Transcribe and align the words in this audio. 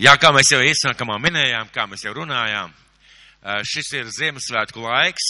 Jā, 0.00 0.14
kā 0.16 0.30
mēs 0.32 0.48
jau 0.48 0.62
iesākumā 0.64 1.18
minējām, 1.20 1.68
kā 1.74 1.84
mēs 1.84 2.06
jau 2.06 2.14
runājām, 2.16 2.70
šis 3.68 3.90
ir 3.98 4.06
Ziemassvētku 4.08 4.80
laiks, 4.80 5.26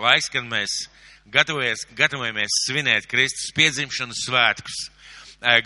laiks, 0.00 0.30
kad 0.32 0.46
mēs 0.48 0.76
gatavojamies 1.28 2.56
svinēt 2.62 3.04
Kristus 3.10 3.52
piedzimšanas 3.52 4.22
svētkus, 4.24 4.80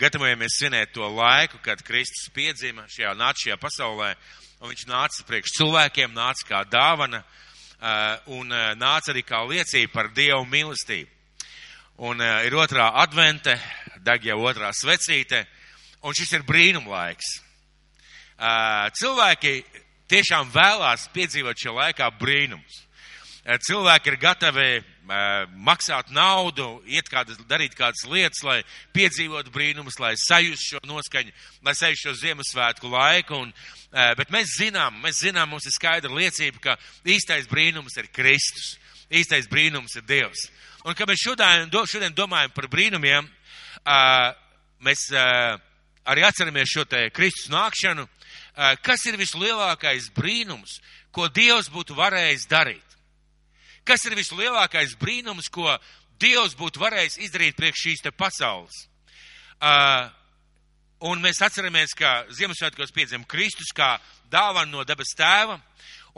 gatavojamies 0.03 0.59
svinēt 0.59 0.91
to 0.91 1.07
laiku, 1.07 1.61
kad 1.63 1.85
Kristus 1.87 2.27
piedzima 2.35 2.83
šajā 2.91 3.15
nāca 3.15 3.45
šajā 3.45 3.59
pasaulē, 3.63 4.11
un 4.59 4.75
viņš 4.75 4.85
nāca 4.91 5.29
priekš 5.31 5.55
cilvēkiem, 5.61 6.11
nāca 6.19 6.51
kā 6.51 6.63
dāvana, 6.67 7.23
un 8.27 8.51
nāca 8.51 9.15
arī 9.15 9.23
kā 9.23 9.39
liecība 9.47 10.01
par 10.01 10.11
Dievu 10.11 10.43
mīlestību. 10.51 11.07
Un 12.11 12.19
ir 12.43 12.59
otrā 12.59 12.91
advente, 13.07 13.55
deg 14.03 14.33
jau 14.33 14.41
otrā 14.51 14.75
svecīte, 14.75 15.45
un 16.03 16.11
šis 16.11 16.41
ir 16.41 16.43
brīnumlaiks 16.43 17.37
cilvēki 18.99 19.55
tiešām 20.09 20.51
vēlās 20.53 21.09
piedzīvot 21.13 21.59
šajā 21.59 21.75
laikā 21.75 22.11
brīnums. 22.19 22.85
Cilvēki 23.65 24.11
ir 24.11 24.17
gatavi 24.21 24.71
maksāt 25.65 26.11
naudu, 26.13 26.83
iet 26.85 27.07
kādas, 27.09 27.39
darīt 27.49 27.73
kādas 27.77 28.03
lietas, 28.09 28.43
lai 28.45 28.59
piedzīvotu 28.93 29.49
brīnumus, 29.53 29.97
lai 30.01 30.13
sajustu 30.19 30.75
šo 30.75 30.81
noskaņu, 30.85 31.33
lai 31.65 31.73
sajustu 31.77 32.09
šo 32.09 32.13
Ziemassvētku 32.19 32.91
laiku. 32.91 33.39
Un, 33.45 33.53
bet 34.19 34.29
mēs 34.33 34.53
zinām, 34.59 34.99
mēs 35.03 35.23
zinām, 35.23 35.49
mums 35.49 35.65
ir 35.65 35.73
skaidra 35.73 36.13
liecība, 36.13 36.61
ka 36.61 36.77
īstais 37.09 37.49
brīnums 37.49 37.97
ir 37.97 38.11
Kristus. 38.13 38.75
Īstais 39.09 39.49
brīnums 39.49 39.95
ir 39.97 40.05
Dievs. 40.05 40.45
Un, 40.85 40.93
kad 40.93 41.09
mēs 41.09 41.23
šodien, 41.23 41.71
šodien 41.89 42.13
domājam 42.13 42.53
par 42.53 42.69
brīnumiem, 42.69 43.25
mēs 44.85 45.07
arī 46.05 46.27
atceramies 46.27 46.69
šo 46.69 46.85
te 46.85 47.07
Kristus 47.15 47.49
nākšanu, 47.49 48.05
kas 48.83 49.05
ir 49.07 49.17
vislielākais 49.19 50.09
brīnums, 50.15 50.79
ko 51.15 51.29
Dievs 51.31 51.69
būtu 51.71 51.95
varējis 51.97 52.47
darīt? 52.51 52.97
Kas 53.87 54.03
ir 54.05 54.17
vislielākais 54.19 54.97
brīnums, 54.99 55.49
ko 55.49 55.71
Dievs 56.19 56.57
būtu 56.59 56.81
varējis 56.81 57.19
izdarīt 57.25 57.57
priekš 57.57 57.85
šīs 57.85 58.03
te 58.05 58.11
pasaules? 58.11 58.85
Uh, 59.59 60.09
un 61.07 61.23
mēs 61.23 61.41
atceramies, 61.43 61.95
ka 61.95 62.25
Ziemassvētkos 62.35 62.93
piedzima 62.95 63.27
Kristus 63.27 63.71
kā 63.75 63.95
dāvana 64.31 64.71
no 64.71 64.85
debes 64.87 65.15
tēva. 65.17 65.59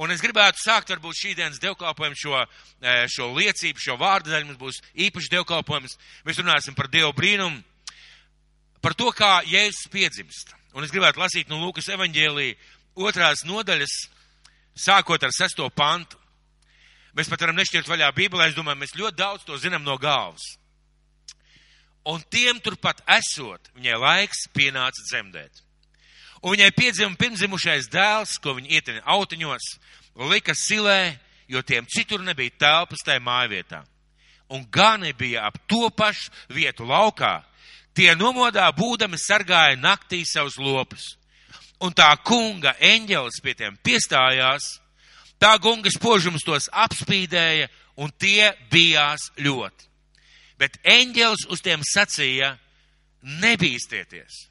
Un 0.01 0.13
es 0.13 0.21
gribētu 0.23 0.57
sākt 0.63 0.89
varbūt 0.89 1.19
šī 1.19 1.33
dienas 1.38 1.59
dievkalpojumu 1.61 2.17
šo, 2.17 2.39
šo 3.11 3.27
liecību, 3.35 3.81
šo 3.81 3.97
vārdu 3.99 4.31
daļu. 4.31 4.47
Mums 4.47 4.61
būs 4.61 4.79
īpaši 5.07 5.33
dievkalpojums. 5.35 5.97
Mēs 6.25 6.39
runāsim 6.41 6.77
par 6.77 6.89
Dievu 6.89 7.11
brīnumu, 7.13 7.59
par 8.81 8.95
to, 8.97 9.11
kā 9.13 9.41
Jēzus 9.45 9.91
piedzimst. 9.94 10.55
Un 10.72 10.86
es 10.86 10.94
gribētu 10.94 11.19
lasīt 11.19 11.50
no 11.52 11.59
Lūkas 11.59 11.89
evaņģēlī 11.91 12.47
otrās 13.03 13.44
nodaļas, 13.47 13.95
sākot 14.78 15.23
ar 15.23 15.33
sesto 15.36 15.67
pantu. 15.69 16.19
Mēs 17.17 17.28
pat 17.28 17.44
varam 17.44 17.58
nešķirt 17.59 17.89
vaļā 17.91 18.08
Bībelē, 18.16 18.47
es 18.47 18.55
domāju, 18.55 18.80
mēs 18.80 18.95
ļoti 18.95 19.19
daudz 19.19 19.44
to 19.44 19.58
zinām 19.59 19.83
no 19.83 19.97
galvas. 20.00 20.45
Un 22.08 22.23
tiem 22.33 22.61
turpat 22.63 23.03
esot, 23.19 23.67
viņai 23.75 23.97
laiks 24.00 24.47
pienāca 24.55 25.03
dzemdēt. 25.09 25.59
Un 26.41 26.55
viņai 26.55 26.72
piedzima 26.73 27.19
pirmzimušais 27.19 27.91
dēls, 27.94 28.39
ko 28.41 28.56
viņa 28.58 28.72
ietina 28.73 29.03
autiņos, 29.13 29.67
lika 30.31 30.56
silē, 30.58 31.17
jo 31.52 31.61
tiem 31.61 31.85
citur 31.85 32.23
nebija 32.23 32.56
telpas 32.63 33.03
tajā 33.06 33.22
mājvietā. 33.22 33.83
Un 34.52 34.63
gani 34.72 35.11
bija 35.13 35.45
ap 35.47 35.59
to 35.69 35.89
pašu 35.94 36.31
vietu 36.50 36.88
laukā, 36.88 37.41
Tie 37.97 38.14
nomodā 38.16 38.70
būdami 38.75 39.20
sargāja 39.20 39.75
naktī 39.80 40.23
savus 40.25 40.58
lopus. 40.61 41.16
Un 41.81 41.94
tā 41.97 42.11
kunga 42.23 42.75
eņģelis 42.80 43.42
pie 43.44 43.56
tiem 43.58 43.78
piestājās, 43.84 44.67
tā 45.42 45.56
kunga 45.59 45.89
spožums 45.92 46.45
tos 46.45 46.69
apspīdēja, 46.72 47.67
un 47.97 48.12
tie 48.17 48.52
bijās 48.72 49.31
ļoti. 49.42 49.89
Bet 50.62 50.78
eņģelis 50.85 51.47
uz 51.50 51.63
tiem 51.66 51.81
sacīja, 51.85 52.53
nebīsties, 53.41 54.46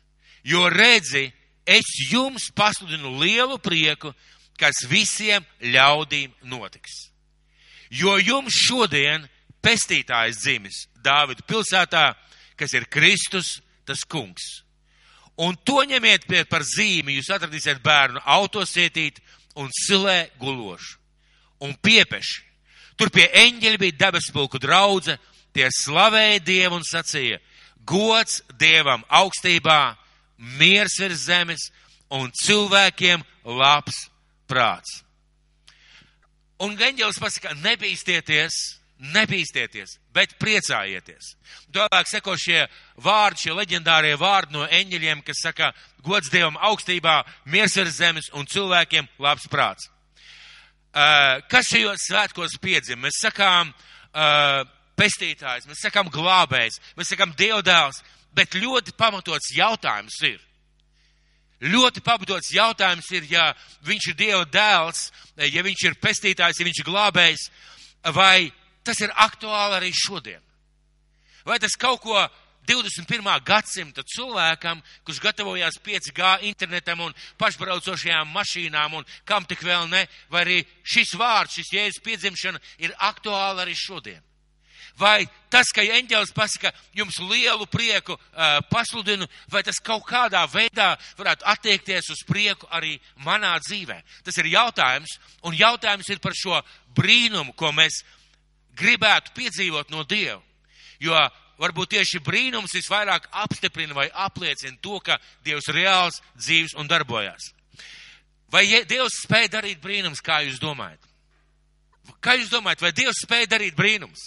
jo 0.47 0.67
redzi, 0.71 1.31
es 1.67 1.87
jums 2.11 2.51
pasludinu 2.55 3.15
lielu 3.23 3.59
prieku, 3.63 4.13
kas 4.59 4.85
visiem 4.91 5.47
ļaudīm 5.63 6.35
notiks. 6.51 7.09
Jo 7.91 8.19
jums 8.19 8.55
šodien 8.55 9.25
pestītājs 9.63 10.43
dzimis 10.43 10.85
Dāvidu 11.01 11.43
pilsētā, 11.49 12.13
kas 12.61 12.75
ir 12.77 12.89
Kristus, 12.93 13.59
tas 13.89 14.05
kungs. 14.05 14.61
Un 15.41 15.57
to 15.65 15.81
ņemiet 15.89 16.27
par 16.51 16.65
zīmi, 16.67 17.17
jūs 17.17 17.31
atradīsiet 17.33 17.81
bērnu 17.83 18.21
autosietīt 18.29 19.23
un 19.57 19.71
silē 19.73 20.29
gulošu. 20.41 20.99
Un 21.65 21.75
piepeši. 21.81 22.43
Tur 23.01 23.09
pie 23.13 23.27
eņģeļa 23.33 23.81
bija 23.81 23.97
debespulku 24.05 24.61
draudze, 24.61 25.17
tie 25.57 25.69
slavēja 25.73 26.43
Dievu 26.45 26.77
un 26.77 26.85
sacīja, 26.85 27.39
gods 27.89 28.43
Dievam 28.61 29.05
augstībā, 29.09 29.97
miers 30.61 30.99
virs 31.01 31.25
zemes 31.29 31.71
un 32.13 32.29
cilvēkiem 32.37 33.25
labs 33.45 34.07
prāts. 34.49 35.01
Un 36.61 36.77
eņģelis 36.77 37.21
pasaka, 37.23 37.55
nebīstieties, 37.65 38.57
nebīstieties, 39.15 39.97
bet 40.15 40.35
priecājieties. 40.43 41.35
Tālāk 41.75 42.09
seko 42.11 42.35
šie 42.39 42.65
vārdi, 43.03 43.47
šie 43.47 43.55
leģendārie 43.55 44.17
vārdi 44.19 44.57
no 44.57 44.67
eņģeļiem, 44.67 45.23
kas 45.27 45.45
saka, 45.45 45.71
gods 46.07 46.33
Dievam 46.33 46.59
augstībā, 46.71 47.21
miers 47.47 47.77
ar 47.79 47.91
zemes 47.95 48.31
un 48.35 48.49
cilvēkiem 48.51 49.09
labs 49.23 49.47
prāts. 49.51 49.91
Uh, 50.91 51.39
kas 51.51 51.71
šajos 51.71 52.09
svētkos 52.09 52.59
piedzim? 52.63 52.99
Mēs 53.05 53.21
sakām 53.23 53.71
uh, 53.71 54.65
pestītājs, 54.99 55.69
mēs 55.71 55.85
sakām 55.87 56.11
glābējs, 56.11 56.81
mēs 56.99 57.13
sakām 57.15 57.35
dievdēls, 57.39 58.03
bet 58.35 58.59
ļoti 58.59 58.95
pamatots 58.99 59.53
jautājums 59.55 60.19
ir. 60.27 60.41
Ļoti 61.61 62.01
pamatots 62.01 62.55
jautājums 62.55 63.11
ir, 63.13 63.27
ja 63.29 63.51
viņš 63.85 64.07
ir 64.11 64.17
Dieva 64.17 64.45
dēls, 64.49 65.11
ja 65.45 65.63
viņš 65.63 65.83
ir 65.87 65.99
pestītājs, 66.01 66.59
ja 66.59 66.67
viņš 66.67 66.81
ir 66.81 66.89
glābējs, 66.89 67.43
vai 68.17 68.49
tas 68.85 69.01
ir 69.01 69.13
aktuāli 69.17 69.79
arī 69.81 69.91
šodien. 69.95 70.43
Vai 71.45 71.59
tas 71.59 71.77
kaut 71.81 72.03
ko 72.05 72.17
21. 72.69 73.25
gadsimta 73.45 74.05
cilvēkam, 74.07 74.81
kurš 75.05 75.21
gatavojās 75.25 75.81
5G 75.83 76.33
internetam 76.51 77.01
un 77.07 77.15
pašbraucošajām 77.41 78.31
mašīnām 78.35 78.99
un 79.01 79.07
kam 79.25 79.47
tik 79.49 79.65
vēl 79.65 79.89
ne, 79.91 80.05
vai 80.31 80.45
arī 80.45 80.59
šis 80.85 81.17
vārds, 81.19 81.57
šis 81.57 81.73
jēzus 81.75 82.05
piedzimšana 82.05 82.61
ir 82.85 82.95
aktuāli 82.99 83.65
arī 83.65 83.75
šodien. 83.75 84.21
Vai 85.01 85.25
tas, 85.49 85.71
ka 85.73 85.81
eņģēlis 85.81 86.35
pasaka, 86.37 86.73
jums 86.95 87.17
lielu 87.25 87.65
prieku 87.71 88.17
uh, 88.17 88.59
pasludinu, 88.69 89.27
vai 89.49 89.63
tas 89.65 89.79
kaut 89.81 90.05
kādā 90.09 90.43
veidā 90.51 90.93
varētu 91.19 91.47
attiekties 91.49 92.11
uz 92.13 92.21
prieku 92.29 92.69
arī 92.71 92.99
manā 93.25 93.55
dzīvē? 93.65 93.97
Tas 94.27 94.37
ir 94.43 94.51
jautājums, 94.53 95.17
un 95.47 95.57
jautājums 95.57 96.11
ir 96.11 96.21
par 96.21 96.37
šo 96.37 96.61
brīnumu, 96.99 97.55
ko 97.57 97.73
mēs 97.73 98.03
gribētu 98.79 99.35
piedzīvot 99.37 99.91
no 99.91 100.05
Dieva. 100.05 100.41
Jo 101.01 101.17
varbūt 101.61 101.95
tieši 101.97 102.21
brīnums 102.25 102.75
visvairāk 102.77 103.29
apstiprina 103.43 103.95
vai 103.97 104.09
apliecina 104.13 104.77
to, 104.83 104.99
ka 105.05 105.19
Dievs 105.45 105.69
reāls 105.73 106.21
dzīves 106.39 106.77
un 106.81 106.89
darbojas. 106.89 107.53
Vai 108.51 108.65
Dievs 108.67 109.23
spēja 109.25 109.57
darīt 109.61 109.81
brīnums, 109.83 110.23
kā 110.25 110.41
jūs 110.47 110.61
domājat? 110.63 111.01
Kā 112.25 112.35
jūs 112.35 112.51
domājat, 112.51 112.83
vai 112.83 112.93
Dievs 112.97 113.23
spēja 113.25 113.53
darīt 113.55 113.77
brīnums? 113.79 114.23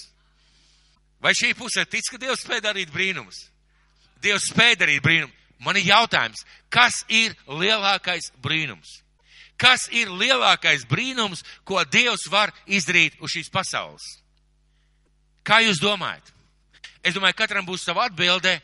Vai 1.23 1.33
šī 1.35 1.53
pusē 1.57 1.85
tic, 1.89 2.05
ka 2.11 2.19
Dievs 2.21 2.43
spēja 2.45 2.69
darīt 2.69 2.91
brīnums? 2.93 3.47
Dievs 4.23 4.49
spēja 4.51 4.83
darīt 4.85 5.03
brīnumu. 5.03 5.33
Man 5.63 5.77
ir 5.79 5.87
jautājums, 5.87 6.43
kas 6.71 7.03
ir 7.07 7.35
lielākais 7.47 8.31
brīnums? 8.43 8.99
Kas 9.59 9.85
ir 9.91 10.11
lielākais 10.11 10.83
brīnums, 10.89 11.43
ko 11.63 11.83
Dievs 11.87 12.25
var 12.31 12.51
izdarīt 12.67 13.19
uz 13.23 13.35
šīs 13.35 13.51
pasaules? 13.53 14.22
Kā 15.43 15.59
jūs 15.63 15.81
domājat? 15.83 16.31
Es 17.03 17.15
domāju, 17.15 17.35
katram 17.35 17.65
būs 17.67 17.83
sava 17.83 18.07
atbilde, 18.07 18.55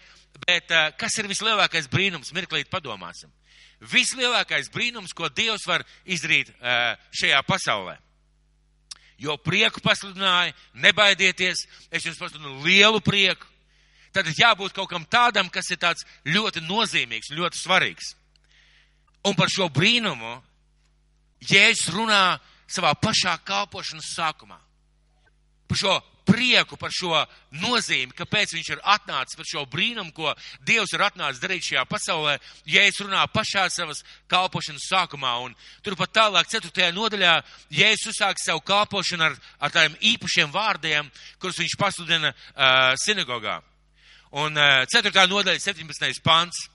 bet 0.46 0.72
uh, 0.72 0.90
kas 1.00 1.18
ir 1.20 1.28
vislielākais 1.28 1.90
brīnums? 1.92 2.32
Mirklīt 2.36 2.72
padomāsim. 2.72 3.32
Vislielākais 3.80 4.72
brīnums, 4.72 5.14
ko 5.16 5.28
Dievs 5.32 5.68
var 5.68 5.84
izdarīt 6.08 6.52
uh, 6.56 6.96
šajā 7.16 7.40
pasaulē. 7.48 7.98
Jo 9.20 9.36
prieku 9.44 9.84
pasludināja, 9.84 10.56
nebaidieties, 10.80 11.66
es 11.92 12.06
jums 12.08 12.20
pasludinu 12.20 12.62
lielu 12.64 13.02
prieku. 13.04 13.48
Tad 14.16 14.32
jābūt 14.32 14.74
kaut 14.74 14.90
kam 14.90 15.04
tādam, 15.06 15.52
kas 15.52 15.68
ir 15.70 15.80
tāds 15.82 16.06
ļoti 16.26 16.64
nozīmīgs, 16.66 17.34
ļoti 17.36 17.60
svarīgs. 17.60 18.14
Un 19.28 19.36
par 19.36 19.52
šo 19.52 19.68
brīnumu 19.70 20.40
Jēzus 21.44 21.92
runā 21.94 22.40
savā 22.70 22.94
pašā 23.00 23.36
kalpošanas 23.48 24.14
sākumā. 24.16 24.58
Par 25.70 25.78
šo 25.78 25.94
prieku 26.30 26.78
par 26.80 26.94
šo 26.94 27.18
nozīmi, 27.60 28.14
kāpēc 28.16 28.54
viņš 28.56 28.70
ir 28.76 28.82
atnācis 28.94 29.38
par 29.40 29.48
šo 29.50 29.66
brīnumu, 29.70 30.14
ko 30.14 30.34
Dievs 30.66 30.94
ir 30.94 31.04
atnācis 31.04 31.42
darīt 31.42 31.66
šajā 31.66 31.86
pasaulē, 31.90 32.38
ja 32.70 32.86
es 32.88 33.00
runāju 33.02 33.32
pašā 33.34 33.66
savas 33.74 34.04
kalpošanas 34.32 34.88
sākumā. 34.92 35.34
Un 35.46 35.56
turpat 35.86 36.14
tālāk, 36.16 36.50
4. 36.52 36.92
nodaļā, 36.96 37.36
ja 37.76 37.92
es 37.94 38.06
uzsāku 38.10 38.44
savu 38.44 38.64
kalpošanu 38.68 39.30
ar, 39.30 39.38
ar 39.60 39.74
tādiem 39.74 39.98
īpašiem 40.14 40.54
vārdiem, 40.54 41.10
kurus 41.42 41.60
viņš 41.62 41.78
pasludina 41.80 42.34
uh, 42.34 42.94
sinagogā. 43.02 43.60
Un 44.40 44.58
uh, 44.58 44.84
4. 44.94 45.14
nodaļa, 45.32 45.62
17. 45.64 46.22
pants, 46.26 46.68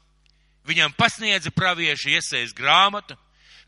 viņam 0.67 0.97
pasniedza 0.99 1.53
pravieši 1.55 2.19
iesaist 2.19 2.57
grāmatu, 2.59 3.17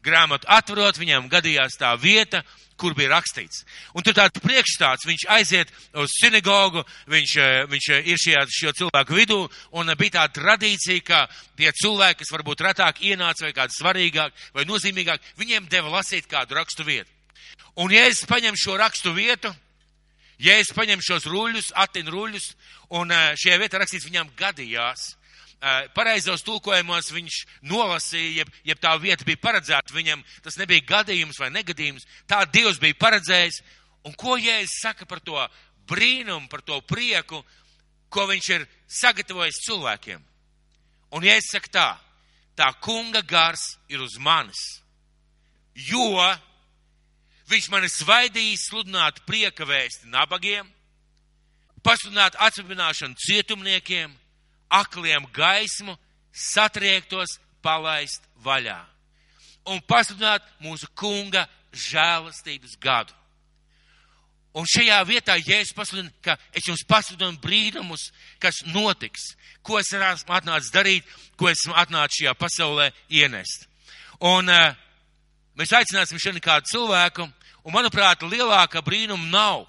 grāmatu 0.05 0.49
atverot, 0.49 0.99
viņam 1.01 1.29
gadījās 1.33 1.79
tā 1.81 1.95
vieta, 2.01 2.43
kur 2.77 2.95
bija 2.95 3.15
rakstīts. 3.15 3.65
Un 3.97 4.05
tur 4.05 4.15
tāds 4.17 4.41
priekšstāds, 4.45 5.07
viņš 5.09 5.25
aiziet 5.33 5.73
uz 5.97 6.13
sinagogu, 6.13 6.85
viņš, 7.09 7.35
viņš 7.73 7.89
ir 7.97 8.21
šajā, 8.21 8.45
šo 8.53 8.73
cilvēku 8.83 9.17
vidū, 9.17 9.39
un 9.81 9.93
bija 9.99 10.19
tā 10.19 10.27
tradīcija, 10.37 11.05
ka 11.07 11.25
tie 11.57 11.73
cilvēki, 11.73 12.21
kas 12.23 12.33
varbūt 12.37 12.65
retāk 12.69 13.03
ienāca 13.05 13.49
vai 13.49 13.55
kāds 13.57 13.81
svarīgāk 13.81 14.49
vai 14.55 14.67
nozīmīgāk, 14.69 15.33
viņiem 15.41 15.71
deva 15.73 15.97
lasīt 15.99 16.29
kādu 16.31 16.59
rakstu 16.61 16.85
vietu. 16.85 17.11
Un 17.81 17.93
ja 17.93 18.07
es 18.09 18.25
paņemu 18.29 18.61
šo 18.61 18.77
rakstu 18.81 19.13
vietu, 19.17 19.53
ja 20.41 20.57
es 20.61 20.73
paņemu 20.77 21.05
šos 21.05 21.29
ruļus, 21.29 21.73
atinu 21.77 22.13
ruļus, 22.13 22.51
un 22.97 23.13
šajā 23.13 23.61
vietā 23.61 23.81
rakstīts 23.81 24.09
viņam 24.09 24.33
gadījās, 24.37 25.15
pareizos 25.97 26.45
tulkojumos 26.45 27.11
viņš 27.15 27.37
nolasīja, 27.67 28.43
jeb, 28.43 28.51
jeb 28.65 28.81
tā 28.83 28.93
vieta 29.01 29.25
bija 29.25 29.41
paredzēta 29.41 29.95
viņam, 29.95 30.23
tas 30.45 30.59
nebija 30.61 30.85
gadījums 30.87 31.41
vai 31.41 31.51
negadījums, 31.51 32.07
tā 32.29 32.45
Dievs 32.53 32.81
bija 32.83 32.99
paredzējis. 33.01 33.63
Un 34.07 34.15
ko 34.15 34.37
Jēzus 34.39 34.81
saka 34.85 35.07
par 35.07 35.21
to 35.25 35.39
brīnumu, 35.89 36.49
par 36.49 36.63
to 36.63 36.79
prieku, 36.87 37.43
ko 38.13 38.27
viņš 38.29 38.51
ir 38.55 38.67
sagatavojis 38.87 39.63
cilvēkiem? 39.67 40.21
Un 41.17 41.27
Jēzus 41.27 41.57
saka 41.57 41.73
tā, 41.73 41.89
tā 42.57 42.69
kunga 42.85 43.23
gars 43.27 43.77
ir 43.89 44.05
uz 44.05 44.19
manis, 44.23 44.61
jo 45.75 46.13
viņš 47.51 47.69
mani 47.73 47.91
svaidījis 47.91 48.69
sludināt 48.71 49.25
prieka 49.27 49.67
vēsti 49.67 50.11
nabagiem, 50.13 50.69
pasludināt 51.83 52.39
atsvabināšanu 52.43 53.19
cietumniekiem, 53.23 54.15
akliem 54.71 55.27
gaismu, 55.35 55.97
satriektos 56.33 57.39
palaist 57.65 58.23
vaļā 58.45 58.83
un 59.67 59.83
pasludināt 59.87 60.45
mūsu 60.63 60.89
kunga 60.95 61.45
žēlastības 61.75 62.77
gadu. 62.81 63.15
Un 64.57 64.65
šajā 64.65 65.03
vietā 65.05 65.35
Jēzus 65.37 65.75
pasludina, 65.77 66.11
ka 66.25 66.39
es 66.57 66.65
jums 66.65 66.85
pasludinu 66.89 67.37
brīnumus, 67.43 68.07
kas 68.41 68.63
notiks, 68.73 69.35
ko 69.61 69.77
es 69.83 69.91
esmu 69.93 70.33
atnācis 70.33 70.73
darīt, 70.73 71.05
ko 71.37 71.51
esmu 71.51 71.75
atnācis 71.77 72.23
šajā 72.23 72.33
pasaulē 72.41 72.87
ienest. 73.13 73.67
Un 74.25 74.49
uh, 74.49 74.73
mēs 75.61 75.75
aicināsim 75.77 76.23
šodien 76.23 76.41
kādu 76.41 76.71
cilvēku, 76.73 77.27
un 77.67 77.75
manuprāt, 77.75 78.25
lielāka 78.25 78.81
brīnuma 78.87 79.29
nav 79.29 79.67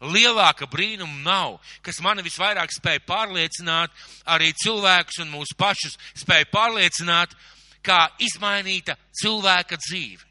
lielāka 0.00 0.68
brīnuma 0.70 1.22
nav, 1.24 1.58
kas 1.82 2.00
mani 2.04 2.22
visvairāk 2.26 2.72
spēja 2.74 3.02
pārliecināt, 3.06 3.90
arī 4.30 4.52
cilvēkus 4.62 5.22
un 5.24 5.32
mūsu 5.32 5.56
pašus 5.58 5.98
spēja 6.18 6.48
pārliecināt, 6.52 7.34
kā 7.82 8.06
izmainīta 8.22 8.96
cilvēka 9.20 9.78
dzīve. 9.80 10.24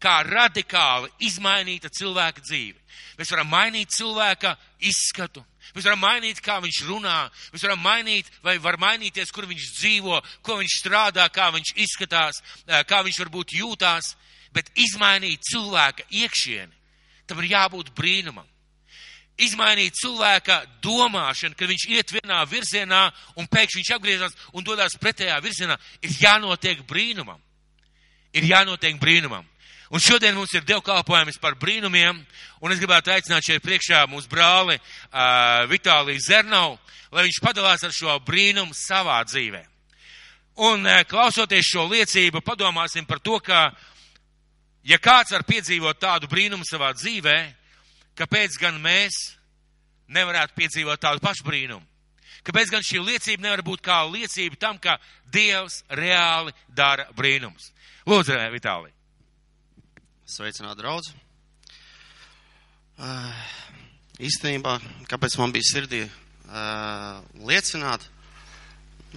Kā 0.00 0.20
radikāli 0.26 1.08
izmainīta 1.24 1.88
cilvēka 1.88 2.42
dzīve. 2.44 2.76
Mēs 3.16 3.30
varam 3.32 3.48
mainīt 3.48 3.94
cilvēka 3.96 4.52
izskatu, 4.84 5.40
mēs 5.72 5.86
varam 5.88 6.02
mainīt, 6.04 6.42
kā 6.44 6.58
viņš 6.60 6.82
runā, 6.84 7.16
mēs 7.52 7.64
varam 7.64 7.80
mainīt, 7.80 8.28
vai 8.44 8.58
var 8.60 8.76
mainīties, 8.80 9.32
kur 9.32 9.48
viņš 9.48 9.70
dzīvo, 9.78 10.20
ko 10.44 10.58
viņš 10.60 10.74
strādā, 10.82 11.24
kā 11.32 11.48
viņš 11.54 11.72
izskatās, 11.80 12.42
kā 12.88 13.00
viņš 13.08 13.20
varbūt 13.24 13.56
jūtās, 13.56 14.12
bet 14.52 14.68
izmainīt 14.76 15.48
cilvēka 15.48 16.04
iekšieni, 16.12 16.76
tam 17.26 17.40
ir 17.40 17.50
jābūt 17.56 17.94
brīnumam 17.96 18.44
izmainīt 19.36 19.96
cilvēka 20.00 20.62
domāšanu, 20.84 21.56
kad 21.56 21.68
viņš 21.68 21.88
iet 21.92 22.14
vienā 22.16 22.40
virzienā 22.48 23.02
un 23.36 23.48
pēkšņi 23.50 23.82
viņš 23.82 23.90
apgriežas 23.96 24.38
un 24.56 24.64
dodas 24.64 24.96
pretējā 25.00 25.36
virzienā, 25.44 25.76
ir 26.02 26.16
jānotiek 26.20 26.80
brīnumam. 26.88 27.40
Ir 28.36 28.48
jānotiek 28.48 28.98
brīnumam. 29.00 29.44
Un 29.90 30.02
šodien 30.02 30.34
mums 30.34 30.50
ir 30.56 30.64
dievkalpojums 30.66 31.38
par 31.38 31.54
brīnumiem, 31.60 32.18
un 32.60 32.72
es 32.74 32.80
gribētu 32.82 33.12
aicināt 33.14 33.46
šeit 33.46 33.62
priekšā 33.62 34.02
mūsu 34.10 34.26
brāli 34.32 34.74
uh, 34.80 35.62
Vitāliju 35.70 36.22
Zernau, 36.24 36.74
lai 37.14 37.26
viņš 37.28 37.38
padalās 37.44 37.84
ar 37.86 37.94
šo 37.94 38.16
brīnumu 38.26 38.74
savā 38.74 39.20
dzīvē. 39.28 39.62
Un 40.66 40.88
uh, 40.88 41.04
klausoties 41.06 41.68
šo 41.70 41.86
liecību, 41.92 42.42
padomāsim 42.42 43.06
par 43.06 43.22
to, 43.22 43.38
ka, 43.38 43.68
ja 44.82 44.98
kāds 44.98 45.36
var 45.36 45.46
piedzīvot 45.46 46.02
tādu 46.02 46.26
brīnumu 46.32 46.66
savā 46.66 46.90
dzīvē, 46.96 47.38
kāpēc 48.16 48.56
gan 48.60 48.80
mēs 48.82 49.18
nevarētu 50.12 50.56
piedzīvot 50.56 51.02
tādu 51.02 51.22
pašu 51.24 51.46
brīnumu? 51.46 51.84
Kāpēc 52.46 52.70
gan 52.70 52.84
šī 52.86 53.00
liecība 53.02 53.48
nevar 53.48 53.62
būt 53.66 53.82
kā 53.82 54.02
liecība 54.06 54.58
tam, 54.60 54.76
ka 54.78 55.00
Dievs 55.34 55.80
reāli 55.90 56.54
dara 56.70 57.08
brīnumus? 57.16 57.72
Lūdzu, 58.06 58.36
Vitālij. 58.54 58.92
Sveicināt, 60.30 60.78
draudz. 60.78 61.10
Uh, 62.96 63.32
īstenībā, 64.22 64.78
kāpēc 65.10 65.34
man 65.40 65.52
bija 65.54 65.66
sirdī 65.68 66.04
uh, 66.06 67.18
liecināt, 67.44 68.06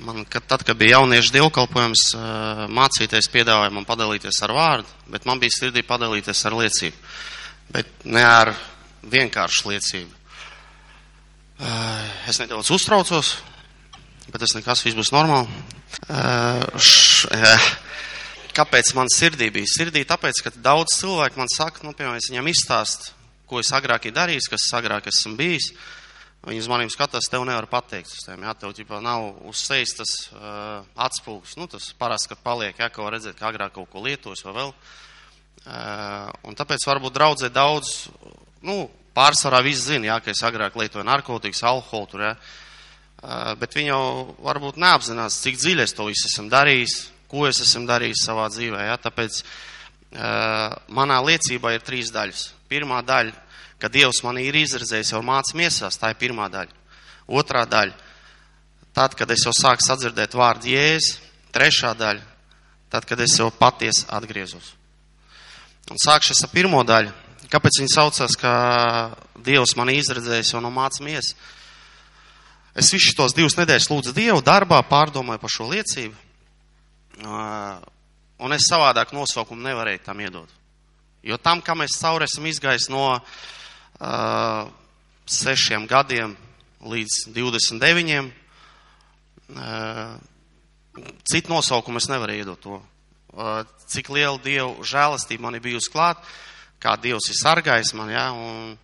man, 0.04 0.26
kad, 0.26 0.48
tad, 0.50 0.66
kad 0.68 0.78
bija 0.80 0.98
jauniešu 0.98 1.36
dievkalpojums, 1.38 2.04
uh, 2.18 2.66
mācīties 2.76 3.30
piedāvāja 3.32 3.72
man 3.78 3.88
padalīties 3.88 4.42
ar 4.46 4.56
vārdu, 4.58 4.98
bet 5.14 5.30
man 5.30 5.40
bija 5.42 5.56
sirdī 5.56 5.86
padalīties 5.88 6.44
ar 6.50 6.58
liecību. 6.60 7.08
Bet 7.78 8.10
ne 8.10 8.26
ar 8.26 8.56
vienkāršu 9.04 9.72
liecību. 9.72 10.16
Eh, 11.60 12.30
es 12.32 12.40
nedaudz 12.40 12.70
uztraucos, 12.72 13.34
bet 14.32 14.40
tas 14.40 14.56
nekas, 14.56 14.84
viss 14.86 14.96
būs 14.96 15.12
normāli. 15.12 15.50
Eh, 16.08 16.64
eh, 17.36 17.66
kāpēc 18.56 18.94
man 18.96 19.12
sirdī 19.12 19.50
bija? 19.52 19.68
Sirdī 19.68 20.06
tāpēc, 20.08 20.40
ka 20.44 20.54
daudz 20.56 20.96
cilvēku 21.02 21.36
man 21.36 21.52
saka, 21.52 21.84
nu, 21.84 21.92
piemēram, 21.92 22.16
es 22.16 22.30
viņam 22.32 22.48
izstāstu, 22.48 23.12
ko 23.50 23.60
es 23.60 23.74
agrāk 23.76 24.08
ir 24.08 24.16
darījis, 24.16 24.48
kas 24.48 24.70
agrāk 24.80 25.12
esmu 25.12 25.36
bijis. 25.36 25.74
Viņi 26.48 26.64
uz 26.64 26.70
maniem 26.72 26.88
skatās, 26.88 27.28
tev 27.28 27.44
nevar 27.44 27.68
pateikt 27.68 28.14
tiem, 28.24 28.46
jā, 28.48 28.54
tev 28.56 28.72
ģipā 28.78 29.02
nav 29.04 29.42
uz 29.50 29.60
sejas 29.60 29.92
tas 29.98 30.14
uh, 30.32 30.86
atspūgs, 30.96 31.58
nu, 31.60 31.68
tas 31.68 31.90
parasti, 32.00 32.30
kad 32.32 32.40
paliek, 32.46 32.80
jā, 32.80 32.88
ka 32.88 33.04
var 33.04 33.18
redzēt, 33.18 33.36
ka 33.36 33.50
agrāk 33.50 33.74
kaut 33.76 33.90
ko 33.92 34.06
lietojas 34.06 34.46
vai 34.48 34.54
vēl. 34.56 34.72
Uh, 35.68 36.32
un 36.48 36.56
tāpēc 36.56 36.88
varbūt 36.88 37.18
draudzē 37.18 37.52
daudz 37.52 38.08
nu, 38.66 38.88
pārsvarā 39.16 39.62
viss 39.66 39.88
zina, 39.90 40.14
jā, 40.14 40.18
ka 40.24 40.34
es 40.34 40.44
agrāk 40.46 40.78
lietoju 40.80 41.06
narkotikas, 41.08 41.64
alkoholu 41.68 42.10
tur, 42.12 42.26
jā. 42.28 42.34
Bet 43.60 43.76
viņi 43.76 43.92
jau 43.92 44.36
varbūt 44.46 44.80
neapzinās, 44.80 45.42
cik 45.44 45.60
dziļi 45.60 45.84
es 45.84 45.96
to 45.96 46.08
visu 46.08 46.30
esmu 46.30 46.48
darījis, 46.52 46.96
ko 47.30 47.46
es 47.50 47.60
esmu 47.66 47.84
darījis 47.90 48.24
savā 48.30 48.48
dzīvē, 48.54 48.86
jā. 48.88 48.96
Tāpēc 49.04 49.42
manā 50.96 51.20
liecībā 51.26 51.76
ir 51.76 51.86
trīs 51.86 52.14
daļas. 52.16 52.46
Pirmā 52.72 53.02
daļa, 53.06 53.36
ka 53.82 53.92
Dievs 53.92 54.24
mani 54.24 54.46
ir 54.48 54.58
izredzējis 54.60 55.14
jau 55.16 55.24
māca 55.26 55.58
miesās, 55.58 56.00
tā 56.00 56.14
ir 56.14 56.20
pirmā 56.22 56.48
daļa. 56.52 56.76
Otrā 57.30 57.66
daļa, 57.70 57.94
tad, 58.96 59.16
kad 59.16 59.30
es 59.32 59.46
jau 59.46 59.54
sāku 59.56 59.86
sadzirdēt 59.86 60.36
vārdu 60.38 60.72
Jēzus, 60.72 61.20
trešā 61.54 61.94
daļa, 61.98 62.24
tad, 62.90 63.06
kad 63.10 63.20
es 63.22 63.36
jau 63.38 63.50
patiesi 63.54 64.08
atgriezos. 64.10 64.74
Un 65.90 65.98
sākšu 66.02 66.36
ar 66.46 66.52
pirmo 66.54 66.82
daļu 66.86 67.14
Kāpēc 67.50 67.80
viņi 67.82 67.90
saucās, 67.90 68.36
ka 68.38 68.52
Dievs 69.42 69.74
man 69.78 69.90
izredzējis 69.90 70.54
jau 70.54 70.62
no 70.62 70.70
mācāmies? 70.74 71.32
Es 72.78 72.92
visu 72.94 73.16
tos 73.18 73.34
divus 73.34 73.58
nedēļas 73.58 73.90
lūdzu 73.90 74.14
Dievu 74.14 74.44
darbā, 74.46 74.84
pārdomāju 74.86 75.42
par 75.42 75.52
šo 75.52 75.66
liecību. 75.72 76.14
Un 78.40 78.56
es 78.56 78.68
savādāk 78.70 79.16
nosaukumu 79.18 79.66
nevarēju 79.66 80.04
tam 80.06 80.22
iedot. 80.22 80.52
Jo 81.26 81.40
tam, 81.42 81.64
kam 81.66 81.82
es 81.84 81.98
cauri 82.00 82.30
esmu 82.30 82.48
izgājis 82.48 82.88
no 82.94 83.18
uh, 83.18 84.70
sešiem 85.28 85.90
gadiem 85.90 86.38
līdz 86.86 87.18
29, 87.36 88.30
uh, 89.58 90.14
citu 91.28 91.52
nosaukumu 91.52 92.00
es 92.00 92.08
nevarēju 92.14 92.46
iedot 92.46 92.62
to. 92.64 92.78
Uh, 93.34 93.66
cik 93.90 94.14
liela 94.14 94.38
Dievu 94.46 94.86
žēlastība 94.88 95.50
man 95.50 95.60
ir 95.60 95.66
bijusi 95.66 95.92
klāt, 95.92 96.22
uh, 96.24 96.49
kā 96.80 96.96
Dievs 97.02 97.30
ir 97.32 97.38
sargājis 97.40 97.94
man, 97.98 98.12
jā, 98.14 98.26
un 98.32 98.78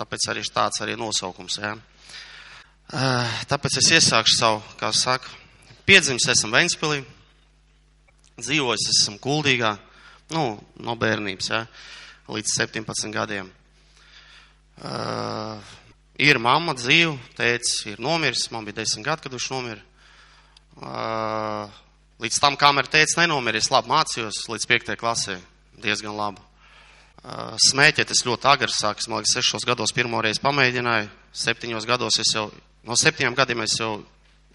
tāpēc 0.00 0.28
arī 0.32 0.42
tāds 0.50 0.82
arī 0.82 0.96
nosaukums, 0.98 1.58
jā. 1.62 1.76
Tāpēc 3.48 3.78
es 3.80 3.90
iesākšu 3.96 4.38
savu, 4.38 4.62
kā 4.80 4.90
saka, 4.92 5.30
piedzimis 5.88 6.28
esam 6.28 6.52
Ventspilī, 6.52 7.00
dzīvojis 8.40 8.90
esam 8.96 9.18
Kuldīgā, 9.22 9.76
nu, 10.34 10.44
no 10.82 10.96
bērnības, 10.98 11.50
jā, 11.54 11.62
līdz 12.32 12.56
17 12.58 13.14
gadiem. 13.14 13.50
Uh, 14.82 15.60
ir 16.18 16.40
mamma 16.42 16.74
dzīva, 16.74 17.14
tēvs 17.38 17.74
ir 17.92 18.00
nomiris, 18.02 18.48
man 18.50 18.66
bija 18.66 18.80
desmit 18.80 19.06
gadi, 19.06 19.24
kad 19.24 19.34
viņš 19.36 19.48
nomira. 19.52 19.82
Uh, 20.82 21.82
līdz 22.24 22.38
tam, 22.42 22.56
kamēr 22.58 22.88
tēvs 22.90 23.18
nenomira, 23.20 23.60
es 23.60 23.70
labi 23.70 23.92
mācījos, 23.92 24.46
līdz 24.50 24.68
piektajai 24.70 25.00
klasē, 25.00 25.36
diezgan 25.84 26.16
labi. 26.18 26.51
Smēķēt 27.22 28.10
es 28.10 28.24
ļoti 28.26 28.48
agri 28.50 28.72
sāku, 28.74 29.04
man 29.06 29.20
liekas, 29.22 29.36
sešos 29.36 29.66
gados 29.66 29.94
pirmo 29.94 30.18
reizi 30.24 30.42
pamēģināju, 30.42 31.10
septiņos 31.38 31.86
gados 31.86 32.18
es 32.18 32.32
jau, 32.34 32.48
no 32.82 32.96
septiņiem 32.98 33.36
gadiem 33.38 33.62
es 33.62 33.76
jau 33.78 33.92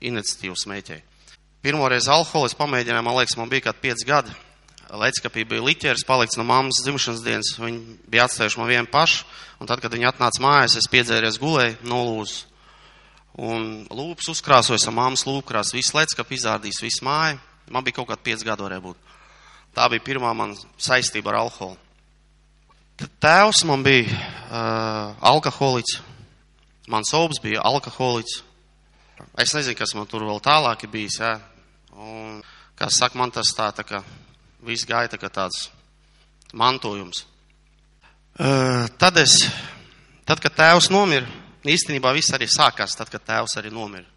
iniciatīvu 0.03 0.57
smēķēju. 0.59 1.05
Pirmo 1.63 1.87
reizi 1.87 2.11
alkoholu 2.11 2.49
es 2.49 2.57
pamēģināju, 2.59 3.05
man 3.07 3.15
liekas, 3.17 3.37
man 3.39 3.49
bija 3.51 3.69
kādi 3.69 3.83
pieci 3.87 4.07
gadi. 4.07 4.35
Leckapī 4.87 5.45
bija 5.47 5.63
liķeris, 5.63 6.05
palikts 6.07 6.37
no 6.39 6.43
mammas 6.47 6.81
dzimšanas 6.83 7.23
dienas. 7.23 7.55
Viņi 7.59 7.97
bija 8.07 8.27
atstājuši 8.27 8.59
man 8.59 8.69
vienu 8.71 8.91
pašu, 8.91 9.25
un 9.59 9.67
tad, 9.67 9.81
kad 9.83 9.91
viņi 9.91 10.07
atnāca 10.11 10.43
mājās, 10.43 10.77
es 10.79 10.91
piedzēries 10.91 11.39
gulēju, 11.43 11.79
nolūzu. 11.87 12.45
Un 13.47 13.87
lūpas 13.93 14.31
uzkrāsojas 14.31 14.87
ar 14.87 14.95
mammas 14.95 15.23
lūpkrās, 15.27 15.73
viss 15.75 15.95
leckapi 15.95 16.39
izārdīs, 16.39 16.83
viss 16.83 17.03
māja. 17.05 17.39
Man 17.71 17.83
bija 17.83 17.99
kaut 17.99 18.11
kādi 18.11 18.27
pieci 18.29 18.47
gadi 18.47 18.63
varēja 18.63 18.85
būt. 18.87 19.11
Tā 19.75 19.89
bija 19.91 20.07
pirmā 20.07 20.31
man 20.35 20.55
saistība 20.79 21.33
ar 21.33 21.43
alkoholu. 21.45 21.86
Tēvs 22.97 23.61
man 23.69 23.83
bija 23.85 24.09
uh, 24.09 25.13
alkoholiķis, 25.29 25.99
mans 26.89 27.13
obs 27.13 27.37
bija 27.43 27.61
alkoholiķis. 27.67 28.39
Es 29.37 29.53
nezinu, 29.53 29.77
kas 29.77 29.93
man 29.97 30.09
tur 30.09 30.25
vēl 30.25 30.41
tālāk 30.41 30.85
ir 30.85 30.91
bijis, 30.93 31.19
jā. 31.21 31.35
Un, 31.93 32.39
kā 32.77 32.89
saka, 32.93 33.17
man 33.17 33.33
tas 33.33 33.53
tā, 33.57 33.69
tā 33.73 33.85
kā 33.85 34.01
viss 34.65 34.85
gāja 34.89 35.11
tā 35.13 35.21
kā 35.21 35.29
tāds 35.33 35.67
mantojums. 36.57 37.25
Uh, 38.37 38.85
tad 38.97 39.17
es, 39.21 39.35
tad, 40.25 40.41
kad 40.41 40.57
tēvs 40.57 40.89
nomira, 40.93 41.29
īstenībā 41.69 42.13
viss 42.17 42.33
arī 42.33 42.49
sākās 42.49 42.97
tad, 42.97 43.13
kad 43.13 43.25
tēvs 43.29 43.59
arī 43.61 43.73
nomira. 43.73 44.09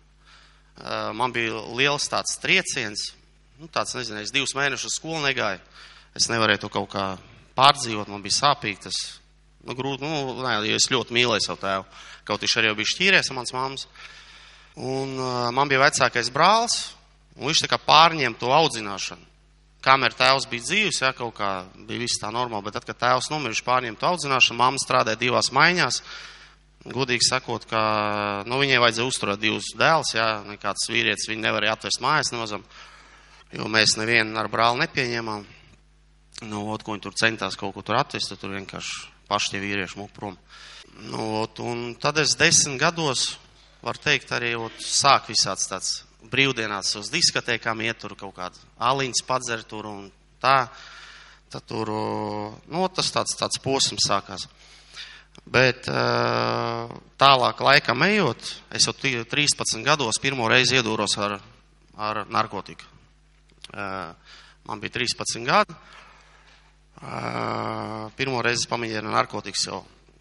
Uh, 0.81 1.11
man 1.17 1.33
bija 1.37 1.61
liels 1.77 2.09
tāds 2.09 2.39
trieciens, 2.41 3.11
nu, 3.61 3.69
tāds, 3.69 3.93
nezinu, 3.99 4.25
es 4.25 4.33
divus 4.33 4.57
mēnešus 4.57 4.97
skolu 4.97 5.21
negāju. 5.27 5.61
Es 6.17 6.33
nevarēju 6.33 6.65
to 6.65 6.73
kaut 6.73 6.89
kā 6.97 7.05
pārdzīvot, 7.61 8.11
man 8.11 8.25
bija 8.25 8.41
sāpīgi 8.41 8.87
tas, 8.89 9.01
nu, 9.69 9.77
grūti, 9.77 10.09
nu, 10.09 10.41
nē, 10.41 10.59
jo 10.67 10.81
es 10.81 10.91
ļoti 10.91 11.17
mīlēju 11.17 11.47
savu 11.47 11.61
tēvu. 11.63 11.89
Kaut 12.29 12.45
viņš 12.45 12.59
arī 12.61 12.75
bija 12.81 12.95
šķīries 12.97 13.31
ar 13.31 13.37
mans 13.37 13.57
mammas. 13.57 13.89
Un 14.81 15.19
uh, 15.19 15.49
man 15.53 15.69
bija 15.69 15.85
vecākais 15.85 16.33
brālis, 16.33 16.79
un 17.37 17.51
viņš 17.51 17.67
tā 17.67 17.71
kā 17.73 17.81
pārņēma 17.85 18.41
to 18.41 18.55
audzināšanu 18.55 19.31
kamēr 19.85 20.15
tēvs 20.17 20.47
bija 20.51 20.65
dzīves, 20.67 21.01
ja 21.03 21.13
kaut 21.17 21.35
kā 21.39 21.51
bija 21.89 22.03
viss 22.03 22.21
tā 22.21 22.31
normāli, 22.33 22.67
bet 22.67 22.77
tad, 22.77 22.87
kad 22.89 23.01
tēvs 23.01 23.31
nomirš 23.33 23.63
pārņem 23.67 23.97
to 23.99 24.09
audzināšanu, 24.11 24.59
mamma 24.61 24.81
strādāja 24.83 25.21
divās 25.21 25.51
maiņās, 25.57 26.01
godīgi 26.91 27.29
sakot, 27.29 27.67
ka, 27.71 27.81
nu, 28.49 28.61
viņai 28.61 28.81
vajadzēja 28.85 29.09
uzturēt 29.09 29.41
divus 29.43 29.73
dēlus, 29.81 30.15
ja, 30.17 30.29
nekāds 30.47 30.89
vīrietis 30.93 31.29
viņu 31.31 31.45
nevarēja 31.47 31.77
atvest 31.79 32.05
mājās 32.05 32.33
nemazam, 32.35 32.65
jo 33.57 33.69
mēs 33.73 33.97
nevienu 34.01 34.37
ar 34.41 34.51
brāli 34.53 34.85
nepieņēmām. 34.85 35.49
Nu, 36.41 36.65
ot, 36.73 36.83
ko 36.85 36.95
viņi 36.95 37.05
tur 37.05 37.17
centās 37.21 37.57
kaut 37.61 37.75
ko 37.75 37.83
tur 37.85 37.99
atvest, 38.01 38.33
tur 38.41 38.55
vienkārši 38.55 39.09
paši 39.29 39.53
tie 39.53 39.61
vīrieši 39.63 39.99
mūk 40.01 40.13
prom. 40.17 40.39
Nu, 41.11 41.43
ot, 41.43 41.61
un 41.61 41.93
tad 42.01 42.19
es 42.23 42.33
desmit 42.41 42.81
gados, 42.81 43.35
var 43.85 44.01
teikt, 44.01 44.33
arī 44.33 44.55
ot, 44.57 44.81
sāk 44.81 45.29
visāds 45.29 45.69
tāds 45.69 45.91
brīvdienās 46.31 46.95
uz 47.01 47.11
diskotēkām 47.13 47.81
iet 47.85 48.01
tur 48.01 48.17
kaut 48.19 48.35
kādu 48.37 48.61
aliņas 48.81 49.23
padzer 49.29 49.63
tur 49.69 49.89
un 49.91 50.09
tā. 50.43 50.65
Tad 51.51 51.65
tur, 51.67 51.89
nu, 52.71 52.83
tas 52.95 53.09
tāds, 53.11 53.35
tāds 53.35 53.59
posms 53.63 54.05
sākās. 54.07 54.47
Bet 55.51 55.89
tālāk 57.19 57.63
laikam 57.67 58.05
ejot, 58.07 58.53
es 58.77 58.87
jau 58.87 58.95
13 58.95 59.83
gados 59.87 60.21
pirmo 60.23 60.47
reizi 60.51 60.79
iedūros 60.79 61.17
ar, 61.19 61.41
ar 61.99 62.23
narkotiku. 62.31 62.87
Man 63.75 64.83
bija 64.83 65.01
13 65.01 65.43
gadi. 65.49 65.75
Pirmo 67.01 68.43
reizi 68.45 68.69
pamēģināju 68.69 69.15
narkotikas 69.15 69.65
jau. 69.71 69.81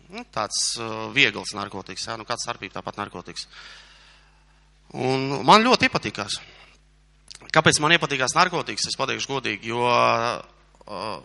Nu, 0.09 0.23
tāds 0.33 0.79
viegls 1.13 1.51
narkotikas, 1.53 2.07
jā, 2.07 2.15
nu 2.17 2.25
kāds 2.25 2.45
starpība 2.47 2.79
tāpat 2.79 2.97
narkotikas. 2.97 3.45
Un 4.97 5.43
man 5.45 5.61
ļoti 5.61 5.85
iepatikās. 5.89 6.39
Kāpēc 7.53 7.79
man 7.83 7.93
iepatikās 7.93 8.33
narkotikas? 8.37 8.87
Es 8.89 8.97
pateikšu 8.97 9.29
godīgi, 9.35 9.69
jo 9.69 9.83
uh, 9.85 11.19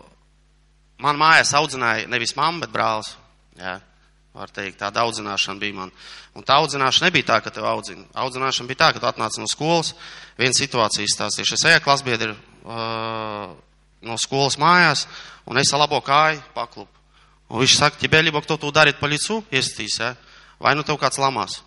man 1.01 1.19
mājās 1.19 1.55
audzināja 1.57 2.09
nevis 2.11 2.35
mamma, 2.37 2.65
bet 2.65 2.73
brālis. 2.75 3.15
Jā, 3.57 3.79
var 4.35 4.51
teikt, 4.51 4.77
tāda 4.83 5.05
audzināšana 5.05 5.61
bija 5.61 5.79
man. 5.79 5.91
Un 6.35 6.45
tā 6.45 6.59
audzināšana 6.59 7.09
nebija 7.09 7.29
tā, 7.31 7.39
ka 7.41 7.53
tev 7.55 7.67
audzina. 7.69 8.05
Audzināšana 8.25 8.69
bija 8.69 8.83
tā, 8.83 8.91
ka 8.93 9.01
tu 9.01 9.09
atnāc 9.09 9.39
no 9.39 9.47
skolas, 9.49 9.93
viena 10.37 10.55
situācija 10.57 11.07
izstāstīja. 11.07 11.55
Es 11.55 11.67
eju 11.71 11.83
klasbiedri 11.85 12.35
uh, 12.35 13.55
no 14.05 14.17
skolas 14.21 14.59
mājās, 14.61 15.05
un 15.49 15.59
es 15.61 15.71
ar 15.73 15.83
labo 15.83 15.99
kāju 16.05 16.41
paklupu. 16.55 16.91
Un 17.49 17.61
viņš 17.61 17.77
saka, 17.77 17.99
ķibeļi, 18.01 18.33
bok 18.33 18.47
to 18.49 18.57
tu 18.57 18.71
darit 18.73 18.97
pa 19.01 19.09
licu, 19.09 19.43
iestīs, 19.53 19.99
ja? 20.01 20.15
vai 20.61 20.73
nu 20.77 20.85
tev 20.85 20.97
kāds 21.01 21.19
lamās. 21.21 21.59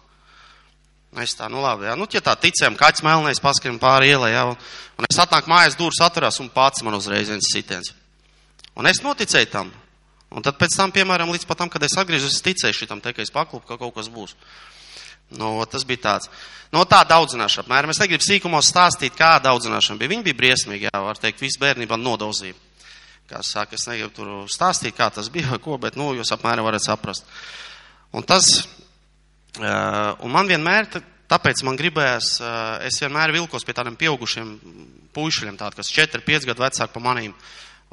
Es 1.16 1.33
tā, 1.38 1.49
nu 1.49 1.62
labi, 1.62 1.87
jā. 1.88 1.95
Nu, 1.97 2.04
ja 2.12 2.21
tā 2.25 2.35
ticējām, 2.37 2.76
kaķis 2.76 3.04
melnais 3.07 3.40
paskrien 3.40 3.78
pāri 3.80 4.11
ielai, 4.12 4.35
jā. 4.35 4.45
Un 4.99 5.07
es 5.09 5.21
atnāku 5.23 5.49
mājās, 5.50 5.78
durvis 5.78 6.02
atverās 6.04 6.40
un 6.42 6.50
pats 6.52 6.85
man 6.85 6.99
uzreiz 6.99 7.30
viens 7.33 7.49
sitiens. 7.49 7.95
Un 8.76 8.87
es 8.90 9.00
noticēju 9.02 9.49
tam. 9.52 9.71
Un 10.28 10.45
tad 10.45 10.59
pēc 10.61 10.76
tam, 10.76 10.92
piemēram, 10.92 11.30
līdz 11.33 11.47
pat 11.49 11.62
tam, 11.62 11.71
kad 11.73 11.83
es 11.87 11.97
atgriežos, 11.97 12.37
es 12.37 12.45
ticēju 12.45 12.76
šitam, 12.76 13.00
te, 13.00 13.14
ka 13.16 13.25
es 13.25 13.33
paklupu, 13.33 13.64
ka 13.66 13.78
kaut 13.80 13.95
kas 13.97 14.11
būs. 14.12 14.35
Nu, 15.37 15.52
tas 15.68 15.85
bija 15.85 16.04
tāds. 16.06 16.30
No 16.73 16.85
tā 16.88 17.02
daudzināšana, 17.08 17.66
apmēram. 17.66 17.92
Es 17.92 18.00
negribu 18.00 18.25
sīkumos 18.25 18.70
stāstīt, 18.73 19.16
kā 19.16 19.37
daudzināšana 19.44 20.00
bija. 20.00 20.12
Viņa 20.14 20.26
bija 20.26 20.38
briesmīga, 20.38 20.88
jā, 20.88 21.04
var 21.04 21.20
teikt, 21.20 21.42
visu 21.44 21.61
bērnībā 21.61 21.97
nodauzīja. 22.00 22.56
Kā 23.28 23.42
saka, 23.44 23.76
es 23.76 23.85
negribu 23.88 24.14
tur 24.16 24.35
stāstīt, 24.52 24.97
kā 24.97 25.11
tas 25.12 25.28
bija 25.32 25.58
ko, 25.64 25.76
bet, 25.80 25.97
nu, 26.00 26.14
jūs 26.16 26.32
apmēram 26.37 26.68
varat 26.68 26.85
saprast. 26.85 27.28
Un 28.16 28.25
tas, 28.25 28.49
Un 29.58 30.30
man 30.30 30.47
vienmēr, 30.47 30.87
tāpēc 31.30 31.64
man 31.66 31.78
gribējās, 31.78 32.37
es 32.87 33.00
vienmēr 33.02 33.32
vilkos 33.35 33.64
pie 33.66 33.75
tādiem 33.75 33.97
pieaugušiem 33.99 34.52
puišiem, 35.16 35.56
tādi, 35.58 35.80
kas 35.80 35.90
4, 35.94 36.23
5 36.23 36.47
gadu 36.47 36.62
vecāki 36.62 36.94
pa 36.94 37.02
manīm. 37.02 37.35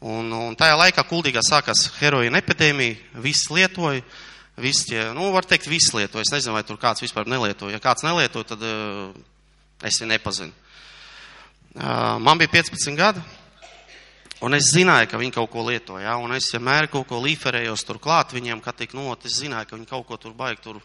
Un, 0.05 0.29
un 0.29 0.57
tajā 0.59 0.75
laikā 0.77 1.05
kuldīgā 1.07 1.41
sākās 1.45 1.87
heroīna 2.01 2.41
epidēmija, 2.43 2.99
viss 3.23 3.49
lietoja, 3.49 4.03
visi 4.61 4.89
tie, 4.91 5.01
nu, 5.17 5.29
var 5.35 5.47
teikt, 5.47 5.69
visi 5.71 5.95
lietoja. 5.97 6.25
Es 6.25 6.33
nezinu, 6.33 6.55
vai 6.55 6.63
tur 6.67 6.79
kāds 6.81 7.03
vispār 7.03 7.27
nelietoja. 7.29 7.75
Ja 7.75 7.83
kāds 7.83 8.05
nelietoja, 8.05 8.49
tad 8.53 8.63
uh, 8.65 9.09
es 9.83 9.99
viņu 10.01 10.13
nepazinu. 10.13 10.55
Uh, 11.75 12.15
man 12.23 12.39
bija 12.39 12.53
15 12.53 12.95
gadi, 12.95 13.23
un 14.47 14.55
es 14.55 14.71
zināju, 14.71 15.09
ka 15.11 15.19
viņi 15.19 15.35
kaut 15.35 15.51
ko 15.51 15.65
lietoja, 15.67 16.05
ja? 16.07 16.17
un 16.23 16.31
es 16.37 16.47
vienmēr 16.53 16.87
kaut 16.91 17.09
ko 17.09 17.19
līferējos 17.23 17.83
tur 17.83 17.99
klāt 17.99 18.31
viņiem, 18.35 18.63
kad 18.63 18.79
tik 18.79 18.95
not, 18.95 19.27
es 19.27 19.41
zināju, 19.41 19.67
ka 19.67 19.75
viņi 19.75 19.89
kaut 19.89 20.07
ko 20.07 20.19
tur 20.21 20.35
baigi 20.37 20.63
tur 20.63 20.79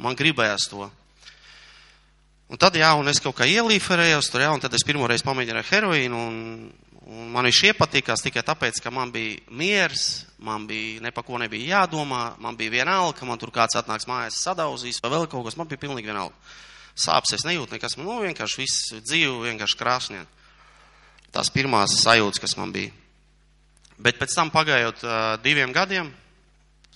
Man 0.00 0.16
gribējās 0.16 0.68
to. 0.70 0.88
Un 2.50 2.58
tad, 2.58 2.74
jā, 2.78 2.88
un 2.98 3.08
es 3.10 3.20
kaut 3.22 3.36
kā 3.38 3.46
ielīferējos 3.46 4.30
tur, 4.32 4.42
jā, 4.42 4.50
un 4.54 4.62
tad 4.62 4.74
es 4.74 4.84
pirmo 4.86 5.06
reizi 5.06 5.26
pamēģināju 5.26 5.68
heroīnu, 5.68 6.22
un, 6.30 6.38
un 7.08 7.30
man 7.32 7.46
viņš 7.48 7.60
iepatikās 7.70 8.22
tikai 8.24 8.42
tāpēc, 8.44 8.80
ka 8.82 8.92
man 8.92 9.12
bija 9.12 9.38
miers, 9.56 10.26
man 10.38 10.66
bija 10.68 11.00
ne 11.04 11.12
pa 11.14 11.24
ko 11.24 11.38
nebija 11.40 11.80
jādomā, 11.80 12.34
man 12.42 12.58
bija 12.58 12.74
vienalga, 12.80 13.16
ka 13.18 13.28
man 13.28 13.40
tur 13.40 13.52
kāds 13.54 13.78
atnāks 13.80 14.08
mājās 14.10 14.42
sadauzīs 14.44 15.00
vai 15.02 15.12
vēl 15.14 15.28
kaut 15.30 15.46
kas, 15.46 15.56
man 15.56 15.68
bija 15.70 15.80
pilnīgi 15.80 16.10
vienalga. 16.10 16.36
Sāpes 17.00 17.32
es 17.36 17.46
nejūtu 17.46 17.76
nekas, 17.76 17.96
man, 17.96 18.08
nu, 18.08 18.18
vienkārši 18.26 18.60
viss 18.60 18.92
dzīve, 19.06 19.46
vienkārši 19.46 19.78
krāsnien. 19.80 20.26
Tās 21.32 21.48
pirmās 21.54 21.94
sajūtas, 22.02 22.42
kas 22.42 22.56
man 22.58 22.74
bija. 22.74 22.92
Bet 24.00 24.18
pēc 24.20 24.34
tam 24.34 24.50
pagājot 24.52 25.04
uh, 25.04 25.14
diviem 25.44 25.72
gadiem, 25.72 26.10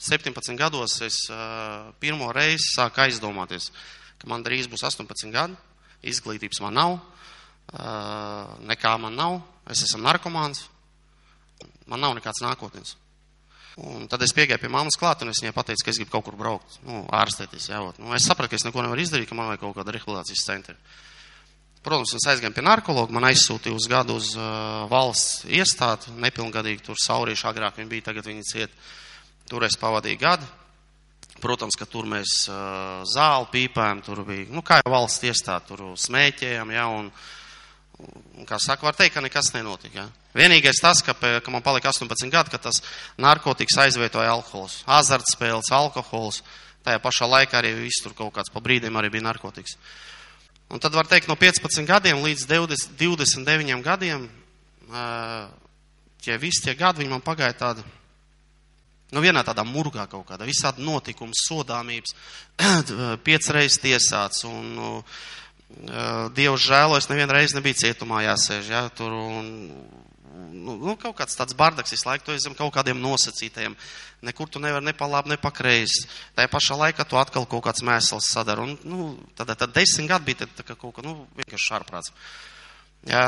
17 0.05 0.59
gados 0.59 0.99
es 1.07 1.21
uh, 1.31 1.93
pirmo 2.03 2.33
reizi 2.35 2.75
sāku 2.75 3.05
aizdomāties, 3.05 3.71
ka 4.19 4.29
man 4.29 4.45
drīz 4.45 4.67
būs 4.69 4.85
18 4.85 5.33
gadi, 5.33 5.57
izglītības 6.05 6.61
man 6.65 6.77
nav, 6.77 6.97
uh, 6.99 7.15
nekā 7.73 8.93
man 9.01 9.17
nav, 9.19 9.39
es 9.71 9.85
esmu 9.87 10.03
narkomāns, 10.05 10.67
man 11.91 12.03
nav 12.03 12.15
nekāds 12.19 12.43
nākotnes. 12.45 12.97
Un 13.85 14.05
tad 14.07 14.23
es 14.23 14.31
piegāju 14.35 14.61
pie 14.63 14.71
mammas 14.71 14.95
klāt, 14.99 15.25
un 15.25 15.33
es 15.33 15.41
viņai 15.43 15.55
pateicu, 15.55 15.83
ka 15.83 15.91
es 15.91 15.99
gribu 15.99 16.13
kaut 16.13 16.29
kur 16.29 16.37
braukt, 16.39 16.77
nu, 16.87 17.03
ārstēties, 17.11 17.73
jāvot. 17.73 17.99
Nu, 17.99 18.13
es 18.15 18.27
sapratu, 18.29 18.53
ka 18.53 18.61
es 18.61 18.67
neko 18.69 18.85
nevaru 18.85 19.03
izdarīt, 19.03 19.27
ka 19.27 19.35
man 19.35 19.51
vajag 19.51 19.65
kaut 19.65 19.75
kāda 19.81 19.97
rehabilitācijas 19.97 20.45
centra. 20.47 20.77
Protams, 21.85 22.15
es 22.17 22.29
aizgāju 22.31 22.55
pie 22.55 22.63
narkologa, 22.65 23.13
man 23.13 23.27
aizsūtīja 23.29 23.75
uz 23.75 23.89
gadu 23.91 24.15
uz 24.21 24.31
uh, 24.39 24.87
valsts 24.89 25.43
iestādi, 25.51 26.15
nepilngadīgi 26.23 26.87
tur 26.87 27.01
saurīši, 27.03 27.49
agrāk 27.51 27.81
viņi 27.81 27.91
bija, 27.91 28.07
tagad 28.13 28.31
viņi 28.31 28.47
ciet. 28.47 28.71
Uh, 28.71 29.03
Tur 29.49 29.67
es 29.67 29.77
pavadīju 29.77 30.21
gadu. 30.21 30.47
Protams, 31.43 31.77
ka 31.77 31.85
tur 31.91 32.07
mēs 32.09 32.47
uh, 32.49 33.03
zāli 33.11 33.51
pīpējam, 33.53 34.01
tur 34.07 34.23
bija, 34.25 34.47
nu, 34.55 34.63
kā 34.65 34.79
jau 34.81 34.93
valsts 34.95 35.27
iestāde, 35.29 35.67
tur 35.69 35.83
smēķējam, 36.01 36.71
ja, 36.73 36.87
un 36.89 37.11
Un, 37.11 37.11
kā 38.49 38.59
saka, 38.61 38.87
var 38.87 38.97
teikt, 38.99 39.15
ka 39.15 39.23
nekas 39.25 39.53
nenotika. 39.55 40.05
Ja? 40.05 40.07
Vienīgais 40.35 40.81
tas, 40.83 41.03
ka, 41.07 41.15
ka 41.15 41.55
man 41.55 41.63
palika 41.65 41.93
18 41.93 42.33
gadi, 42.33 42.53
ka 42.53 42.59
tas 42.59 42.83
narkotikas 43.21 43.79
aizvietoja 43.87 44.33
alkohols, 44.35 44.83
azartspēles, 45.01 45.71
alkohols. 45.75 46.43
Tajā 46.85 47.01
pašā 47.01 47.29
laikā 47.31 47.61
arī 47.61 47.73
viss 47.79 48.03
tur 48.05 48.13
kaut 48.17 48.35
kāds 48.37 48.53
pa 48.53 48.61
brīdim 48.61 48.97
arī 49.01 49.09
bija 49.15 49.25
narkotikas. 49.31 49.79
Un 50.75 50.81
tad 50.83 50.97
var 50.97 51.09
teikt, 51.09 51.29
no 51.31 51.37
15 51.39 51.87
gadiem 51.89 52.21
līdz 52.25 52.47
20, 52.51 52.97
29 52.99 53.85
gadiem, 53.85 54.27
tie 56.25 56.39
visi 56.41 56.65
tie 56.65 56.75
gadi, 56.77 57.07
man 57.09 57.25
pagāja 57.25 57.57
tāda, 57.57 57.85
nu 59.15 59.23
vienā 59.23 59.45
tādā 59.47 59.65
murgā 59.69 60.09
kaut 60.11 60.27
kādā, 60.29 60.49
visādi 60.49 60.85
notikumi, 60.85 61.37
sodāmības, 61.37 62.17
piecreiz 63.27 63.79
tiesāts 63.81 64.45
un, 64.49 64.71
nu, 64.77 64.91
Dievs 66.37 66.65
žēlo, 66.69 66.99
es 67.01 67.09
nevienu 67.11 67.35
reizi 67.35 67.57
nebiju 67.57 67.81
cietumā 67.81 68.23
jāsēž, 68.27 68.69
ja, 68.71 68.83
tur 68.95 69.13
un, 69.17 69.49
nu, 70.55 70.77
nu, 70.77 70.95
kaut 71.01 71.17
kāds 71.19 71.37
tāds 71.37 71.57
bardaks 71.57 71.95
visu 71.95 72.07
laiku, 72.09 72.27
tu 72.27 72.35
esi 72.35 72.47
zem 72.47 72.57
kaut 72.57 72.73
kādiem 72.75 73.01
nosacītajiem, 73.03 73.75
nekur 74.25 74.49
tu 74.49 74.63
nevar 74.63 74.85
ne 74.85 74.95
pa 74.97 75.09
labi, 75.11 75.33
ne 75.35 75.39
pa 75.41 75.51
kreisi. 75.55 76.07
Tajā 76.37 76.51
pašā 76.53 76.79
laikā 76.81 77.07
tu 77.09 77.19
atkal 77.21 77.49
kaut 77.51 77.65
kāds 77.67 77.85
mēsls 77.87 78.31
sadara, 78.31 78.65
un, 78.65 78.77
nu, 78.85 79.09
tad, 79.37 79.51
tad 79.59 79.75
desmit 79.75 80.11
gadi 80.13 80.31
bija 80.31 80.45
tad, 80.45 80.55
tā 80.61 80.67
kā 80.69 80.79
kaut 80.79 80.95
kā, 80.97 81.05
nu, 81.07 81.25
vienkārši 81.41 81.71
šārprāts. 81.73 82.15
Jā, 83.05 83.25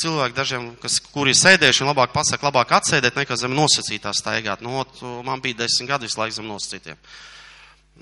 cilvēki 0.00 0.36
dažiem, 0.36 0.70
kas, 0.80 0.96
kuri 1.12 1.34
sēdējuši, 1.36 1.84
labāk 1.84 2.14
pasaka, 2.14 2.48
labāk 2.48 2.70
atsēdēt, 2.78 3.18
nekā 3.20 3.36
zem 3.36 3.52
nosacītā 3.52 4.14
staigāt. 4.16 4.62
Nu, 4.64 4.78
ot, 4.80 5.02
man 5.26 5.42
bija 5.44 5.58
desmit 5.66 5.90
gadi 5.90 6.08
visu 6.08 6.22
laiku 6.22 6.38
zem 6.38 6.48
nosacītiem. 6.48 7.02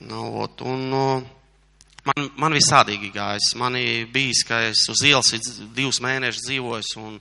Nu, 0.06 0.28
ot, 0.44 0.62
un, 0.62 0.84
uh, 0.94 1.26
Man, 2.08 2.28
man 2.40 2.54
visādīgi 2.56 3.10
gājis. 3.12 3.52
Man 3.58 3.76
bijis, 4.12 4.44
ka 4.48 4.62
es 4.68 4.84
uz 4.92 5.02
ielas 5.06 5.32
divus 5.76 6.00
mēnešus 6.04 6.46
dzīvojis 6.46 6.92
un 7.02 7.18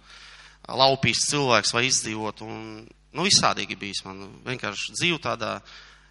laupījis 0.68 1.26
cilvēks 1.32 1.74
vai 1.76 1.88
izdzīvot. 1.88 2.44
Un, 2.46 2.62
nu, 2.86 3.26
visādīgi 3.26 3.78
bijis 3.80 4.04
man. 4.06 4.22
Vienkārši 4.46 4.96
dzīvu 5.00 5.20
tādā, 5.24 5.58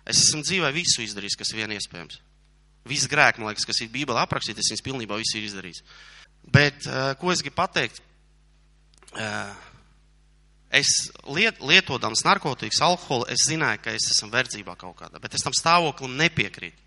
es 0.04 0.25
esmu 0.26 0.42
dzīvē 0.45 0.73
visu 0.76 1.04
izdarījis, 1.06 1.38
kas 1.40 1.52
ir 1.52 1.62
vien 1.62 1.76
iespējams. 1.76 2.21
Viss 2.87 3.11
grēks, 3.11 3.40
man 3.40 3.50
liekas, 3.50 3.66
kas 3.66 3.80
ir 3.83 3.90
Bībelē 3.95 4.23
aprakstīts, 4.23 4.62
es 4.62 4.71
viņus 4.71 4.85
pilnībā 4.87 5.16
visu 5.18 5.40
ir 5.40 5.49
izdarījis. 5.49 5.83
Bet, 6.54 6.85
uh, 6.87 7.14
ko 7.18 7.33
es 7.33 7.42
gribu 7.42 7.59
pateikt? 7.59 8.02
Uh, 9.16 9.54
es 10.71 10.92
liet, 11.26 11.59
lietodams 11.64 12.23
narkotikas, 12.26 12.83
alkoholu, 12.87 13.26
es 13.33 13.49
zināju, 13.49 13.83
ka 13.83 13.95
es 13.97 14.06
esmu 14.12 14.30
verdzībā 14.35 14.76
kaut 14.78 15.00
kādā, 15.00 15.18
bet 15.23 15.35
es 15.35 15.42
tam 15.42 15.56
stāvoklim 15.56 16.14
nepiekrītu 16.21 16.86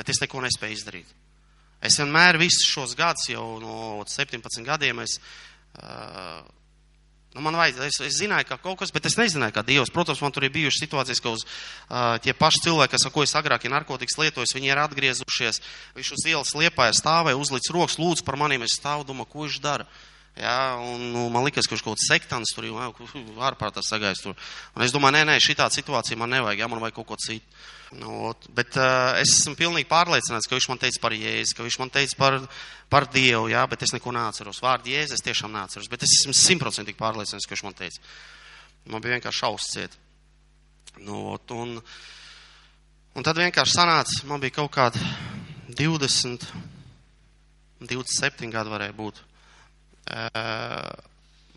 bet 0.00 0.12
es 0.12 0.22
neko 0.22 0.40
nespēju 0.46 0.78
izdarīt. 0.78 1.18
Es 1.80 1.96
vienmēr 2.00 2.36
visus 2.40 2.68
šos 2.68 2.96
gadus, 2.96 3.30
jau 3.30 3.44
no 3.60 4.02
17 4.08 4.64
gadiem, 4.66 5.00
es, 5.00 5.16
uh, 5.80 6.42
nu 7.32 7.44
man 7.44 7.56
vajag, 7.56 7.80
es, 7.86 8.00
es 8.04 8.18
zināju, 8.20 8.50
ka 8.50 8.58
kaut 8.60 8.82
kas, 8.82 8.92
bet 8.92 9.08
es 9.08 9.16
nezināju, 9.16 9.54
kā 9.56 9.64
Dievs. 9.64 9.92
Protams, 9.94 10.20
man 10.20 10.34
tur 10.36 10.44
ir 10.44 10.52
bijušas 10.52 10.82
situācijas, 10.84 11.22
ka 11.24 11.32
uz 11.32 11.46
uh, 11.46 12.18
tie 12.20 12.36
paši 12.36 12.66
cilvēki, 12.66 12.92
kas, 12.96 13.08
ko 13.14 13.24
es 13.24 13.36
agrāk 13.38 13.64
ir 13.64 13.72
narkotikas 13.72 14.20
lietojis, 14.20 14.52
viņi 14.58 14.72
ir 14.72 14.82
atgriezušies, 14.84 15.62
viņš 15.96 16.12
uz 16.18 16.28
ielas 16.28 16.52
liepāja 16.58 16.98
stāvēja, 17.00 17.40
uzlic 17.40 17.72
rokas, 17.72 17.96
lūdzu 18.02 18.28
par 18.28 18.36
maniem, 18.40 18.68
es 18.68 18.76
stāvu, 18.76 19.08
domāju, 19.08 19.32
ko 19.32 19.48
viņš 19.48 19.60
dara. 19.64 19.88
Jā, 20.36 20.76
un 20.78 21.10
nu, 21.14 21.26
man 21.32 21.48
liekas, 21.48 21.66
ka 21.66 21.74
viņš 21.74 21.82
kaut 21.84 21.96
kāds 21.96 22.12
sektāns 22.12 22.52
tur 22.54 22.68
jau 22.68 22.76
ārprātā 23.42 23.82
sagājis 23.82 24.22
tur. 24.24 24.36
Un 24.76 24.84
es 24.84 24.92
domāju, 24.94 25.16
nē, 25.18 25.26
nē, 25.32 25.40
šī 25.42 25.56
tā 25.58 25.66
situācija 25.72 26.20
man 26.20 26.36
nevajag, 26.36 26.60
jā, 26.62 26.68
man 26.70 26.84
vajag 26.84 27.00
kaut 27.00 27.08
ko 27.08 27.18
citu. 27.20 27.60
Nu, 27.90 28.36
bet 28.54 28.76
uh, 28.78 29.16
es 29.18 29.32
esmu 29.40 29.56
pilnīgi 29.58 29.88
pārliecināts, 29.90 30.46
ka 30.46 30.54
viņš 30.54 30.66
man 30.70 30.78
teica 30.78 31.00
par 31.02 31.14
Jēzu, 31.16 31.56
ka 31.58 31.64
viņš 31.66 31.78
man 31.80 31.90
teica 31.90 32.16
par, 32.20 32.36
par 32.92 33.06
Dievu, 33.10 33.48
jā, 33.50 33.64
bet 33.66 33.82
es 33.82 33.90
neko 33.96 34.12
neatceros. 34.14 34.60
Vārdu 34.62 34.92
Jēzus 34.92 35.16
es 35.16 35.24
tiešām 35.26 35.50
neatceros, 35.56 35.88
bet 35.90 36.04
es 36.06 36.12
esmu 36.20 36.34
simtprocentīgi 36.38 36.98
pārliecināts, 37.00 37.48
ka 37.48 37.56
viņš 37.56 37.64
man 37.66 37.74
teica. 37.80 38.12
Man 38.94 39.02
bija 39.02 39.16
vienkārši 39.16 39.42
šausmas 39.42 39.72
ciet. 39.74 39.96
Nu, 41.02 41.34
un, 41.56 41.72
un 43.18 43.26
tad 43.26 43.40
vienkārši 43.42 43.74
sanāca, 43.74 44.20
man 44.30 44.44
bija 44.44 44.54
kaut 44.60 44.70
kādi 44.76 45.02
20, 45.74 46.46
27 47.90 48.54
gadi 48.54 48.74
varēja 48.76 48.96
būt. 49.00 49.18
Uh, 50.14 50.94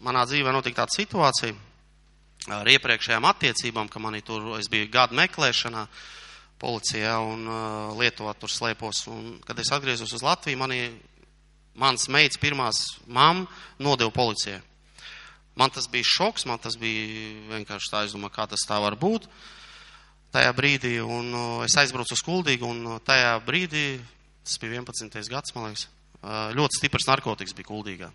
manā 0.02 0.26
dzīvē 0.26 0.50
notika 0.58 0.82
tāda 0.82 0.98
situācija 0.98 2.58
ar 2.58 2.74
iepriekšējām 2.74 3.30
attiecībām, 3.30 3.86
ka 3.86 4.02
manī 4.02 4.26
tur, 4.26 4.56
es 4.58 4.66
biju 4.72 4.90
gadu 4.92 5.22
meklēšanā, 5.22 5.86
uh, 5.86 6.20
policijā 6.64 7.18
un 7.20 7.48
uh, 7.50 7.96
Lietuvā 8.00 8.34
tur 8.40 8.52
slēpos. 8.52 9.04
Un, 9.12 9.40
kad 9.44 9.60
es 9.60 9.72
atgriezos 9.76 10.14
uz 10.16 10.24
Latviju, 10.24 10.60
manī, 10.62 10.80
mans 11.80 12.08
meitas 12.14 12.40
pirmās 12.42 12.86
mamma 13.08 13.48
nodeva 13.84 14.14
policijai. 14.14 14.62
Man 15.60 15.74
tas 15.74 15.86
bija 15.92 16.08
šoks, 16.08 16.48
man 16.50 16.62
tas 16.62 16.78
bija 16.82 17.52
vienkārši 17.52 17.92
tā, 17.92 18.06
es 18.08 18.16
domāju, 18.16 18.34
kā 18.34 18.48
tas 18.50 18.64
tā 18.66 18.80
var 18.82 18.98
būt 18.98 19.28
tajā 20.34 20.50
brīdī. 20.58 20.96
Un 21.04 21.30
uh, 21.36 21.62
es 21.68 21.76
aizbraucu 21.78 22.16
uz 22.16 22.26
Kuldīgu 22.26 22.70
un 22.70 22.82
uh, 22.96 23.00
tajā 23.06 23.36
brīdī, 23.46 24.00
tas 24.48 24.58
bija 24.62 24.80
11. 24.82 25.22
gads, 25.30 25.54
man 25.54 25.70
liekas, 25.70 25.88
uh, 26.24 26.50
ļoti 26.58 26.80
stiprs 26.80 27.10
narkotikas 27.12 27.58
bija 27.58 27.70
Kuldīgā. 27.70 28.10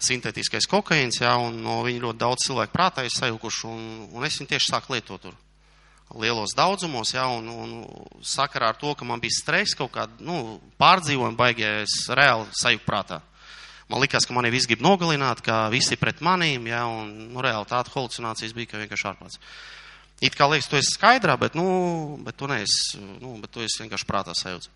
Sintētiskais 0.00 0.64
kokaīns, 0.70 1.18
jā, 1.20 1.34
un 1.36 1.58
no 1.60 1.82
viņa 1.84 2.06
ļoti 2.06 2.20
daudz 2.22 2.46
cilvēku 2.46 2.72
prātā 2.72 3.04
ir 3.04 3.12
sajukuši, 3.12 3.66
un, 3.68 3.86
un 4.16 4.24
es 4.24 4.38
viņu 4.38 4.54
tieši 4.54 4.70
sāku 4.72 4.94
lietot 4.94 5.26
tur 5.26 5.36
lielos 6.18 6.54
daudzumos, 6.56 7.12
ja, 7.14 7.26
un, 7.30 7.46
un 7.48 8.22
sakarā 8.26 8.72
ar 8.72 8.78
to, 8.78 8.94
ka 8.98 9.06
man 9.06 9.22
bija 9.22 9.36
stress 9.36 9.76
kaut 9.78 9.92
kāda, 9.94 10.16
nu, 10.24 10.58
pārdzīvojuma 10.80 11.38
baigies 11.38 12.08
reāli 12.16 12.48
sajūta 12.58 12.86
prātā. 12.86 13.20
Man 13.90 14.02
likās, 14.02 14.26
ka 14.26 14.34
mani 14.34 14.52
viss 14.54 14.68
grib 14.70 14.82
nogalināt, 14.86 15.42
ka 15.42 15.64
visi 15.70 15.98
pret 15.98 16.22
manīm, 16.22 16.66
ja, 16.70 16.84
un, 16.90 17.10
nu, 17.32 17.42
reāli 17.42 17.66
tāda 17.70 17.90
halucinācijas 17.94 18.54
bija, 18.54 18.72
ka 18.72 18.82
vienkārši 18.82 19.08
ārprāts. 19.10 19.40
It 20.20 20.36
kā 20.36 20.46
liekas, 20.50 20.68
tu 20.68 20.78
esi 20.78 20.94
skaidrā, 20.94 21.36
bet, 21.40 21.56
nu, 21.58 22.18
bet 22.26 22.36
tu 22.38 22.50
neesi, 22.50 23.00
nu, 23.22 23.36
bet 23.40 23.50
tu 23.54 23.62
esi 23.64 23.82
vienkārši 23.84 24.08
prātā 24.08 24.34
sajūts. 24.36 24.70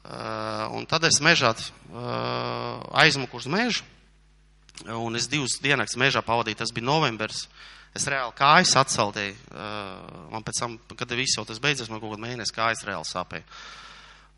Uh, 0.00 0.70
un 0.78 0.86
tad 0.88 1.04
es 1.04 1.20
mežā 1.20 1.52
uh, 1.52 2.80
aizmuku 3.02 3.36
uz 3.36 3.46
mežu, 3.50 3.84
un 4.88 5.18
es 5.18 5.28
divas 5.28 5.58
dienas 5.60 5.96
mežā 6.00 6.22
pavadīju, 6.24 6.62
tas 6.62 6.72
bija 6.72 6.88
novembris, 6.88 7.44
uh, 7.44 7.79
Es 7.96 8.06
reāli 8.06 8.36
kājas 8.38 8.76
atceltēju. 8.78 9.36
Man 10.30 10.46
pēc 10.46 10.62
tam, 10.62 10.78
kad 10.94 11.14
viss 11.18 11.38
jau 11.38 11.46
tas 11.48 11.58
beidzies, 11.62 11.90
man 11.90 12.02
kaut 12.02 12.14
kādā 12.14 12.28
mēnesī 12.28 12.54
kājas 12.54 12.84
reāli 12.86 13.08
sāpēja. 13.08 13.46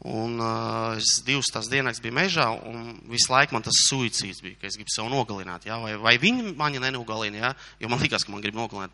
Un 0.02 0.40
uh, 0.42 0.96
es 0.98 1.20
divas 1.22 1.46
tās 1.54 1.68
dienas 1.70 2.00
biju 2.02 2.16
mežā, 2.16 2.48
un 2.66 2.96
visu 3.06 3.30
laiku 3.30 3.54
man 3.54 3.62
tas 3.62 3.84
suicīds 3.86 4.40
bija, 4.42 4.56
ka 4.58 4.66
es 4.66 4.74
gribu 4.74 4.90
sev 4.90 5.06
nogalināt, 5.12 5.68
jā, 5.68 5.76
vai, 5.78 5.92
vai 5.94 6.16
viņi 6.18 6.56
mani 6.58 6.80
nenogalina, 6.82 7.38
jā, 7.38 7.50
jo 7.84 7.90
man 7.92 8.02
likās, 8.02 8.24
ka 8.26 8.34
man 8.34 8.42
grib 8.42 8.58
nogalināt, 8.58 8.90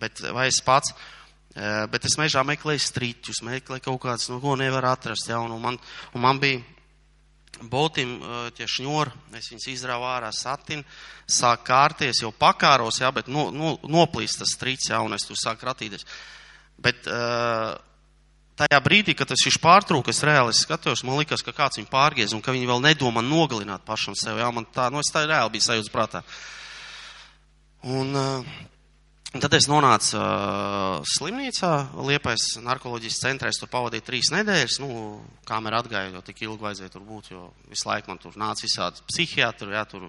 bet 0.00 0.22
vai 0.32 0.46
es 0.48 0.62
pats, 0.64 0.94
uh, 0.96 1.84
bet 1.92 2.08
es 2.08 2.16
mežā 2.16 2.40
meklēju 2.48 2.86
strīķus, 2.86 3.42
meklēju 3.44 3.84
kaut 3.84 4.00
kāds, 4.06 4.30
no 4.32 4.40
ko 4.40 4.56
nevar 4.56 4.88
atrast, 4.94 5.28
jā, 5.28 5.42
un, 5.44 5.52
un, 5.58 5.60
man, 5.60 5.76
un 6.16 6.24
man 6.24 6.40
bija 6.40 6.64
Boltim 7.62 8.18
tie 8.56 8.66
šņori, 8.68 9.12
es 9.38 9.48
viņus 9.48 9.68
izrāvu 9.72 10.04
ārā 10.04 10.28
satin, 10.34 10.82
sāk 11.24 11.64
kārties, 11.64 12.20
jau 12.20 12.32
pakāros, 12.36 13.00
jā, 13.00 13.08
bet 13.14 13.30
no, 13.32 13.48
no, 13.54 13.76
noplīst 13.88 14.42
tas 14.42 14.52
strīds, 14.52 14.90
jā, 14.90 15.00
un 15.00 15.16
es 15.16 15.24
tur 15.24 15.38
sāku 15.40 15.64
ratīties. 15.68 16.04
Bet 16.76 17.08
tajā 18.60 18.80
brīdī, 18.84 19.16
kad 19.16 19.32
tas 19.32 19.46
viņš 19.48 19.58
pārtrūka, 19.64 20.12
es 20.12 20.20
reāli 20.26 20.52
es 20.52 20.62
skatījos, 20.66 21.04
man 21.08 21.20
likās, 21.22 21.44
ka 21.44 21.56
kāds 21.56 21.80
viņu 21.80 21.90
pārgiez 21.92 22.36
un 22.36 22.44
ka 22.44 22.52
viņi 22.52 22.68
vēl 22.68 22.84
nedomā 22.90 23.24
nogalināt 23.24 23.88
pašam 23.88 24.16
sev, 24.18 24.40
jā, 24.40 24.52
man 24.52 24.68
tā, 24.76 24.90
nu 24.92 25.00
es 25.00 25.12
tā 25.12 25.24
reāli 25.24 25.56
biju 25.56 25.68
sajūts 25.70 25.92
prātā. 25.92 26.22
Un, 27.86 28.12
Un 29.34 29.42
tad 29.42 29.56
es 29.58 29.66
nonācu 29.66 30.16
uh, 30.20 31.02
slimnīcā, 31.16 31.70
Liepais 32.06 32.44
narkoloģijas 32.62 33.18
centrā. 33.24 33.50
Es 33.50 33.58
tur 33.58 33.70
pavadīju 33.72 34.04
trīs 34.06 34.30
nedēļas. 34.32 34.78
Nu, 34.84 35.18
kamera 35.48 35.82
atgāja, 35.82 36.12
jo 36.14 36.22
tik 36.24 36.44
ilgi 36.46 36.62
vajadzēja 36.62 36.94
tur 36.94 37.02
būt, 37.08 37.32
jo 37.34 37.48
visu 37.72 37.88
laiku 37.88 38.12
man 38.12 38.22
tur 38.22 38.38
nāca 38.38 38.62
visādi 38.64 39.02
psihiatri, 39.10 39.74
jā, 39.74 39.82
tur. 39.90 40.06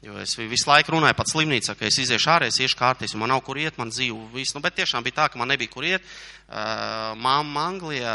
Jo 0.00 0.16
es 0.16 0.32
visu 0.32 0.64
laiku 0.64 0.94
runāju 0.94 1.12
pat 1.18 1.28
slimnīcā, 1.28 1.74
ka 1.76 1.84
es 1.84 1.98
iziešu 2.00 2.30
ārēs, 2.32 2.58
iešu 2.64 2.78
kārtīs, 2.80 3.12
man 3.20 3.28
nav 3.30 3.42
kur 3.44 3.58
iet, 3.60 3.76
man 3.78 3.92
dzīvo 3.92 4.30
viss. 4.32 4.56
Nu, 4.56 4.62
bet 4.64 4.78
tiešām 4.80 5.04
bija 5.04 5.18
tā, 5.18 5.26
ka 5.30 5.38
man 5.38 5.52
nebija 5.52 5.70
kur 5.70 5.84
iet. 5.84 6.06
Uh, 6.48 7.12
Māma 7.20 7.66
Anglijā 7.68 8.14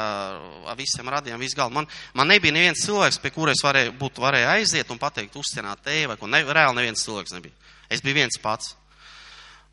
ar 0.65 0.79
visiem 0.79 1.11
radiem, 1.13 1.37
visu 1.39 1.55
galdu. 1.59 1.77
Man, 1.77 1.89
man 2.17 2.33
nebija 2.33 2.55
neviens 2.57 2.81
cilvēks, 2.83 3.21
pie 3.21 3.31
kura 3.37 3.53
es 3.53 3.61
varēju, 3.63 3.93
būtu 4.01 4.25
varēju 4.25 4.49
aiziet 4.57 4.89
un 4.91 4.99
pateikt, 4.99 5.37
uzcienāt 5.39 5.85
tevi, 5.85 6.09
vai 6.09 6.17
ko. 6.17 6.27
Ne, 6.27 6.41
reāli 6.43 6.81
neviens 6.81 7.05
cilvēks 7.05 7.37
nebija. 7.37 7.53
Es 7.93 8.01
biju 8.01 8.17
viens 8.17 8.41
pats. 8.41 8.73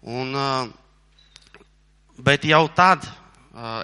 Un, 0.02 0.34
bet 2.18 2.46
jau 2.48 2.64
tad 2.74 3.06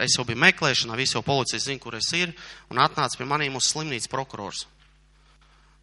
es 0.03 0.17
jau 0.17 0.25
biju 0.27 0.41
meklēšanā, 0.41 0.97
visi 0.97 1.17
jau 1.17 1.23
policija 1.23 1.61
zina, 1.61 1.81
kur 1.83 1.95
es 1.99 2.09
ir, 2.17 2.33
un 2.73 2.81
atnāca 2.83 3.19
pie 3.19 3.27
maniem 3.29 3.59
uz 3.59 3.69
slimnīcas 3.69 4.11
prokurors. 4.11 4.65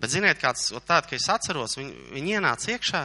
Bet 0.01 0.11
ziniet, 0.11 0.39
kāds 0.41 0.71
tāds, 0.85 1.07
ka 1.07 1.15
es 1.15 1.27
atceros, 1.31 1.77
viņi, 1.79 1.93
viņi 2.15 2.35
ienāca 2.39 2.73
iekšā. 2.73 3.03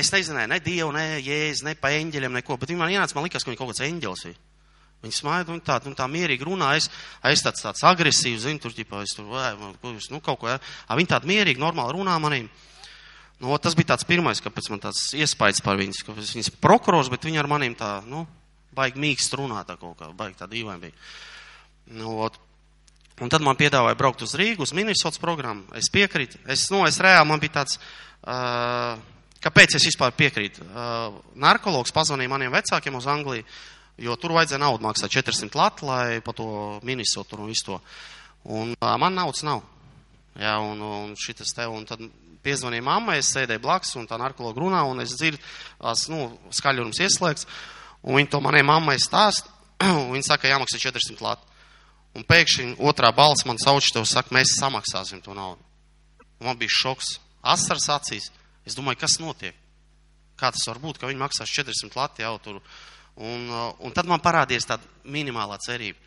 Es 0.00 0.12
nezināju 0.14 0.52
ne 0.52 0.60
Dievu, 0.62 0.92
ne 0.94 1.18
Jēzu, 1.18 1.66
ne 1.66 1.74
pa 1.76 1.90
eņģeļiem, 1.96 2.38
neko, 2.38 2.56
bet 2.60 2.70
viņi 2.70 2.80
man 2.80 2.94
ienāca, 2.94 3.16
man 3.16 3.26
likās, 3.26 3.44
ka 3.44 3.50
viņi 3.50 3.58
kaut 3.58 3.72
kāds 3.72 3.84
eņģelis 3.88 4.24
ir. 4.30 4.38
Viņi 5.00 5.16
smaida, 5.16 5.48
viņi 5.50 5.64
tā, 5.64 5.78
nu, 5.88 5.96
tā 5.96 6.06
mierīgi 6.12 6.46
runā, 6.46 6.74
es, 6.76 6.86
es 7.26 7.42
tāds, 7.44 7.62
tāds 7.64 7.82
agresīvs, 7.88 8.44
zinu, 8.44 8.60
tur, 8.62 8.74
ģipā, 8.76 9.00
es 9.04 9.14
tur, 9.16 9.26
vai, 9.32 9.54
nu, 9.56 10.20
kaut 10.20 10.42
ko, 10.42 10.50
ja. 10.52 10.58
Viņi 10.92 11.10
tādi 11.10 11.30
mierīgi, 11.32 11.62
normāli 11.62 11.96
runā 11.96 12.18
manīm. 12.20 12.50
Nu, 13.40 13.56
tas 13.56 13.72
bija 13.76 13.94
tāds 13.94 14.04
pirmais, 14.04 14.42
kāpēc 14.44 14.68
man 14.68 14.82
tāds 14.82 15.14
iespējas 15.16 15.62
par 15.64 15.78
viņas, 15.80 16.02
ka 16.04 16.12
viņas 16.12 16.52
prokurors, 16.60 17.08
bet 17.08 17.24
viņi 17.24 17.40
ar 17.40 17.48
manīm 17.48 17.72
tā, 17.78 18.02
nu, 18.04 18.26
baigi 18.76 19.00
mīkst 19.00 19.36
runā 19.40 19.62
tā 19.64 19.78
kaut 19.80 19.96
kā, 19.96 20.10
baigi 20.16 20.36
tā 20.42 20.48
dīvaini 20.50 20.82
bija. 20.84 21.06
Nu, 21.96 22.18
ot. 22.26 22.36
Un 23.20 23.32
tad 23.32 23.44
man 23.44 23.56
piedāvāja 23.56 23.98
braukt 24.00 24.22
uz 24.24 24.32
Rīgu, 24.36 24.64
uz 24.64 24.74
Minnesotas 24.76 25.20
programmu. 25.20 25.66
Es 25.76 25.90
piekrītu. 25.92 26.40
Es, 26.48 26.68
nu, 26.72 26.84
es 26.88 27.00
reāli, 27.00 27.28
man 27.28 27.40
bija 27.40 27.58
tāds, 27.58 27.76
uh, 28.22 28.94
kāpēc 29.44 29.76
es 29.76 29.88
vispār 29.90 30.14
piekrītu. 30.16 30.64
Uh, 30.64 31.18
narkologs 31.40 31.92
pazvanīja 31.96 32.32
maniem 32.32 32.54
vecākiem 32.54 32.96
uz 32.96 33.08
Angliju, 33.12 33.44
jo 34.00 34.16
tur 34.20 34.36
vajadzēja 34.36 34.62
naudu 34.62 34.86
maksāt 34.86 35.12
400 35.16 35.60
lati, 35.60 35.84
lai 35.88 36.20
pa 36.24 36.36
to 36.36 36.48
Minnesotu 36.84 37.40
un 37.40 37.52
visu 37.52 37.72
to. 37.72 37.82
Un 38.56 38.72
uh, 38.76 38.96
man 39.00 39.16
naudas 39.16 39.44
nav. 39.44 39.64
Jā, 40.40 40.56
un, 40.64 40.80
un 40.80 41.12
šitas 41.20 41.52
te, 41.52 41.66
un 41.68 41.84
tad 41.88 42.04
piezvanīja 42.44 42.84
mammai, 42.86 43.18
es 43.20 43.30
sēdēju 43.34 43.62
blakus, 43.64 43.94
un 44.00 44.08
tā 44.10 44.18
narkologa 44.20 44.62
runā, 44.62 44.82
un 44.88 45.02
es 45.04 45.14
dzirdu, 45.18 45.40
nu, 46.12 46.20
skaļums 46.56 47.00
ieslēgts, 47.06 47.48
un 48.04 48.18
viņi 48.18 48.32
to 48.32 48.40
manai 48.44 48.62
mammai 48.66 48.98
stāst, 49.02 49.50
un 49.84 50.10
viņi 50.14 50.28
saka, 50.28 50.50
jāmaksā 50.50 50.80
400 50.82 51.24
lati. 51.24 51.46
Un 52.18 52.26
pēkšņi 52.26 52.80
otrā 52.82 53.12
balss 53.14 53.46
man 53.46 53.60
sauc, 53.62 53.86
tev 53.94 54.06
saka, 54.08 54.34
mēs 54.34 54.56
samaksāsim 54.58 55.22
to 55.22 55.34
naudu. 55.36 55.62
Un 56.40 56.50
man 56.50 56.58
bija 56.58 56.74
šoks, 56.80 57.18
asars 57.42 57.88
acīs. 57.92 58.30
Es 58.66 58.76
domāju, 58.76 59.00
kas 59.04 59.20
notiek? 59.22 59.56
Kā 60.40 60.50
tas 60.50 60.64
var 60.68 60.80
būt, 60.82 60.98
ka 60.98 61.08
viņi 61.10 61.20
maksās 61.20 61.52
400 61.52 61.96
lati 61.96 62.24
jau 62.24 62.34
tur? 62.42 62.60
Un, 63.20 63.46
uh, 63.50 63.70
un 63.84 63.92
tad 63.94 64.08
man 64.08 64.22
parādījās 64.24 64.66
tāda 64.68 64.86
minimālā 65.04 65.58
cerība, 65.62 65.98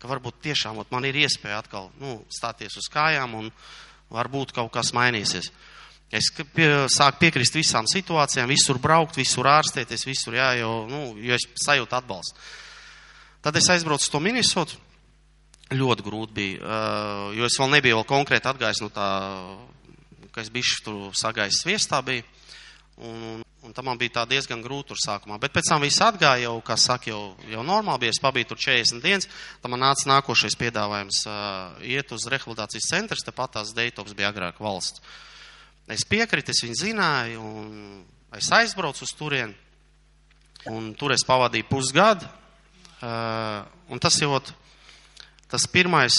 ka 0.00 0.08
varbūt 0.08 0.40
tiešām 0.44 0.78
ot, 0.80 0.90
man 0.94 1.04
ir 1.08 1.18
iespēja 1.18 1.58
atkal 1.60 1.90
nu, 2.00 2.20
stāties 2.32 2.76
uz 2.78 2.86
kājām 2.92 3.34
un 3.36 3.50
varbūt 4.14 4.54
kaut 4.56 4.70
kas 4.74 4.94
mainīsies. 4.96 5.50
Es 6.10 6.26
pie, 6.34 6.66
sāku 6.90 7.20
piekrist 7.22 7.54
visām 7.54 7.86
situācijām, 7.86 8.50
visur 8.50 8.80
braukt, 8.82 9.20
visur 9.20 9.46
ārstēties, 9.46 10.08
visur, 10.08 10.34
jā, 10.34 10.52
jo, 10.58 10.72
nu, 10.90 11.02
jo 11.22 11.36
es 11.36 11.46
sajūtu 11.62 11.94
atbalstu. 12.00 12.40
Tad 13.40 13.56
es 13.56 13.68
aizbraucu 13.72 14.04
uz 14.04 14.10
to 14.12 14.20
Minnesotu 14.20 14.80
ļoti 15.70 16.04
grūti 16.04 16.34
bija, 16.34 16.58
uh, 16.64 17.28
jo 17.36 17.46
es 17.46 17.56
vēl 17.60 17.70
nebiju 17.76 18.00
vēl 18.00 18.08
konkrēti 18.08 18.50
atgājis 18.50 18.82
no 18.82 18.90
tā, 18.90 19.06
ka 20.34 20.42
es 20.42 20.50
bišķi 20.50 20.82
tur 20.86 21.14
sagājis 21.16 21.62
sviestā 21.62 22.02
bija. 22.02 22.26
Un, 23.00 23.40
un 23.64 23.72
tam 23.72 23.86
man 23.88 23.96
bija 24.00 24.18
tā 24.18 24.26
diezgan 24.28 24.60
grūti 24.64 24.90
tur 24.90 24.98
sākumā. 25.00 25.38
Bet 25.40 25.54
pēc 25.54 25.70
tam 25.70 25.80
viss 25.80 26.02
atgāja 26.04 26.48
jau, 26.48 26.58
kā 26.64 26.76
saka, 26.76 27.08
jau, 27.12 27.20
jau 27.48 27.62
normāli 27.64 28.02
bija. 28.04 28.12
Es 28.12 28.20
pabiju 28.20 28.50
tur 28.50 28.60
40 28.60 29.00
dienas. 29.00 29.28
Tad 29.62 29.72
man 29.72 29.80
nāca 29.86 30.10
nākošais 30.10 30.58
piedāvājums 30.60 31.22
uh, 31.30 31.78
iet 31.86 32.12
uz 32.12 32.26
rehabilitācijas 32.28 32.90
centrs, 32.92 33.24
tepat 33.24 33.56
tās 33.56 33.72
Deitops 33.76 34.16
bija 34.18 34.34
agrāk 34.34 34.60
valsts. 34.60 35.00
Es 35.90 36.04
piekritu, 36.06 36.54
es 36.54 36.62
viņu 36.62 36.78
zināju, 36.78 37.42
un 37.42 38.36
es 38.38 38.50
aizbraucu 38.54 39.02
uz 39.06 39.14
turieni. 39.18 39.56
Un 40.70 40.92
tur 40.94 41.14
es 41.14 41.24
pavadīju 41.26 41.66
pusgadu. 41.70 42.28
Uh, 43.00 43.64
un 43.88 43.98
tas 43.98 44.18
jau 44.20 44.34
tas 45.48 45.64
pirmais 45.72 46.18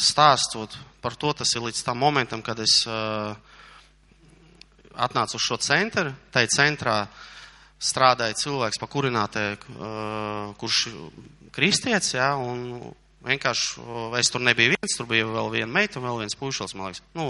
stāstot 0.00 0.74
par 1.02 1.14
to, 1.14 1.32
tas 1.36 1.52
ir 1.54 1.62
līdz 1.62 1.82
tam 1.86 2.00
momentam, 2.00 2.42
kad 2.42 2.58
es 2.58 2.80
uh, 2.88 3.36
atnācu 4.98 5.38
uz 5.38 5.44
šo 5.44 5.58
centru. 5.62 6.14
Tai 6.34 6.46
centrā 6.50 7.02
strādāja 7.78 8.34
cilvēks 8.40 8.80
pakurinātē, 8.82 9.44
uh, 9.54 10.56
kurš 10.58 10.88
kristietis, 11.54 12.16
jā, 12.16 12.32
un 12.40 12.90
vienkārši 13.28 13.86
es 14.18 14.30
tur 14.32 14.42
nebiju 14.42 14.74
viens, 14.74 14.96
tur 14.96 15.06
bija 15.10 15.28
vēl 15.28 15.52
viena 15.54 15.70
meita 15.70 16.00
un 16.00 16.08
vēl 16.08 16.24
viens 16.24 16.38
puišals, 16.38 16.74
man 16.78 16.90
liekas, 16.90 17.04
nu, 17.18 17.28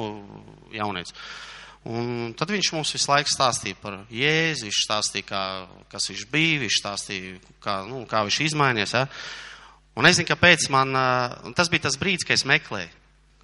jaunieks. 0.73 1.15
Un 1.87 2.33
tad 2.37 2.51
viņš 2.51 2.73
mums 2.75 2.91
visu 2.93 3.09
laiku 3.09 3.31
stāstīja 3.33 3.79
par 3.81 4.01
Jēzu, 4.13 4.67
viņš 4.67 4.81
stāstīja, 4.85 5.27
kā, 5.29 5.43
kas 5.93 6.09
viņš 6.11 6.25
bija, 6.33 6.63
viņš 6.65 6.79
stāstīja, 6.81 7.37
kā, 7.65 7.77
nu, 7.89 8.03
kā 8.11 8.25
viņš 8.27 8.41
izmainies. 8.49 8.97
Ja? 8.99 9.07
Un 9.97 10.05
nezinu, 10.05 10.29
kāpēc 10.29 10.67
man, 10.75 10.97
tas 11.57 11.71
bija 11.71 11.87
tas 11.87 11.97
brīdis, 12.01 12.27
kad 12.27 12.39
es 12.39 12.47
meklēju 12.49 12.91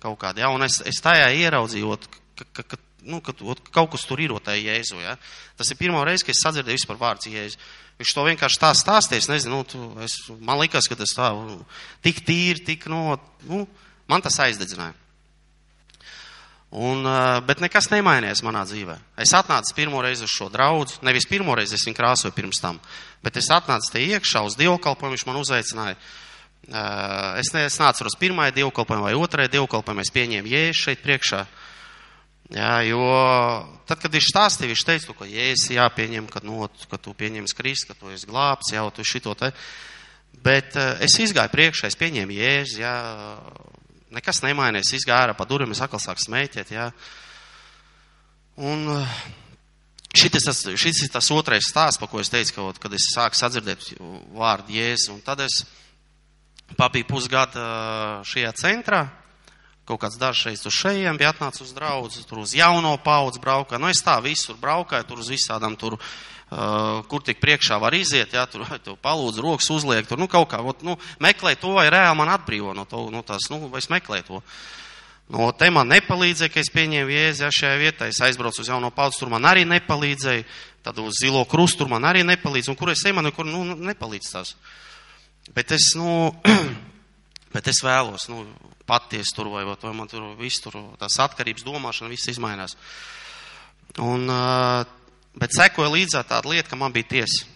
kaut 0.04 0.18
kādu, 0.20 0.42
ja, 0.42 0.50
un 0.52 0.60
es, 0.66 0.82
es 0.84 0.98
tajā 1.00 1.30
ieraudzīju, 1.32 1.94
ka, 2.36 2.44
ka, 2.58 2.64
ka, 2.74 2.78
nu, 3.08 3.22
ka 3.24 3.32
kaut 3.72 3.94
kas 3.94 4.04
tur 4.04 4.20
ir 4.20 4.34
tajā 4.44 4.74
Jēzu, 4.74 4.98
ja. 5.00 5.14
Tas 5.56 5.70
ir 5.72 5.80
pirmo 5.80 6.02
reizi, 6.04 6.26
kad 6.26 6.36
es 6.36 6.42
sadzirdēju 6.44 6.82
vispār 6.82 7.00
vārds 7.00 7.30
Jēzu. 7.30 7.62
Viņš 8.02 8.12
to 8.12 8.24
vienkārši 8.26 8.60
tā 8.60 8.72
stāstīja, 8.76 9.22
es 9.22 9.30
nezinu, 9.30 9.62
nu, 9.62 9.68
tu, 9.70 9.80
es, 10.04 10.18
man 10.42 10.58
likās, 10.60 10.90
ka 10.90 10.98
tas 10.98 11.14
tā, 11.16 11.30
tik 12.04 12.20
tīri, 12.26 12.64
tik, 12.66 12.88
nu, 12.92 13.14
nu 13.48 13.62
man 14.10 14.24
tas 14.24 14.36
aizdedzināja. 14.44 14.96
Un, 16.74 17.06
bet 17.46 17.60
nekas 17.62 17.86
nemainījās 17.92 18.40
manā 18.42 18.64
dzīvē. 18.66 18.96
Es 19.22 19.30
atnācu 19.38 19.76
pirmo 19.76 20.00
reizi 20.02 20.24
uz 20.26 20.32
šo 20.34 20.48
draugu, 20.50 20.88
nevis 21.06 21.28
pirmo 21.30 21.54
reizi, 21.54 21.76
es 21.78 21.84
viņu 21.86 21.94
krāsoju 22.00 22.34
pirms 22.34 22.58
tam, 22.58 22.80
bet 23.22 23.38
es 23.38 23.46
atnācu 23.54 23.92
te 23.94 24.02
iekšā 24.02 24.42
uz 24.42 24.56
dievkalpojumu, 24.58 25.14
viņš 25.14 25.26
man 25.28 25.38
uzaicināja. 25.38 25.94
Es, 27.38 27.52
ne, 27.54 27.66
es 27.68 27.78
nācu 27.78 28.08
uz 28.08 28.16
pirmai 28.18 28.48
dievkalpojumu 28.56 29.06
vai 29.06 29.14
otrai 29.14 29.46
dievkalpojumu, 29.52 30.02
es 30.02 30.10
pieņēmu 30.16 30.50
jēzu 30.50 30.80
šeit 30.80 31.04
priekšā. 31.04 31.44
Jā, 32.54 32.72
jo 32.88 33.04
tad, 33.86 34.02
kad 34.02 34.10
viņš 34.10 34.32
stāstīja, 34.32 34.72
viņš 34.72 34.84
teica, 34.88 35.14
ka 35.16 35.30
jēzus 35.30 35.70
jāpieņem, 35.76 36.26
ka, 36.32 36.42
nu, 36.42 36.66
ka 36.90 36.98
tu 36.98 37.14
pieņems 37.14 37.54
Kristu, 37.54 37.92
ka 37.92 38.00
tu 38.00 38.10
esi 38.10 38.26
glābts, 38.28 38.74
jau 38.74 38.88
tu 38.90 39.06
šito 39.06 39.36
te. 39.38 39.54
Bet 40.44 40.74
es 40.74 41.14
izgāju 41.22 41.54
priekšā, 41.54 41.88
es 41.88 41.96
pieņēmu 42.02 42.34
jēzu, 42.34 42.82
jā, 42.82 42.96
nekas 44.14 44.42
nemainījās, 44.44 44.94
izgāja 44.96 45.28
ārā 45.28 45.36
pa 45.36 45.46
durvīm, 45.48 45.74
es 45.74 45.82
atkal 45.84 46.02
sāku 46.02 46.22
smēķēt, 46.24 46.72
jā. 46.74 46.88
Un 48.62 48.86
šitis, 50.14 50.46
tas, 50.46 50.62
šitis 50.80 51.06
ir 51.06 51.12
tas 51.14 51.30
otrais 51.34 51.66
stāsts, 51.70 52.00
pa 52.00 52.08
ko 52.10 52.22
es 52.22 52.30
teicu, 52.32 52.56
ka, 52.56 52.68
kad 52.86 52.94
es 52.96 53.10
sāku 53.14 53.38
sadzirdēt 53.38 53.90
vārdu 54.34 54.76
jēzu, 54.78 55.16
un 55.16 55.24
tad 55.24 55.44
es 55.46 55.64
Pabija 56.78 57.04
pusgada 57.04 57.64
šajā 58.26 58.54
centrā, 58.56 59.02
kaut 59.84 60.00
kāds 60.00 60.16
dažs 60.16 60.46
šeit 60.46 60.62
uz 60.64 60.72
šejiem 60.78 61.18
bija 61.20 61.34
atnācis 61.34 61.66
uz 61.66 61.74
draudz, 61.76 62.22
tur 62.24 62.40
uz 62.40 62.54
jauno 62.56 62.94
paudz 63.04 63.36
braukā. 63.42 63.76
Nu, 63.76 63.90
es 63.92 64.00
tā 64.02 64.16
visur 64.24 64.56
braukāju, 64.56 65.04
tur 65.10 65.20
uz 65.20 65.28
visādām 65.28 65.76
tur, 65.76 65.98
uh, 65.98 66.33
kur 67.10 67.24
tik 67.24 67.40
priekšā 67.42 67.78
var 67.82 67.96
iziet, 67.96 68.36
jā, 68.36 68.44
tur, 68.50 68.66
tu 68.86 68.96
palūdz 69.00 69.42
rokas 69.42 69.70
uzliek, 69.74 70.06
tur, 70.08 70.20
nu, 70.20 70.28
kaut 70.30 70.50
kā, 70.52 70.60
ot, 70.62 70.84
nu, 70.86 70.98
meklē 71.24 71.56
to, 71.60 71.74
vai 71.78 71.88
reāli 71.92 72.20
man 72.20 72.32
atbrīvo 72.36 72.74
no 72.76 72.86
to, 72.88 73.06
no 73.14 73.24
tās, 73.26 73.50
nu, 73.52 73.64
vai 73.72 73.82
es 73.82 73.90
meklēju 73.92 74.28
to. 74.28 74.42
No 75.34 75.48
te 75.56 75.70
man 75.72 75.88
nepalīdzēja, 75.88 76.52
ka 76.52 76.60
es 76.60 76.68
pieņēmu 76.68 77.12
jēzi, 77.14 77.46
ja 77.46 77.48
šajā 77.48 77.76
vietā, 77.80 78.10
es 78.12 78.20
aizbraucu 78.20 78.60
uz 78.60 78.68
jauno 78.68 78.90
paudz, 78.92 79.16
tur 79.16 79.32
man 79.32 79.48
arī 79.48 79.64
nepalīdzēja, 79.64 80.44
tad 80.84 81.00
uz 81.00 81.16
zilo 81.16 81.46
krustu 81.48 81.80
tur 81.80 81.94
man 81.94 82.04
arī 82.04 82.20
nepalīdz, 82.28 82.68
un 82.68 82.76
kur 82.76 82.92
es 82.92 83.06
eju, 83.08 83.16
man 83.16 83.30
nekur, 83.30 83.48
nu, 83.48 83.64
nepalīdz 83.88 84.34
tās. 84.34 84.52
Uh, 84.52 84.82
Bet 85.52 85.72
es, 85.72 85.92
nu, 85.98 86.32
bet 87.54 87.68
es 87.68 87.82
vēlos, 87.84 88.28
nu, 88.32 88.44
patiesi 88.88 89.34
tur 89.36 89.50
vai, 89.52 89.64
vai 89.66 89.92
man 89.96 90.08
tur 90.08 90.30
viss 90.38 90.62
tur, 90.64 90.78
tās 91.00 91.18
atkarības 91.20 91.66
domāšana, 91.66 92.12
viss 92.12 92.30
izmainās. 92.32 92.78
Un, 94.00 94.30
bet 95.40 95.56
sekoja 95.56 95.92
līdzā 95.92 96.22
tāda 96.28 96.52
lieta, 96.52 96.68
ka 96.70 96.78
man 96.80 96.94
bija 96.94 97.10
tiesa. 97.16 97.50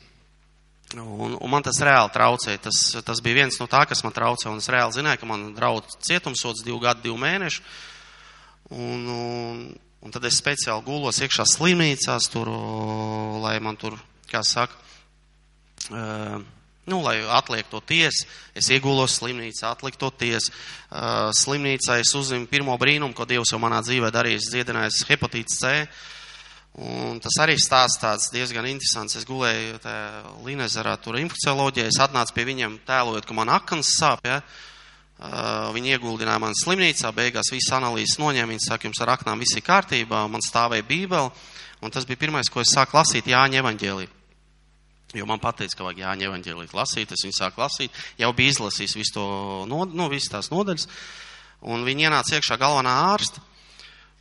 Un, 0.96 1.34
un 1.36 1.50
man 1.52 1.64
tas 1.64 1.80
reāli 1.84 2.12
traucēja. 2.14 2.62
Tas, 2.64 2.80
tas 3.04 3.20
bija 3.24 3.42
viens 3.42 3.58
no 3.60 3.68
tā, 3.68 3.82
kas 3.88 4.00
man 4.06 4.14
traucēja. 4.16 4.54
Un 4.54 4.62
es 4.62 4.70
reāli 4.72 4.96
zināju, 4.96 5.20
ka 5.20 5.28
man 5.28 5.48
draud 5.56 5.88
cietumsots 6.06 6.64
divu 6.64 6.80
gadu, 6.84 7.04
divu 7.04 7.18
mēnešu. 7.20 7.64
Un, 8.72 9.08
un, 9.12 9.64
un 10.04 10.14
tad 10.14 10.24
es 10.28 10.40
speciāli 10.40 10.84
gulos 10.86 11.20
iekšā 11.24 11.44
slimnīcās 11.48 12.28
tur, 12.32 12.50
lai 13.44 13.58
man 13.64 13.76
tur, 13.80 13.96
kā 14.32 14.44
saka, 14.44 14.76
uh, 15.92 16.38
Nu, 16.88 17.02
lai 17.04 17.20
atliek 17.20 17.68
to 17.68 17.82
tiesu, 17.84 18.24
es 18.56 18.70
iegulos 18.72 19.18
slimnīcā, 19.18 19.74
atliku 19.74 20.00
to 20.00 20.08
tiesu. 20.24 20.54
Uh, 20.88 21.28
slimnīcā 21.36 21.98
es 22.00 22.14
uzzinu 22.16 22.48
pirmo 22.48 22.72
brīnumu, 22.80 23.12
ko 23.12 23.26
Dievs 23.28 23.52
jau 23.52 23.60
manā 23.60 23.82
dzīvē 23.84 24.08
darījis, 24.14 24.48
dziedinājis 24.54 25.02
hepatīts 25.10 25.58
C. 25.60 25.74
Un 26.78 27.18
tas 27.18 27.34
arī 27.42 27.56
stāsts 27.58 27.98
tāds 27.98 28.28
diezgan 28.30 28.68
interesants. 28.70 29.16
Es 29.18 29.26
gulēju 29.26 29.80
Linezerā, 30.46 30.94
tur 31.02 31.18
infekcioloģijā, 31.18 31.88
es 31.90 31.98
atnācu 32.02 32.36
pie 32.36 32.44
viņiem 32.46 32.76
tēlojot, 32.86 33.26
ka 33.26 33.34
man 33.34 33.50
akans 33.50 33.96
sāp, 33.98 34.22
ja. 34.28 34.42
Uh, 35.18 35.72
viņi 35.74 35.96
ieguldināja 35.96 36.38
man 36.38 36.54
slimnīcā, 36.54 37.10
beigās 37.10 37.50
visu 37.50 37.72
analīzes 37.74 38.20
noņēma, 38.22 38.52
viņi 38.52 38.62
saka, 38.62 38.86
jums 38.86 39.00
ar 39.02 39.16
aknām 39.16 39.40
viss 39.42 39.58
ir 39.58 39.64
kārtībā, 39.66 40.20
man 40.30 40.44
stāvēja 40.46 40.86
bībeli, 40.86 41.32
un 41.82 41.90
tas 41.90 42.06
bija 42.06 42.20
pirmais, 42.20 42.46
ko 42.46 42.62
es 42.62 42.70
sāku 42.70 42.94
lasīt 42.94 43.26
Jāņa 43.26 43.58
evaņģēliju. 43.58 44.12
Jo 45.18 45.26
man 45.26 45.42
pateica, 45.42 45.74
ka 45.74 45.88
vajag 45.88 46.04
Jāņa 46.04 46.28
evaņģēlīt 46.28 46.76
lasīt, 46.76 47.10
es 47.16 47.26
viņu 47.26 47.34
sāku 47.34 47.64
lasīt, 47.64 47.98
jau 48.20 48.30
bija 48.38 48.54
izlasījis 48.54 48.94
visu 49.00 49.16
to, 49.16 49.26
no, 49.66 49.82
nu, 49.90 50.06
visas 50.12 50.30
tās 50.36 50.52
nodaļas, 50.54 50.86
un 51.66 51.82
viņi 51.88 52.06
ienāca 52.06 52.38
iekšā 52.38 52.58
galvenā 52.62 52.94
ārsta, 53.08 53.42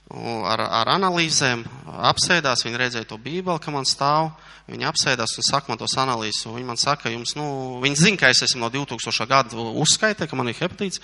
ar, 0.08 0.62
ar 0.64 0.92
analīzēm, 0.96 1.64
apsēdās, 2.08 2.64
viņi 2.66 2.80
redzēja 2.80 3.08
to 3.10 3.18
bībeli, 3.20 3.60
ka 3.60 3.74
man 3.76 3.88
stāv, 3.88 4.32
viņi 4.72 4.88
apsēdās 4.88 5.36
un 5.40 5.48
saka 5.48 5.72
man 5.72 5.80
tos 5.82 5.98
analīzes, 6.00 6.46
un 6.48 6.56
viņi 6.56 6.68
man 6.68 6.80
saka, 6.80 7.12
jums, 7.12 7.36
nu, 7.40 7.48
viņi 7.84 8.00
zina, 8.00 8.22
ka 8.22 8.32
es 8.32 8.46
esmu 8.48 8.64
no 8.64 8.72
2000. 8.72 9.28
gada 9.28 9.68
uzskaitē, 9.84 10.28
ka 10.28 10.40
man 10.40 10.52
ir 10.52 10.60
hepatīts, 10.60 11.04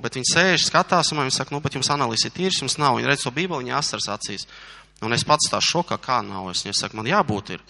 bet 0.00 0.16
viņi 0.16 0.32
sēž, 0.32 0.66
skatās, 0.70 1.12
un 1.12 1.20
man 1.20 1.28
viņi 1.28 1.36
saka, 1.36 1.54
nu, 1.54 1.60
bet 1.60 1.76
jums 1.76 1.92
analīze 1.92 2.28
ir 2.28 2.36
tīrs, 2.36 2.62
jums 2.62 2.78
nav, 2.80 2.96
viņi 2.96 3.12
redz 3.12 3.26
to 3.26 3.34
bībeli, 3.36 3.66
viņi 3.66 3.76
astars 3.76 4.08
acīs. 4.16 4.48
Un 5.04 5.16
es 5.16 5.24
pats 5.24 5.48
tā 5.48 5.60
šokā, 5.64 5.96
kā 6.00 6.20
nav, 6.24 6.50
es 6.52 6.64
viņai 6.64 6.76
saku, 6.76 7.00
man 7.00 7.08
jābūt 7.08 7.54
ir. 7.56 7.64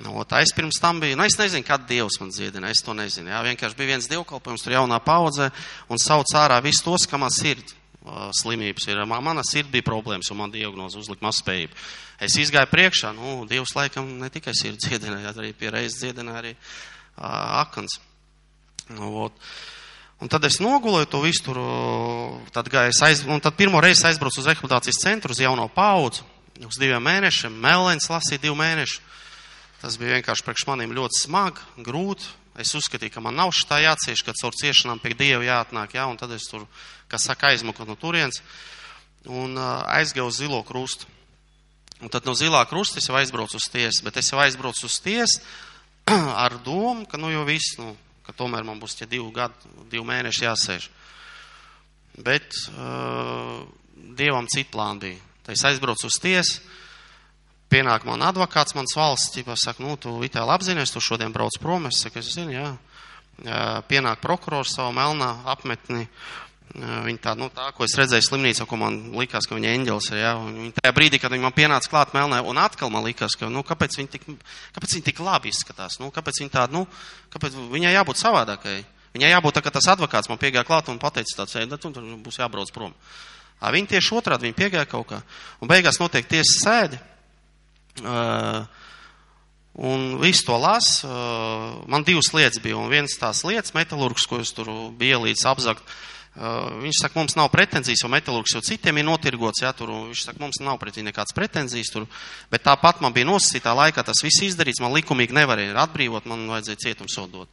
Nu, 0.00 0.14
tā 0.24 0.38
es 0.44 0.52
pirms 0.54 0.78
tam 0.80 1.00
biju, 1.02 1.16
nu, 1.18 1.24
es 1.26 1.34
nezinu, 1.36 1.66
kad 1.66 1.82
Dievs 1.88 2.20
man 2.22 2.30
dziedina, 2.30 2.70
es 2.70 2.80
to 2.84 2.94
nezinu, 2.94 3.32
jā, 3.32 3.40
vienkārši 3.42 3.76
bija 3.76 3.96
viens 3.96 4.06
dievkalpojums, 4.08 4.62
tur 4.62 4.76
jaunā 4.76 5.00
paudze, 5.02 5.50
un 5.90 5.98
sauc 5.98 6.30
ārā 6.38 6.60
visus 6.62 6.84
tos, 6.86 7.08
kam 7.10 7.24
man 7.24 7.34
sirdi 7.34 7.79
slimības 8.40 8.86
ir. 8.88 9.00
Mana 9.08 9.44
sirds 9.46 9.70
bija 9.72 9.86
problēmas, 9.86 10.30
un 10.32 10.40
man 10.40 10.52
diagnoze 10.52 10.98
uzlika 11.00 11.26
mazspējību. 11.26 11.76
Es 12.20 12.36
izgāju 12.40 12.68
priekšā, 12.72 13.12
nu, 13.16 13.44
Dievs 13.48 13.74
laikam 13.76 14.08
ne 14.20 14.30
tikai 14.32 14.54
sirds 14.56 14.86
dziedināja, 14.86 15.34
arī 15.36 15.52
pie 15.56 15.72
reizes 15.72 16.00
dziedināja 16.02 16.42
arī 16.42 16.54
uh, 16.56 17.60
akans. 17.62 17.98
Nu, 18.90 19.12
ot. 19.26 19.36
Un 20.20 20.28
tad 20.28 20.44
es 20.44 20.58
nogulēju 20.60 21.08
to 21.08 21.22
visu 21.24 21.46
tur, 21.46 21.60
tad, 22.52 22.68
aiz, 22.76 23.22
un 23.24 23.40
tad 23.40 23.56
pirmo 23.56 23.80
reizi 23.80 24.04
aizbraucu 24.08 24.42
uz 24.42 24.50
rehabilitācijas 24.50 25.00
centru, 25.00 25.32
uz 25.32 25.40
jauno 25.40 25.64
paudzu, 25.72 26.26
uz 26.66 26.76
diviem 26.80 27.00
mēnešiem, 27.04 27.56
Melens 27.56 28.10
lasīja 28.12 28.42
divu 28.42 28.58
mēnešu. 28.60 29.00
Tas 29.80 29.96
bija 29.96 30.18
vienkārši 30.18 30.44
priekš 30.44 30.66
maniem 30.68 30.92
ļoti 30.92 31.22
smagi, 31.22 31.64
grūti. 31.86 32.28
Es 32.58 32.74
uzskatīju, 32.74 33.12
ka 33.14 33.22
man 33.22 33.36
nav 33.38 33.52
šitā 33.54 33.78
jācieš, 33.84 34.24
ka 34.26 34.34
caur 34.34 34.56
ciešanām 34.58 34.98
pie 35.02 35.14
Dieva 35.14 35.44
jāatnāk, 35.46 35.94
jā, 35.94 36.06
un 36.10 36.18
tad 36.18 36.32
es 36.34 36.48
tur 36.50 36.66
kas 37.10 37.26
saka, 37.26 37.52
aizmuka 37.52 37.86
no 37.86 37.96
turienes, 37.98 38.40
un 39.30 39.54
aizgāju 39.58 40.26
uz 40.30 40.40
zilo 40.42 40.60
krustu. 40.66 41.06
Un 42.00 42.08
tad 42.08 42.24
no 42.24 42.32
zilā 42.32 42.62
krusta 42.68 42.98
es 42.98 43.08
jau 43.10 43.16
aizbraucu 43.18 43.58
uz 43.60 43.66
tiesu, 43.68 44.04
bet 44.06 44.16
es 44.16 44.30
jau 44.32 44.40
aizbraucu 44.40 44.88
uz 44.88 44.96
tiesu 45.04 45.42
ar 46.44 46.56
domu, 46.64 47.04
ka 47.06 47.20
nu 47.20 47.28
jau 47.32 47.44
viss, 47.44 47.76
nu, 47.78 47.92
ka 48.24 48.32
tomēr 48.36 48.64
man 48.64 48.80
būs 48.80 48.96
tie 48.96 49.08
divi 49.10 49.28
gadi, 49.36 49.74
divi 49.92 50.06
mēneši 50.08 50.46
jāsēž. 50.46 50.88
Bet 52.24 52.56
uh, 52.72 53.60
Dievam 54.16 54.48
citu 54.50 54.72
plānu 54.72 55.04
bija. 55.04 55.20
Tad 55.44 55.54
es 55.54 55.64
aizbraucu 55.68 56.08
uz 56.08 56.16
tiesu, 56.22 56.64
pienāk 57.70 58.04
man 58.08 58.22
advokāts, 58.26 58.76
mans 58.76 58.94
valsts, 58.96 59.32
ķipa, 59.36 59.56
saka, 59.58 59.84
nu, 59.84 59.96
tu 60.00 60.12
itāli 60.26 60.54
apzinies, 60.54 60.92
tu 60.92 61.02
šodien 61.04 61.34
brauc 61.34 61.56
prom, 61.62 61.88
es 61.90 62.02
saku, 62.02 62.22
es 62.22 62.34
zinu, 62.34 62.54
jā. 62.54 62.70
Pienāk 63.88 64.20
prokurors 64.20 64.74
savu 64.76 64.92
melnā 64.96 65.32
apmetni, 65.48 66.08
Viņa 66.70 67.18
tā, 67.18 67.32
nu, 67.34 67.48
tā, 67.50 67.64
ko 67.74 67.82
es 67.82 67.96
redzēju 67.98 68.22
slimnīcā, 68.28 68.62
ko 68.68 68.76
man 68.78 68.98
likās, 69.18 69.48
ka 69.48 69.56
viņa 69.56 69.72
eņģelis 69.74 70.08
ir, 70.14 70.26
un 70.38 70.52
viņa 70.54 70.74
tajā 70.76 70.92
brīdī, 70.94 71.18
kad 71.18 71.32
viņa 71.34 71.42
man 71.42 71.54
pienāca 71.56 71.90
klāt 71.90 72.12
melnē, 72.14 72.38
un 72.46 72.60
atkal 72.62 72.92
man 72.94 73.02
likās, 73.02 73.34
ka, 73.38 73.48
nu, 73.50 73.64
kāpēc 73.66 73.96
viņa 73.98 74.12
tik, 74.12 74.28
kāpēc 74.76 74.94
viņa 74.94 75.06
tik 75.08 75.22
labi 75.26 75.50
izskatās, 75.50 75.98
nu, 75.98 76.12
kāpēc 76.14 76.38
viņa 76.44 76.54
tāda, 76.54 76.76
nu, 76.76 76.84
kāpēc 77.34 77.58
viņai 77.74 77.94
jābūt 77.96 78.22
savādākai. 78.22 78.76
Viņai 79.16 79.32
jābūt 79.32 79.58
tā, 79.58 79.64
ka 79.66 79.74
tas 79.74 79.90
advokāts 79.90 80.30
man 80.30 80.38
piegāja 80.38 80.62
klāt 80.68 80.92
un 80.92 81.02
pateica 81.02 81.40
tāds, 81.40 81.58
ej, 81.58 81.66
tad 81.74 81.98
būs 82.22 82.38
jābrauc 82.38 82.70
prom. 82.70 82.94
A, 83.58 83.72
viņa 83.74 83.96
tieši 83.96 84.14
otrādi, 84.20 84.46
viņa 84.46 84.58
piegāja 84.60 84.86
kaut 84.86 85.08
kā, 85.10 85.18
un 85.58 85.70
beigās 85.70 85.98
notiek 85.98 86.28
tiesas 86.30 86.62
sēdi, 86.62 87.00
un 89.80 90.06
visu 90.20 90.46
to 90.46 90.60
las, 90.60 91.00
uh, 91.04 91.80
man 91.90 92.06
divas 92.06 92.32
lietas 92.36 92.62
bija, 92.62 92.78
un 92.78 92.90
viens 92.92 93.18
tās 93.18 93.42
lietas, 93.48 93.74
metalurgs, 93.74 94.28
ko 94.30 94.40
es 94.42 94.54
tur 94.54 94.70
biju 94.98 95.20
ielīdz 95.20 95.46
apzakt, 95.50 95.84
Uh, 96.30 96.76
viņš 96.78 97.00
saka, 97.02 97.18
mums 97.18 97.34
nav 97.34 97.48
pretenzijas, 97.50 98.04
jo 98.04 98.08
metālurgs 98.08 98.52
jau 98.54 98.60
citiem 98.62 99.00
ir 99.00 99.04
notirgots, 99.08 99.64
jā, 99.64 99.72
tur, 99.74 99.90
viņš 99.90 100.20
saka, 100.28 100.38
mums 100.38 100.60
nav 100.62 100.76
pret 100.78 100.94
viņu 100.94 101.08
nekādas 101.08 101.34
pretenzijas 101.34 101.90
tur, 101.90 102.04
bet 102.52 102.62
tāpat 102.62 103.00
man 103.02 103.10
bija 103.16 103.26
nosacītā 103.26 103.72
laikā 103.74 104.04
tas 104.06 104.22
viss 104.22 104.44
izdarīts, 104.46 104.78
man 104.78 104.94
likumīgi 104.94 105.34
nevarēja 105.34 105.74
atbrīvot, 105.82 106.28
man 106.30 106.46
vajadzēja 106.52 106.84
cietumsodot. 106.84 107.50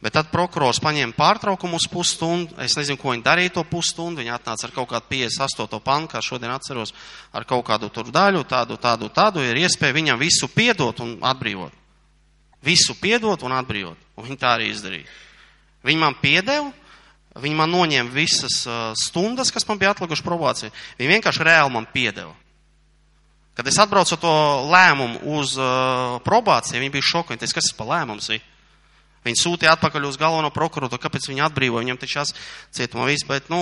Bet 0.00 0.14
tad 0.16 0.30
prokurors 0.32 0.80
paņēma 0.80 1.12
pārtraukumu 1.12 1.76
uz 1.76 1.84
pusstundu, 1.92 2.54
es 2.64 2.72
nezinu, 2.78 2.96
ko 2.96 3.12
viņi 3.12 3.24
darīja 3.26 3.52
to 3.58 3.64
pusstundu, 3.68 4.22
viņi 4.22 4.32
atnāca 4.32 4.64
ar 4.64 4.72
kaut 4.72 4.88
kādu 4.94 5.10
58. 5.12 5.80
pantu, 5.84 6.14
kā 6.14 6.22
šodien 6.24 6.54
atceros, 6.54 6.94
ar 7.36 7.44
kaut 7.44 7.66
kādu 7.68 7.90
tur 7.92 8.08
daļu, 8.08 8.46
tādu, 8.48 8.78
tādu, 8.80 9.10
tādu, 9.12 9.44
ir 9.44 9.60
iespēja 9.60 9.98
viņam 9.98 10.20
visu 10.22 10.48
piedot 10.48 11.04
un 11.04 11.18
atbrīvot. 11.20 11.76
Visu 12.64 12.96
piedot 13.00 13.44
un 13.44 13.52
atbrīvot. 13.56 14.08
Un 14.16 14.28
viņi 14.28 14.40
tā 14.40 14.54
arī 14.56 14.70
izdarīja. 14.72 15.08
Viņi 15.84 16.00
man 16.00 16.16
piedeva, 16.20 16.72
Viņi 17.38 17.54
man 17.54 17.70
noņēma 17.70 18.10
visas 18.10 18.64
uh, 18.66 18.90
stundas, 18.98 19.52
kas 19.54 19.66
man 19.68 19.78
bija 19.78 19.92
atlikušas 19.94 20.24
probācijā. 20.26 20.72
Viņi 20.98 21.12
vienkārši 21.14 21.44
reāli 21.46 21.70
man 21.70 21.86
piedeva. 21.86 22.32
Kad 23.54 23.68
es 23.70 23.78
atbraucu 23.78 24.16
to 24.18 24.32
lēmumu 24.66 25.20
uz 25.38 25.54
uh, 25.58 26.18
probāciju, 26.26 26.80
viņi 26.80 26.94
bija 26.96 27.06
šokā. 27.12 27.38
Kas 27.38 27.54
tas 27.54 27.76
pa 27.76 27.86
lēmums 27.86 28.32
ir? 28.34 28.42
Viņi 29.26 29.36
sūtīja 29.36 29.74
atpakaļ 29.76 30.08
uz 30.08 30.16
galveno 30.20 30.48
prokuroru, 30.54 30.96
kāpēc 31.00 31.28
viņi 31.28 31.44
atbrīvoja. 31.44 31.84
Viņam 31.84 32.00
taču 32.00 32.24
cietumā 32.76 33.06
viss, 33.10 33.28
bet, 33.28 33.52
nu, 33.52 33.60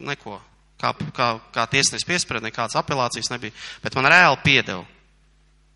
neko. 0.00 0.40
Kā, 0.80 0.90
kā, 1.16 1.28
kā 1.54 1.64
tiesnesis 1.70 2.04
piesprieda, 2.04 2.44
nekādas 2.48 2.74
apelācijas 2.76 3.30
nebija. 3.30 3.54
Bet 3.84 3.94
man 3.96 4.08
reāli 4.10 4.40
piedeva. 4.44 4.82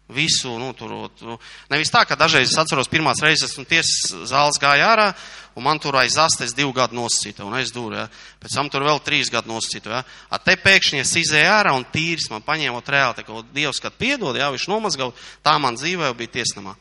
Visu, 0.08 0.54
nu, 0.56 0.72
tur, 0.72 1.10
tu, 1.20 1.34
nevis 1.68 1.90
tā, 1.92 2.00
ka 2.08 2.16
dažreiz 2.16 2.48
es 2.48 2.56
atceros 2.56 2.88
pirmās 2.88 3.20
reizes, 3.20 3.52
un 3.60 3.66
tiesas 3.68 4.30
zāles 4.30 4.56
gāja 4.56 4.86
ārā, 4.88 5.08
un 5.52 5.66
man 5.66 5.76
tur 5.76 5.98
aiz 6.00 6.16
astes 6.16 6.54
divu 6.56 6.72
gadu 6.72 6.96
nosacīta, 6.96 7.44
un 7.44 7.58
es 7.60 7.68
dūru, 7.74 7.98
ja. 8.00 8.06
Pēc 8.40 8.56
tam 8.56 8.70
tur 8.72 8.86
vēl 8.88 9.02
trīs 9.04 9.28
gadu 9.28 9.52
nosacīta, 9.52 9.98
ja. 9.98 10.00
A 10.32 10.40
te 10.40 10.56
pēkšņi 10.56 11.02
es 11.02 11.12
izēju 11.20 11.50
ārā 11.52 11.74
un 11.76 11.84
tīrs 11.92 12.30
man 12.32 12.40
paņēmot 12.46 12.88
reāli, 12.88 13.18
tā 13.20 13.26
kā 13.26 13.42
Dievs, 13.52 13.82
kad 13.84 14.00
piedod, 14.00 14.40
ja, 14.40 14.48
viņš 14.54 14.64
nomazgau, 14.72 15.10
tā 15.44 15.58
man 15.60 15.76
dzīvē 15.76 16.08
bija 16.16 16.38
tiesnamā. 16.40 16.72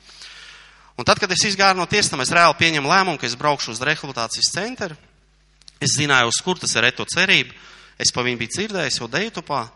Un 0.97 1.05
tad, 1.05 1.19
kad 1.21 1.31
es 1.31 1.43
izgāju 1.45 1.77
no 1.77 1.85
tiesnama, 1.85 2.25
es 2.25 2.33
reāli 2.33 2.57
pieņemu 2.57 2.89
lēmumu, 2.89 3.19
ka 3.21 3.27
es 3.29 3.37
braukšu 3.37 3.75
uz 3.75 3.81
rehabilitācijas 3.85 4.49
centru. 4.55 4.97
Es 5.77 5.93
zināju, 5.93 6.31
uz 6.31 6.39
kur 6.41 6.57
tas 6.57 6.73
ir 6.73 6.87
reto 6.87 7.05
cerība. 7.05 7.53
Es 8.01 8.09
pa 8.13 8.23
viņu 8.25 8.39
biju 8.41 8.53
dzirdējis 8.55 8.97
jau 8.97 9.09
Deitupā. 9.09 9.67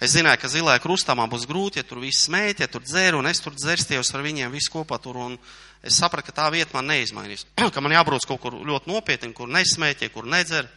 Es 0.00 0.14
zināju, 0.16 0.40
ka 0.40 0.50
zilajā 0.50 0.80
krustā 0.82 1.14
man 1.16 1.28
būs 1.32 1.44
grūti, 1.48 1.80
ja 1.80 1.86
tur 1.86 2.00
viss 2.02 2.26
smēt, 2.26 2.64
ja 2.64 2.68
tur 2.68 2.82
dzēru, 2.84 3.20
un 3.20 3.28
es 3.30 3.40
tur 3.44 3.54
dzerstījos 3.54 4.10
ar 4.16 4.24
viņiem 4.24 4.52
visu 4.52 4.72
kopā 4.72 4.98
tur, 5.00 5.20
un 5.20 5.36
es 5.84 6.00
sapratu, 6.00 6.28
ka 6.28 6.40
tā 6.40 6.48
vieta 6.52 6.74
man 6.76 6.88
neizmainīs. 6.90 7.46
ka 7.74 7.84
man 7.84 7.94
jābrauc 7.94 8.24
kaut 8.28 8.40
kur 8.42 8.56
ļoti 8.56 8.90
nopietni, 8.90 9.32
kur 9.36 9.52
nesmēķē, 9.52 10.10
kur 10.16 10.28
nedzer. 10.28 10.68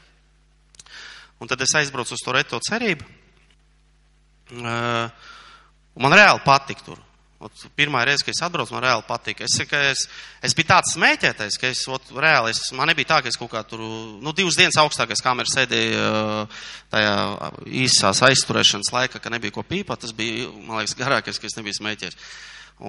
Un 1.39 1.47
tad 1.47 1.63
es 1.63 1.73
aizbraucu 1.79 2.15
uz 2.15 2.23
to 2.23 2.35
reto 2.35 2.59
cerību. 2.69 3.07
Uh, 4.51 5.09
man 5.99 6.15
reāli 6.15 6.43
patika 6.45 6.85
tur. 6.85 7.06
Ot, 7.37 7.53
pirmā 7.77 8.01
reize, 8.07 8.23
kad 8.25 8.33
es 8.33 8.39
atbraucu, 8.41 8.73
man 8.73 8.81
reāli 8.81 9.03
patika. 9.05 9.45
Es, 9.45 9.59
es, 9.61 9.99
es 10.41 10.55
biju 10.57 10.71
tāds 10.71 10.95
smēķētais, 10.95 11.57
ka 11.61 11.69
es, 11.69 11.83
ot, 11.93 12.09
reāli, 12.17 12.49
es, 12.49 12.71
man 12.73 12.89
nebija 12.89 13.11
tā, 13.11 13.19
ka 13.21 13.29
es 13.29 13.37
kaut 13.37 13.51
kā 13.51 13.61
tur, 13.61 13.83
nu, 14.23 14.33
divas 14.33 14.57
dienas 14.57 14.79
augstākais 14.81 15.21
kameras 15.21 15.53
sēdēju 15.53 16.07
tajā 16.95 17.11
īsās 17.83 18.23
aizturēšanas 18.25 18.89
laikā, 18.95 19.21
ka 19.21 19.33
nebija 19.33 19.53
ko 19.53 19.61
pīpāt. 19.61 20.01
Tas 20.01 20.15
bija, 20.17 20.49
man 20.65 20.81
liekas, 20.81 20.97
garākais, 20.97 21.37
ka 21.37 21.45
es 21.49 21.57
nebiju 21.59 21.77
smēķējis. 21.77 22.17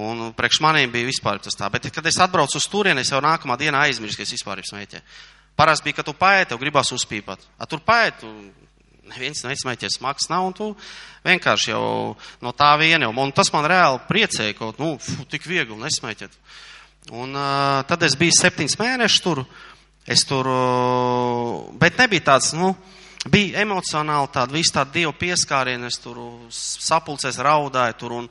Un 0.00 0.30
priekš 0.37 0.62
maniem 0.64 0.92
bija 0.92 1.08
vispār 1.08 1.42
tas 1.44 1.56
tā. 1.56 1.68
Bet, 1.72 1.90
kad 1.92 2.08
es 2.08 2.20
atbraucu 2.20 2.56
uz 2.56 2.68
turieni, 2.72 3.04
es 3.04 3.12
jau 3.12 3.20
nākamā 3.24 3.56
dienā 3.61 3.84
aizmirsu, 3.84 4.16
ka 4.16 4.24
es 4.24 4.32
vispār 4.32 4.64
smēķēju. 4.64 5.04
Parasti 5.61 5.90
bija, 5.90 5.98
ka 6.00 6.06
tu 6.08 6.16
paēti, 6.16 6.54
tev 6.54 6.61
gribās 6.62 6.92
uzpīpāt. 6.96 7.44
A, 7.58 7.68
tur 7.68 7.84
paēti, 7.84 8.32
neviens 9.11 9.44
nesmēķēs 9.47 9.99
smags 9.99 10.29
nav, 10.33 10.49
un 10.49 10.57
tu 10.57 10.68
vienkārši 11.27 11.73
jau 11.73 12.16
no 12.44 12.53
tā 12.57 12.73
viena 12.81 13.09
jau, 13.09 13.14
un 13.23 13.33
tas 13.35 13.51
man 13.55 13.68
reāli 13.68 14.03
priecēja, 14.09 14.57
ka, 14.59 14.73
nu, 14.81 14.94
fu, 15.03 15.25
tik 15.31 15.47
viegli 15.49 15.79
nesmēķēt. 15.79 16.37
Un 17.16 17.33
uh, 17.33 17.81
tad 17.88 18.05
es 18.05 18.16
biju 18.21 18.35
septiņas 18.37 18.77
mēnešus 18.81 19.25
tur, 19.25 19.42
es 20.09 20.25
tur, 20.29 20.49
uh, 20.53 21.66
bet 21.81 22.01
nebija 22.01 22.27
tāds, 22.33 22.53
nu, 22.59 22.75
bija 23.33 23.62
emocionāli 23.64 24.31
tāda, 24.35 24.55
visu 24.55 24.75
tādu 24.77 24.94
dievu 24.99 25.14
pieskārienu, 25.18 25.88
es 25.88 25.99
tur 26.03 26.21
sapulcēs 26.53 27.40
raudāju 27.44 27.99
tur 27.99 28.16
un, 28.21 28.29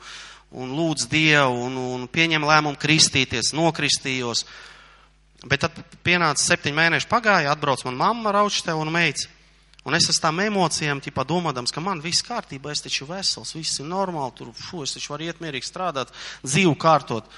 un 0.58 0.74
lūdzu 0.78 1.10
dievu 1.12 1.66
un, 1.68 1.78
un 1.98 2.08
pieņem 2.12 2.46
lēmumu 2.48 2.80
kristīties, 2.82 3.54
nokristījos. 3.58 4.46
Bet 5.48 5.66
tad 5.66 5.82
pienāca 6.06 6.42
septiņi 6.42 6.78
mēneši 6.78 7.10
pagāja, 7.10 7.52
atbrauc 7.54 7.84
man 7.86 8.00
mamma 8.00 8.34
raučte 8.40 8.74
un 8.74 8.92
meica. 8.94 9.30
Un 9.88 9.96
es 9.96 10.10
esmu 10.12 10.20
tām 10.26 10.42
emocijām, 10.44 11.00
tipā 11.00 11.24
domādams, 11.24 11.72
ka 11.72 11.80
man 11.80 12.02
viss 12.04 12.26
kārtībā, 12.28 12.74
es 12.74 12.84
taču 12.84 13.06
vesels, 13.08 13.54
viss 13.56 13.80
ir 13.80 13.88
normāli, 13.88 14.34
tur, 14.36 14.50
fu, 14.52 14.82
es 14.84 14.98
taču 14.98 15.14
varu 15.14 15.30
iet 15.30 15.40
mierīgi 15.40 15.64
strādāt, 15.70 16.12
dzīvu 16.44 16.74
kārtot. 16.76 17.30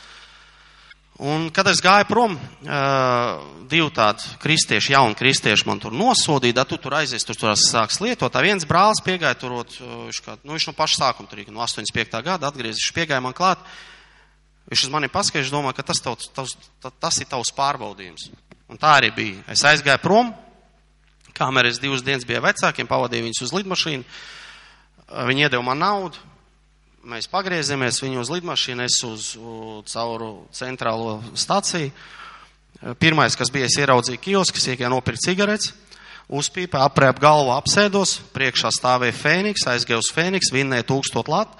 Un, 1.19 1.49
kad 1.53 1.67
es 1.67 1.81
gāju 1.83 2.07
prom, 2.07 2.33
uh, 2.39 3.43
divi 3.69 3.85
tādi 3.93 4.23
kristieši, 4.39 4.93
jauni 4.95 5.17
kristieši 5.19 5.67
man 5.67 5.81
tur 5.83 5.93
nosodīja, 5.93 6.61
da 6.61 6.65
tu 6.65 6.79
tur 6.79 6.95
aizies, 6.95 7.27
tur 7.27 7.35
tur 7.37 7.53
sāks 7.59 7.99
lietot. 7.99 8.31
Tā 8.31 8.41
viens 8.41 8.65
brālis 8.65 9.03
piegāja 9.03 9.35
uh, 9.43 9.77
viņš, 10.07 10.23
kā, 10.23 10.37
nu, 10.41 10.55
viņš 10.55 10.69
no 10.71 10.75
paša 10.79 11.03
sākuma 11.03 11.29
tur, 11.29 11.43
no 11.51 11.61
85. 11.67 12.23
gada 12.23 12.47
atgriezis, 12.47 12.81
viņš 12.81 12.95
piegāja 12.95 13.21
man 13.25 13.35
klāt. 13.35 13.61
Viņš 14.71 14.87
uz 14.87 14.93
mani 14.93 15.11
paskaidroja, 15.11 15.53
domā, 15.53 15.75
ka 15.75 15.83
tas, 15.83 15.99
tavs, 16.01 16.31
tavs, 16.33 16.55
tas 16.87 17.19
ir 17.19 17.29
tavs 17.29 17.51
pārbaudījums. 17.57 18.29
Un 18.71 18.79
tā 18.79 18.95
arī 19.01 19.11
bija. 19.13 19.43
Es 19.51 19.65
aizgāju 19.67 19.99
prom, 20.01 20.31
Kamēr 21.39 21.69
es 21.69 21.79
divas 21.79 22.03
dienas 22.03 22.27
biju 22.27 22.43
vecākiem, 22.43 22.87
pavadīju 22.89 23.29
viņus 23.29 23.45
uz 23.45 23.55
lidmašīnu. 23.55 24.03
Viņi 25.29 25.45
iedeva 25.45 25.63
man 25.65 25.79
naudu, 25.79 26.19
mēs 27.07 27.29
pagriezāmies 27.31 28.01
viņu 28.03 28.19
uz 28.21 28.31
lidmašīnu, 28.33 28.83
es 28.83 28.97
uz, 29.07 29.29
uz 29.39 29.85
cauru 29.89 30.33
centrālo 30.55 31.19
staciju. 31.39 31.93
Pirmais, 32.99 33.35
kas 33.35 33.51
bija, 33.51 33.67
es 33.67 33.77
ieraudzīju 33.79 34.21
kiosku, 34.23 34.59
iegāju 34.71 34.91
nopirkt 34.93 35.23
cigaretes, 35.25 35.73
uzpīpēju, 36.29 36.85
aprēpu 36.85 37.23
galvu, 37.23 37.51
apsēdos, 37.55 38.19
priekšā 38.35 38.71
stāvēja 38.75 39.15
Fēniks, 39.17 39.65
aizgāju 39.67 40.03
uz 40.03 40.11
Fēniks, 40.15 40.51
vinnēju 40.53 40.87
tūkstot 40.91 41.31
lat. 41.31 41.55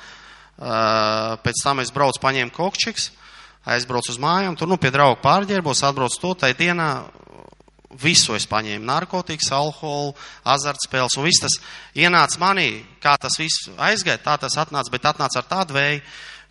Pēc 1.44 1.64
tam 1.64 1.82
es 1.84 1.92
braucu, 1.96 2.22
paņēmu 2.24 2.54
kokčiks, 2.56 3.10
aizbraucu 3.68 4.14
uz 4.14 4.20
mājām, 4.22 4.56
tur 4.60 4.70
nu 4.72 4.78
pie 4.80 4.92
drauga 4.96 5.20
pārģērbos, 5.24 5.84
atbraucu 5.88 6.22
to, 6.22 6.36
tai 6.44 6.54
dienā 6.60 6.92
visu 7.98 8.36
es 8.38 8.46
paņēmu, 8.50 8.86
narkotikas, 8.86 9.50
alkoholu, 9.56 10.14
azartspēles, 10.48 11.18
un 11.18 11.26
viss 11.26 11.42
tas 11.42 11.58
ienāca 11.98 12.38
manī, 12.42 12.70
kā 13.02 13.16
tas 13.22 13.40
viss 13.40 13.70
aizgāja, 13.82 14.22
tā 14.22 14.38
tas 14.42 14.58
atnāca, 14.62 14.94
bet 14.94 15.08
atnāca 15.10 15.42
ar 15.42 15.50
tādu 15.50 15.78
vēju, 15.78 16.02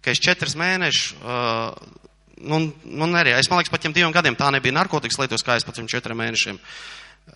ka 0.02 0.14
es 0.14 0.22
četras 0.22 0.56
mēnešus, 0.58 1.14
uh, 1.22 2.06
nu, 2.42 2.60
nu 2.84 3.10
nerī, 3.10 3.34
es 3.38 3.50
man 3.50 3.60
liekas, 3.60 3.72
pat 3.72 3.84
tiem 3.84 3.94
diviem 3.94 4.14
gadiem 4.14 4.38
tā 4.38 4.50
nebija 4.54 4.74
narkotikas 4.74 5.18
lietos, 5.22 5.44
kā 5.46 5.58
es 5.58 5.66
pat 5.66 5.78
tiem 5.78 5.90
četriem 5.90 6.18
mēnešiem. 6.18 6.58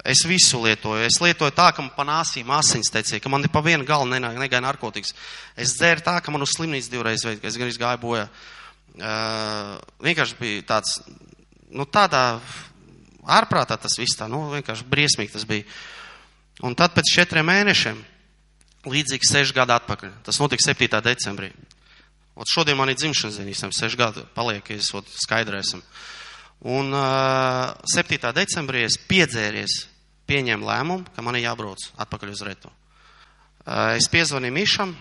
Es 0.09 0.23
visu 0.25 0.63
lietoju. 0.63 1.05
Es 1.05 1.19
lietoju 1.21 1.53
tā, 1.53 1.67
ka 1.77 1.83
man 1.85 1.91
pa 1.93 2.07
nāsīm 2.09 2.49
asins 2.57 2.89
tecīja, 2.95 3.21
ka 3.21 3.29
man 3.29 3.45
pa 3.53 3.61
vienu 3.61 3.85
galu 3.85 4.09
negāja 4.09 4.63
narkotikas. 4.65 5.13
Es 5.53 5.75
dzēru 5.77 6.01
tā, 6.07 6.15
ka 6.25 6.33
man 6.33 6.47
uz 6.47 6.55
slimnīcu 6.57 6.95
divreiz 6.95 7.27
veids, 7.27 7.43
ka 7.43 7.51
es 7.51 7.59
gan 7.61 7.69
izgāju 7.69 8.01
bojā. 8.01 8.25
Uh, 8.93 9.77
vienkārši 10.05 10.39
bija 10.41 10.65
tāds, 10.73 10.97
nu 11.77 11.85
tādā 11.85 12.41
ārprātā 13.23 13.79
tas 13.81 13.99
viss 13.99 14.19
tā, 14.19 14.29
nu, 14.31 14.45
vienkārši 14.53 14.87
briesmīgi 14.89 15.35
tas 15.35 15.47
bija. 15.49 15.67
Un 16.67 16.75
tad 16.79 16.95
pēc 16.97 17.15
četriem 17.15 17.47
mēnešiem, 17.49 18.01
līdzīgi 18.91 19.29
seši 19.29 19.55
gadi 19.57 19.75
atpakaļ, 19.77 20.17
tas 20.27 20.41
notika 20.43 20.65
7. 20.73 21.01
decembrī. 21.07 21.53
Ot 22.35 22.49
šodien 22.49 22.79
man 22.79 22.91
ir 22.91 22.97
dzimšanas 22.97 23.39
diena, 23.39 23.53
īstenībā 23.53 23.77
seši 23.77 23.99
gadi 24.01 24.25
paliek, 24.37 24.69
ja 24.73 24.81
es 24.81 24.89
ot 24.97 25.09
skaidrē 25.25 25.61
esam. 25.61 25.83
Un 26.63 26.95
uh, 26.95 27.73
7. 27.93 28.19
decembrī 28.37 28.85
es 28.87 28.97
piedzēries, 29.11 29.83
pieņēmu 30.31 30.69
lēmumu, 30.69 31.11
ka 31.13 31.25
man 31.25 31.37
ir 31.37 31.49
jābrauc 31.49 31.83
atpakaļ 32.01 32.33
uz 32.33 32.45
retu. 32.47 32.71
Uh, 33.67 33.93
es 33.99 34.09
piezvanīju 34.11 34.55
Mišam, 34.55 34.95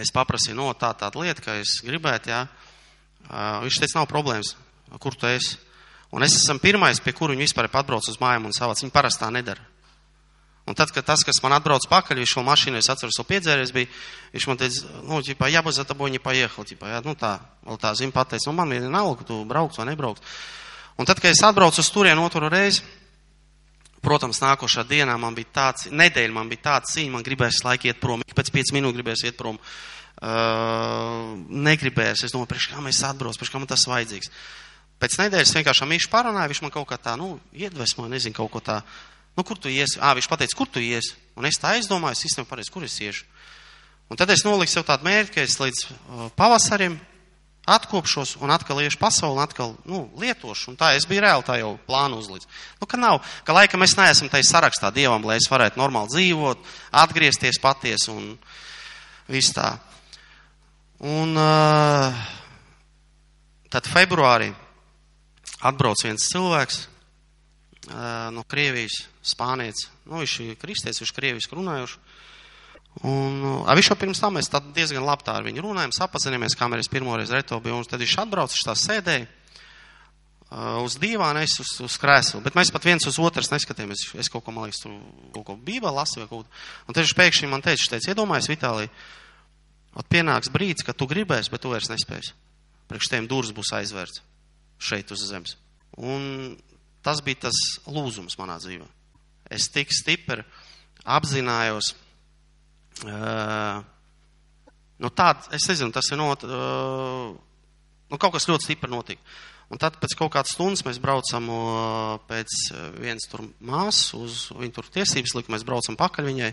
es 0.00 0.12
paprasīju, 0.14 0.56
no 0.58 0.72
tā 0.76 0.90
tāda 0.98 1.22
lieta, 1.22 1.44
ka 1.44 1.58
es 1.60 1.78
gribētu, 1.84 2.32
jā. 2.32 2.42
Uh, 3.28 3.62
viņš 3.66 3.80
teica, 3.82 4.00
nav 4.00 4.10
problēmas, 4.10 4.54
kur 4.98 5.16
tu 5.16 5.28
esi. 5.30 5.60
Un 6.10 6.24
es 6.24 6.38
esmu 6.38 6.60
pirmais, 6.62 7.00
pie 7.04 7.12
kura 7.12 7.34
viņi 7.34 7.44
vispār 7.44 7.68
atbrauc 7.68 8.06
uz 8.08 8.16
mājām 8.20 8.48
un 8.48 8.56
savāc. 8.56 8.80
Viņi 8.80 8.94
parasti 8.94 9.24
tā 9.24 9.28
nedara. 9.32 9.64
Un 10.68 10.76
tad, 10.76 10.90
kad 10.92 11.04
tas, 11.04 11.22
kas 11.24 11.40
man 11.40 11.54
atbrauc 11.56 11.86
pakaļ, 11.88 12.20
šo 12.28 12.42
mašīnu, 12.44 12.76
es 12.76 12.90
atceros, 12.92 13.16
to 13.16 13.24
piedzēries 13.24 13.72
bija, 13.72 13.88
viņš 14.34 14.46
man 14.50 14.58
teica, 14.60 14.90
nu, 15.08 15.20
ģipā, 15.24 15.48
jā, 15.48 15.62
būs 15.64 15.80
ar 15.80 15.86
tabu, 15.88 16.04
viņi 16.04 16.20
paiehl, 16.20 16.66
ģipā, 16.68 16.90
jā, 16.92 16.98
nu 17.06 17.14
tā, 17.16 17.38
vēl 17.64 17.80
tā 17.80 17.94
zina 17.96 18.12
pateic, 18.12 18.44
nu, 18.44 18.52
man 18.52 18.74
vienalga, 18.74 19.24
tu 19.24 19.38
brauks 19.48 19.80
vai 19.80 19.88
nebrauks. 19.88 20.20
Un 21.00 21.08
tad, 21.08 21.22
kad 21.24 21.32
es 21.32 21.40
atbraucu 21.46 21.80
uz 21.80 21.88
turienu 21.94 22.26
otru 22.26 22.52
reizi, 22.52 22.84
protams, 24.04 24.42
nākošā 24.44 24.84
dienā 24.92 25.16
man 25.16 25.38
bija 25.38 25.54
tāds, 25.56 25.88
nedēļa 25.88 26.36
man 26.36 26.52
bija 26.52 26.66
tāds 26.68 26.92
cīņa, 26.98 27.16
man 27.16 27.24
gribēs 27.24 27.64
laiku 27.64 27.88
iet 27.88 28.04
prom, 28.04 28.20
ik 28.20 28.36
pēc 28.36 28.52
5 28.52 28.76
minūtes 28.76 29.00
gribēs 29.00 29.24
iet 29.24 29.40
prom. 29.40 29.56
Uh, 30.18 31.38
negribēs, 31.48 32.26
es 32.26 32.34
domāju, 32.34 32.52
priekš 32.52 32.72
kā 32.74 32.80
mēs 32.84 33.04
atbrauc, 33.06 33.38
priekš 33.38 33.54
kā 33.54 33.60
man 33.62 33.70
tas 33.70 33.88
vajadzīgs. 33.88 34.28
Uh, 34.28 34.68
Pēc 34.98 35.14
nedēļas 35.20 35.54
vienkārši 35.54 35.86
mīšu 35.86 36.10
parunāju, 36.10 36.50
viņš 36.50 36.60
man 36.64 36.74
kaut 36.74 36.88
kā 36.90 36.98
tā, 36.98 37.14
nu, 37.18 37.36
iedvesmoja, 37.54 38.10
nezinu, 38.10 38.34
kaut 38.34 38.50
ko 38.50 38.62
tā. 38.64 38.80
Nu, 39.38 39.44
kur 39.46 39.58
tu 39.58 39.70
iesi? 39.70 40.00
Ā, 40.02 40.10
viņš 40.18 40.26
pateica, 40.30 40.56
kur 40.58 40.66
tu 40.66 40.82
iesi? 40.82 41.14
Un 41.38 41.46
es 41.46 41.60
tā 41.62 41.76
aizdomāju, 41.76 42.18
es 42.18 42.24
īstenībā 42.26 42.50
pareizi, 42.50 42.72
kur 42.74 42.86
es 42.86 42.96
iešu. 42.98 43.28
Un 44.10 44.18
tad 44.18 44.32
es 44.34 44.42
noliku 44.42 44.72
sev 44.72 44.86
tādu 44.88 45.06
mērķi, 45.06 45.34
ka 45.36 45.44
es 45.44 45.54
līdz 45.60 45.84
uh, 45.86 46.26
pavasarim 46.34 46.96
atkopšos 47.68 48.38
un 48.40 48.50
atkal 48.50 48.80
iešu 48.80 48.98
pasauli 48.98 49.36
un 49.36 49.42
atkal, 49.44 49.74
nu, 49.86 50.06
lietošu. 50.18 50.72
Un 50.72 50.78
tā 50.80 50.94
es 50.96 51.06
biju 51.06 51.22
reāli 51.22 51.46
tā 51.46 51.58
jau 51.60 51.74
plānu 51.86 52.18
uzlīdz. 52.22 52.48
Nu, 52.80 52.88
ka 52.88 52.98
nav, 52.98 53.20
ka 53.44 53.54
laikam 53.54 53.84
es 53.84 53.94
neesmu 53.98 54.30
tai 54.32 54.40
sarakstā 54.46 54.90
Dievam, 54.96 55.22
lai 55.28 55.36
es 55.38 55.46
varētu 55.52 55.78
normāli 55.78 56.10
dzīvot, 56.14 56.64
atgriezties 57.04 57.60
paties 57.62 58.08
un 58.10 58.32
viss 59.28 59.52
tā. 59.54 59.74
Un 61.04 61.36
uh, 61.38 62.24
tad 63.70 63.86
februārī 63.92 64.50
atbrauc 65.66 66.04
viens 66.04 66.28
cilvēks 66.30 66.86
no 68.34 68.44
Krievijas, 68.48 69.06
Spānijas. 69.24 69.88
Nu, 70.04 70.20
viņš 70.20 70.34
ir 70.44 70.58
kristietis, 70.60 71.00
viņš 71.02 71.12
ir 71.12 71.16
krieviski 71.16 71.56
runājuši. 71.56 72.00
Un 73.06 73.42
uh, 73.44 73.74
viņš 73.78 73.90
jau 73.92 73.96
pirms 74.00 74.20
tam 74.20 74.34
mēs 74.38 74.48
diezgan 74.74 75.04
labi 75.06 75.26
tā 75.26 75.36
ar 75.38 75.44
viņu 75.46 75.62
runājam, 75.62 75.92
sapazināmies, 75.94 76.56
kā 76.58 76.66
mēs 76.70 76.90
pirmoreiz 76.90 77.30
reto 77.30 77.60
biju. 77.62 77.76
Un 77.78 77.86
tad 77.86 78.02
viņš 78.02 78.16
atbrauc, 78.24 78.54
viņš 78.54 78.64
tā 78.66 78.74
sēdēja 78.78 79.28
uz 80.80 80.94
dīvāna, 80.96 81.42
es 81.44 81.58
uz, 81.60 81.74
uz 81.84 81.98
krēslu. 82.00 82.40
Bet 82.40 82.56
mēs 82.56 82.72
pat 82.72 82.86
viens 82.88 83.04
uz 83.06 83.18
otras 83.20 83.52
neskatījāmies. 83.52 84.06
Es 84.18 84.32
kaut 84.32 84.46
ko, 84.46 84.54
man 84.56 84.66
liekas, 84.66 84.80
tur 84.80 84.96
kaut 85.34 85.44
ko 85.44 85.58
bībeli 85.60 85.92
lasu 85.92 86.22
vai 86.22 86.26
kaut 86.30 86.48
ko. 86.48 86.62
Un 86.88 86.96
tad 86.96 87.04
viņš 87.04 87.14
pēkšņi 87.20 87.50
man 87.52 87.62
teica, 87.62 87.82
viņš 87.82 87.92
teica, 87.92 88.14
iedomājies, 88.14 88.48
Vitālija, 88.48 88.90
ot 90.00 90.08
pienāks 90.08 90.50
brīdis, 90.54 90.88
kad 90.88 90.96
tu 90.96 91.06
gribēsi, 91.10 91.52
bet 91.52 91.62
tu 91.62 91.74
vairs 91.74 91.92
nespēsi. 91.92 92.32
Priekš 92.88 93.12
tiem 93.12 93.28
durvis 93.28 93.52
būs 93.52 93.76
aizvērts 93.76 94.24
šeit 94.78 95.10
uz 95.14 95.24
zemes. 95.28 95.56
Un 95.98 96.56
tas 97.02 97.22
bija 97.24 97.48
tas 97.48 97.58
lūzums 97.88 98.38
manā 98.40 98.58
dzīvē. 98.62 98.86
Es 99.54 99.68
tik 99.72 99.92
stipri 99.94 100.44
apzinājos, 101.08 101.94
uh, 103.06 103.80
nu 105.00 105.10
tād, 105.16 105.46
es 105.56 105.68
nezinu, 105.70 105.94
tas 105.94 106.10
ir 106.12 106.20
not, 106.20 106.44
uh, 106.44 107.30
nu 108.10 108.20
kaut 108.20 108.34
kas 108.36 108.48
ļoti 108.50 108.68
stipri 108.68 108.92
notika. 108.92 109.22
Un 109.68 109.80
tad 109.80 109.98
pēc 110.00 110.14
kaut 110.16 110.32
kādas 110.32 110.54
stundas 110.56 110.84
mēs 110.86 111.00
braucam 111.00 111.48
uh, 111.52 112.14
pēc 112.28 112.54
viens 112.96 113.28
tur 113.28 113.44
māsas, 113.60 114.14
uz 114.16 114.46
viņu 114.56 114.76
tur 114.78 114.88
tiesības 114.94 115.34
lika, 115.36 115.52
mēs 115.52 115.66
braucam 115.68 115.96
pakaļ 115.98 116.30
viņai. 116.30 116.52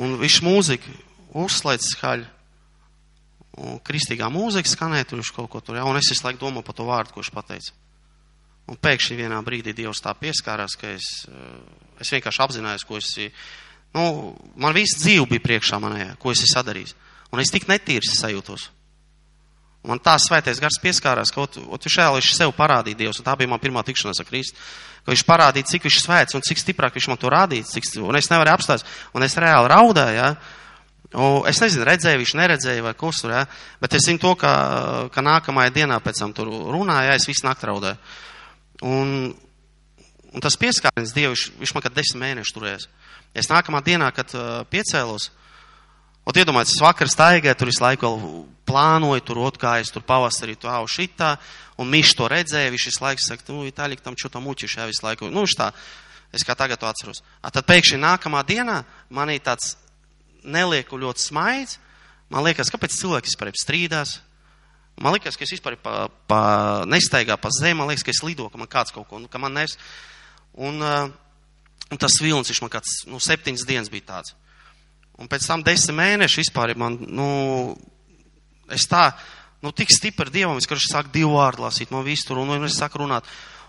Un 0.00 0.16
viņš 0.20 0.38
mūzika 0.46 0.94
uzslēdz 1.36 1.92
skaļi. 1.96 2.28
Un 3.58 3.78
kristīgā 3.82 4.28
mūzika 4.30 4.70
skanēja, 4.70 5.08
tur 5.10 5.22
viņš 5.22 5.34
kaut 5.34 5.50
ko 5.50 5.62
tur, 5.64 5.78
jā, 5.78 5.84
un 5.88 5.98
es 5.98 6.10
visu 6.12 6.26
laiku 6.26 6.44
domāju 6.44 6.66
par 6.68 6.76
to 6.78 6.86
vārdu, 6.86 7.14
ko 7.14 7.22
viņš 7.22 7.34
pateica. 7.34 7.74
Un 8.68 8.76
pēkšņi 8.76 9.16
vienā 9.18 9.38
brīdī 9.42 9.72
Dievs 9.74 10.02
tā 10.04 10.12
pieskārās, 10.14 10.76
ka 10.78 10.92
es, 10.92 11.06
es 11.98 12.10
vienkārši 12.14 12.42
apzinājos, 12.44 12.84
ko 12.86 12.98
es, 13.00 13.14
nu, 13.96 14.04
man 14.60 14.76
viss 14.76 15.00
dzīve 15.00 15.26
bija 15.32 15.46
priekšā 15.46 15.80
manējā, 15.82 16.18
ko 16.20 16.34
es 16.34 16.44
esmu 16.44 16.52
sadarījis. 16.52 16.94
Un 17.32 17.42
es 17.42 17.52
tik 17.52 17.66
netīrs 17.68 18.12
sajūtos. 18.20 18.68
Man 19.88 20.00
tā 20.02 20.16
svētais 20.20 20.60
gars 20.60 20.76
pieskārās, 20.82 21.30
ka 21.32 21.46
viņš 21.54 21.94
šēl 21.94 22.20
sev 22.26 22.52
parādīja 22.56 22.98
Dievs, 22.98 23.20
un 23.20 23.26
tā 23.26 23.36
bija 23.38 23.50
man 23.50 23.62
pirmā 23.62 23.84
tikšanās 23.86 24.20
ar 24.20 24.28
Kristu. 24.28 24.58
Ka 25.06 25.14
viņš 25.14 25.24
parādīja, 25.24 25.68
cik 25.70 25.86
viņš 25.86 25.98
svēts 26.02 26.36
un 26.36 26.44
cik 26.44 26.60
stiprāk 26.60 26.98
viņš 26.98 27.08
man 27.08 27.20
to 27.20 27.30
rādīja, 27.32 27.68
cik, 27.70 27.86
un 28.04 28.18
es 28.18 28.28
nevarēju 28.28 28.58
apstāties, 28.58 28.84
un 29.16 29.24
es 29.24 29.38
reāli 29.38 29.70
raudāju, 29.72 30.18
ja? 30.18 30.32
Un 31.16 31.46
es 31.48 31.56
nezinu, 31.62 31.86
redzēju, 31.88 32.20
viņš 32.20 32.34
neredzēja 32.36 32.84
vai 32.84 32.92
kus 32.98 33.22
tur, 33.22 33.32
ja? 33.32 33.46
bet 33.80 33.94
es 33.96 34.04
zinu 34.04 34.20
to, 34.20 34.34
ka, 34.36 34.50
ka 35.14 35.24
nākamajā 35.24 35.72
dienā 35.72 35.96
pēc 36.04 36.20
tam 36.20 36.34
tur 36.36 36.50
runāja, 36.52 37.14
ja? 37.14 37.16
es 37.16 37.24
visu 37.28 37.46
nakti 37.46 37.70
raudāju. 37.70 37.96
Un, 38.84 39.14
un 40.28 40.44
tas 40.44 40.58
pieskāriens 40.60 41.14
Dievu, 41.16 41.32
viņš, 41.32 41.46
viņš 41.62 41.72
man 41.74 41.86
kā 41.86 41.92
desmit 41.96 42.22
mēnešus 42.26 42.54
turēs. 42.54 42.86
Es 43.32 43.48
nākamā 43.48 43.80
dienā, 43.86 44.10
kad 44.12 44.36
uh, 44.36 44.60
piecēlos, 44.68 45.30
un 46.28 46.42
iedomājieties, 46.42 46.76
es 46.76 46.84
vakar 46.84 47.08
staigāju, 47.08 47.56
tur 47.56 47.72
visu 47.72 47.84
laiku 47.86 48.12
plānoju, 48.68 49.24
tur 49.24 49.42
otkājas, 49.48 49.94
tur 49.94 50.04
pavasarī, 50.04 50.58
tu 50.60 50.68
au 50.68 50.84
šitā, 50.84 51.38
un 51.80 51.88
Mišs 51.88 52.18
to 52.20 52.28
redzēja, 52.28 52.74
viņš 52.74 52.88
visu 52.92 53.04
laiku 53.06 53.24
saka, 53.24 53.48
nu, 53.56 53.64
Itāļi 53.68 54.02
tam 54.04 54.16
čutam 54.18 54.44
muķišā 54.44 54.84
visu 54.92 55.08
laiku, 55.08 55.32
nu, 55.32 55.46
viņš 55.46 55.56
tā, 55.56 55.72
es 56.36 56.44
kā 56.44 56.52
tagad 56.52 56.84
to 56.84 56.88
atceros. 56.90 57.24
A, 57.40 57.48
tad 57.48 57.64
pēkšņi 57.64 58.04
nākamā 58.04 58.44
dienā 58.44 58.82
manī 59.08 59.40
tāds 59.40 59.78
nelieku 60.44 60.98
ļoti 61.00 61.24
smaids, 61.24 61.78
man 62.32 62.44
liekas, 62.46 62.70
kāpēc 62.72 62.96
cilvēki 62.98 63.32
vispār 63.32 63.52
strīdās, 63.56 64.18
Man 64.98 65.14
liekas, 65.14 65.36
ka 65.38 65.46
es 65.46 65.54
vispār 65.54 65.76
pa, 65.78 66.08
pa 66.26 66.40
nestaigā 66.90 67.36
pa 67.38 67.52
zemi, 67.54 67.78
man 67.78 67.90
liekas, 67.90 68.02
ka 68.02 68.10
es 68.10 68.22
lidoju, 68.24 68.50
ka 68.50 68.58
man 68.58 68.70
kāds 68.70 68.94
kaut 68.94 69.06
ko, 69.06 69.20
nu, 69.22 69.30
ka 69.30 69.38
man 69.38 69.54
nes. 69.54 69.76
Un, 70.58 70.82
uh, 70.82 71.06
un 71.88 72.00
tas 72.02 72.18
vilnis, 72.18 72.50
viņš 72.50 72.60
man 72.64 72.72
kāds, 72.72 72.94
nu, 73.06 73.20
septiņas 73.22 73.66
dienas 73.68 73.92
bija 73.92 74.08
tāds. 74.10 74.34
Un 75.18 75.30
pēc 75.30 75.46
tam 75.46 75.62
desmit 75.66 75.98
mēneši 75.98 76.42
vispār 76.42 76.74
man, 76.78 76.98
nu, 77.14 77.28
es 78.74 78.88
tā, 78.90 79.12
nu, 79.62 79.70
tik 79.70 79.94
stipri 79.94 80.34
Dievam, 80.34 80.58
es, 80.58 80.66
ka 80.66 80.74
viņš 80.74 80.90
sāk 80.90 81.12
divu 81.14 81.36
vārdu 81.38 81.62
lasīt, 81.66 81.94
man 81.94 82.06
visu 82.06 82.26
tur, 82.26 82.42
un, 82.42 82.50
un 82.56 82.66
es 82.66 82.78
sāku 82.78 83.02
runāt. 83.02 83.26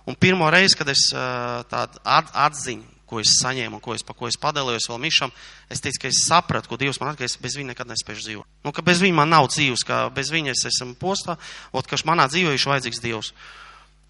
Un 0.09 0.17
pirmo 0.17 0.49
reizi, 0.49 0.79
kad 0.79 0.89
es 0.89 1.11
uh, 1.13 1.61
tādu 1.69 2.01
atziņu, 2.09 2.98
ko 3.09 3.21
es 3.21 3.33
saņēmu 3.41 3.79
un 3.79 3.83
ko 3.83 3.95
es, 3.97 4.03
pa 4.05 4.13
ko 4.17 4.29
es 4.29 4.37
padalījos 4.39 4.89
vēl 4.91 5.01
Mišam, 5.01 5.33
es 5.71 5.81
teicu, 5.81 6.03
ka 6.03 6.11
es 6.11 6.21
sapratu, 6.27 6.69
ko 6.69 6.77
Dievs 6.77 6.99
man 7.01 7.11
atgādāja, 7.11 7.25
ka 7.25 7.33
es 7.33 7.41
bez 7.41 7.57
viņa 7.57 7.73
nekad 7.73 7.89
nespēju 7.89 8.21
dzīvot. 8.25 8.49
Nu, 8.67 8.73
ka 8.75 8.85
bez 8.85 9.01
viņa 9.03 9.17
man 9.17 9.33
nav 9.33 9.49
dzīves, 9.49 9.85
ka 9.87 10.03
bez 10.13 10.29
viņa 10.33 10.53
es 10.53 10.67
esmu 10.69 10.93
postā, 11.01 11.39
un 11.73 11.89
ka 11.89 11.99
manā 12.05 12.29
dzīvē 12.29 12.53
ir 12.53 12.69
vajadzīgs 12.73 13.01
Dievs. 13.03 13.33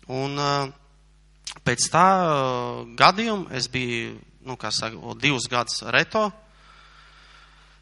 Un 0.09 0.35
uh, 0.41 0.67
pēc 1.63 1.87
tā 1.93 2.05
uh, 2.25 2.83
gadījuma 2.99 3.55
es 3.57 3.69
biju, 3.71 4.17
nu, 4.49 4.59
kā 4.59 4.73
saka, 4.75 5.15
divus 5.21 5.47
gadus 5.51 5.83
reto. 5.95 6.27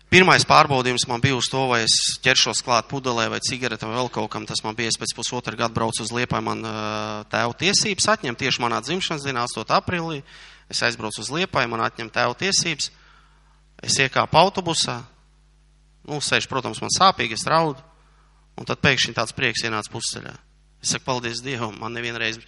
Pirmais 0.08 0.46
pārbaudījums 0.48 1.04
man 1.10 1.20
bija 1.20 1.36
uz 1.36 1.50
to, 1.52 1.66
vai 1.68 1.82
es 1.84 1.94
ķeršos 2.24 2.62
klāt 2.64 2.86
pudelē 2.88 3.26
vai 3.28 3.42
cigaretam 3.44 3.92
vai 3.92 3.98
vēl 4.00 4.12
kaut 4.16 4.30
kam. 4.32 4.46
Tas 4.48 4.62
man 4.64 4.78
bija, 4.78 4.94
pēc 4.96 5.12
pusotra 5.18 5.58
gada 5.60 5.76
braucu 5.76 6.06
uz 6.06 6.14
Liepāju, 6.16 6.46
man 6.48 6.64
tēva 7.28 7.58
tiesības 7.60 8.08
atņem 8.14 8.38
tieši 8.40 8.64
manā 8.64 8.80
dzimšanas 8.86 9.26
dienā, 9.28 9.44
8. 9.52 9.68
aprīlī. 9.76 10.22
Es 10.72 10.80
aizbraucu 10.88 11.20
uz 11.26 11.32
Liepāju, 11.36 11.72
man 11.74 11.84
atņem 11.90 12.12
tēva 12.16 12.38
tiesības. 12.40 12.88
Es 13.84 14.00
iekāpu 14.00 14.40
autobusā, 14.40 15.02
nu, 16.08 16.22
sēž, 16.24 16.48
protams, 16.48 16.80
man 16.82 16.94
sāpīgi, 16.96 17.36
es 17.36 17.44
raudu, 17.52 17.84
un 18.56 18.68
tad 18.68 18.80
pēkšņi 18.82 19.14
tāds 19.20 19.36
prieks 19.36 19.66
ienāca 19.68 19.92
pusceļā. 19.92 20.34
Es 20.82 20.96
saku, 20.96 21.04
paldies 21.10 21.44
Dievam, 21.44 21.76
man 21.82 21.92
nevienreiz, 21.98 22.40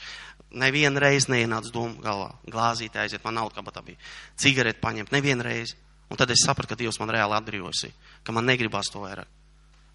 nevienreiz 0.55 1.27
neienāca 1.27 1.75
doma 1.75 1.99
galvā. 2.07 2.31
Glāzīte 2.47 3.03
aiziet, 3.03 3.23
man 3.27 3.35
nav 3.41 3.51
kabatā 3.53 3.83
bija. 3.85 3.99
Cigareti 4.39 4.79
paņemt, 4.81 5.11
nevienreiz. 5.11 5.75
Un 6.09 6.17
tad 6.17 6.31
es 6.33 6.41
sapratu, 6.45 6.71
ka 6.73 6.79
Dievs 6.79 6.97
man 7.01 7.11
reāli 7.13 7.37
atbrīvosi, 7.37 7.91
ka 8.25 8.33
man 8.33 8.47
negribās 8.49 8.89
to 8.89 9.03
vairāk. 9.03 9.29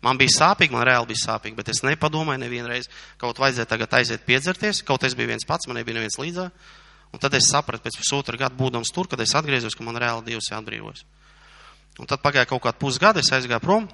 Man 0.05 0.19
bija 0.21 0.35
sāpīgi, 0.35 0.75
man 0.75 0.85
reāli 0.87 1.11
bija 1.11 1.23
sāpīgi, 1.23 1.57
bet 1.57 1.71
es 1.73 1.81
nepadomāju 1.83 2.43
nevienreiz, 2.43 2.91
kaut 3.21 3.41
vajadzēja 3.41 3.71
tagad 3.71 3.97
aiziet 3.99 4.27
piedzerties, 4.27 4.83
kaut 4.87 5.07
es 5.09 5.17
biju 5.17 5.31
viens 5.33 5.47
pats, 5.49 5.67
man 5.67 5.79
nebija 5.81 5.97
neviens 5.97 6.19
līdzā. 6.21 6.51
Un 7.15 7.23
tad 7.23 7.35
es 7.39 7.49
sapratu, 7.49 7.83
pēc 7.87 7.97
pusotra 8.03 8.37
gada 8.37 8.59
būdams 8.59 8.93
tur, 8.93 9.09
kad 9.09 9.21
es 9.25 9.33
atgriezos, 9.39 9.75
ka 9.75 9.87
man 9.87 9.97
reāli 10.03 10.27
Dievs 10.29 10.51
ir 10.51 10.59
atbrīvojis. 10.59 11.05
Un 12.03 12.11
tad 12.11 12.21
pagāja 12.21 12.51
kaut 12.51 12.63
kāda 12.67 12.79
pusgada, 12.79 13.23
es 13.23 13.33
aizgāju 13.33 13.63
prom, 13.63 13.89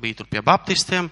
biju 0.00 0.20
tur 0.20 0.28
pie 0.30 0.42
baptistiem, 0.46 1.10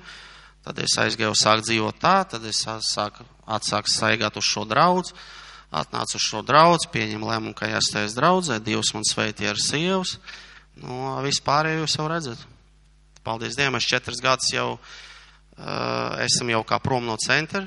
tad 0.64 0.78
es 0.82 0.94
aizgāju 1.02 1.34
sākt 1.36 1.66
dzīvot 1.66 1.98
tā, 2.02 2.20
tad 2.30 2.46
es 2.46 2.62
sāku 2.64 3.26
atsākt 3.46 3.90
saigāt 3.92 4.38
uz 4.38 4.46
šo 4.46 4.64
draudz, 4.70 5.12
atnācu 5.74 6.18
uz 6.18 6.26
šo 6.26 6.42
draudz, 6.46 6.86
pieņem 6.92 7.24
lēmumu, 7.26 7.54
ka 7.56 7.70
jāstājas 7.70 8.16
draudzē, 8.16 8.60
Dievs 8.64 8.92
man 8.94 9.06
sveitīja 9.06 9.54
ar 9.54 9.62
sievas, 9.62 10.16
nu, 10.82 11.16
vispārējo 11.26 11.84
jūs 11.84 11.98
jau 11.98 12.06
redzat. 12.10 12.46
Paldies 13.26 13.58
Dievam, 13.58 13.80
es 13.80 13.88
četras 13.88 14.22
gadus 14.22 14.52
jau 14.54 14.76
uh, 14.76 16.22
esam 16.22 16.52
jau 16.52 16.62
kā 16.68 16.78
prom 16.82 17.08
no 17.08 17.16
centra. 17.18 17.66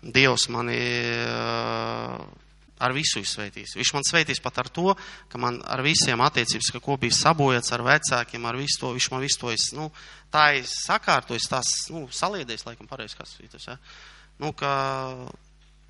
Dievs 0.00 0.48
mani 0.52 0.76
uh, 1.24 2.20
ar 2.80 2.94
visu 2.96 3.20
izsveitīs. 3.20 3.74
Viņš 3.76 3.92
man 3.96 4.06
sveitīs 4.08 4.40
pat 4.42 4.62
ar 4.62 4.70
to, 4.72 4.94
ka 5.28 5.40
man 5.40 5.60
ar 5.68 5.82
visiem 5.84 6.20
attiecības, 6.24 6.72
ka 6.74 6.80
ko 6.84 6.96
bija 7.00 7.16
sabojāts 7.16 7.72
ar 7.76 7.84
vecākiem, 7.84 8.46
ar 8.48 8.58
visu 8.60 8.80
to, 8.80 8.94
viņš 8.96 9.10
man 9.12 9.24
visu 9.24 9.42
to, 9.42 9.52
es, 9.52 9.68
nu, 9.76 9.90
tā 10.32 10.46
ir 10.58 10.68
sakārtojis, 10.68 11.48
tās, 11.52 11.74
nu, 11.92 12.06
saliedējis, 12.12 12.64
laikam, 12.68 12.88
pareizi, 12.90 13.18
kas 13.20 13.36
tas, 13.52 13.68
ja? 13.68 13.76
Nu, 14.40 14.54
ka 14.56 14.72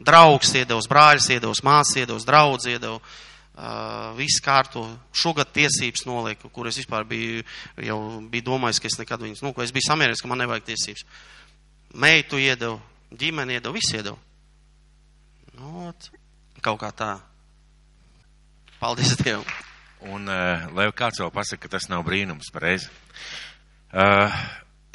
draugs 0.06 0.54
iedevis, 0.56 0.88
brāļs 0.90 1.28
iedevis, 1.34 1.62
māsas 1.66 2.00
iedevis, 2.00 2.26
draudz 2.28 2.68
iedevis, 2.70 3.18
uh, 3.56 4.10
viss 4.18 4.42
kārto, 4.44 4.84
šogad 5.12 5.52
tiesības 5.54 6.06
nolieku, 6.08 6.50
kur 6.54 6.70
es 6.70 6.78
vispār 6.80 7.06
biju, 7.08 7.44
jau 7.84 7.98
biju 8.32 8.48
domājis, 8.52 8.80
ka 8.80 8.90
es 8.90 8.98
nekad 9.00 9.24
viņas, 9.24 9.44
nu, 9.44 9.54
ka 9.56 9.64
es 9.66 9.74
biju 9.76 9.88
samierinies, 9.88 10.22
ka 10.22 10.30
man 10.30 10.42
nevajag 10.44 10.70
tiesības. 10.70 11.04
Meitu 12.00 12.40
iedevu, 12.40 12.78
ģimeni 13.20 13.58
iedevu, 13.58 13.76
visu 13.76 13.98
iedevu. 13.98 14.18
Nu, 15.58 15.90
kaut 16.64 16.80
kā 16.80 16.92
tā. 16.96 17.16
Paldies 18.80 19.12
Dievam. 19.20 19.44
Un, 20.08 20.24
uh, 20.32 20.70
lai 20.72 20.86
kāds 20.96 21.20
vēl 21.20 21.28
pasaka, 21.34 21.66
ka 21.66 21.76
tas 21.76 21.90
nav 21.92 22.06
brīnums, 22.06 22.48
pareizi. 22.54 22.88
Uh, 23.92 24.32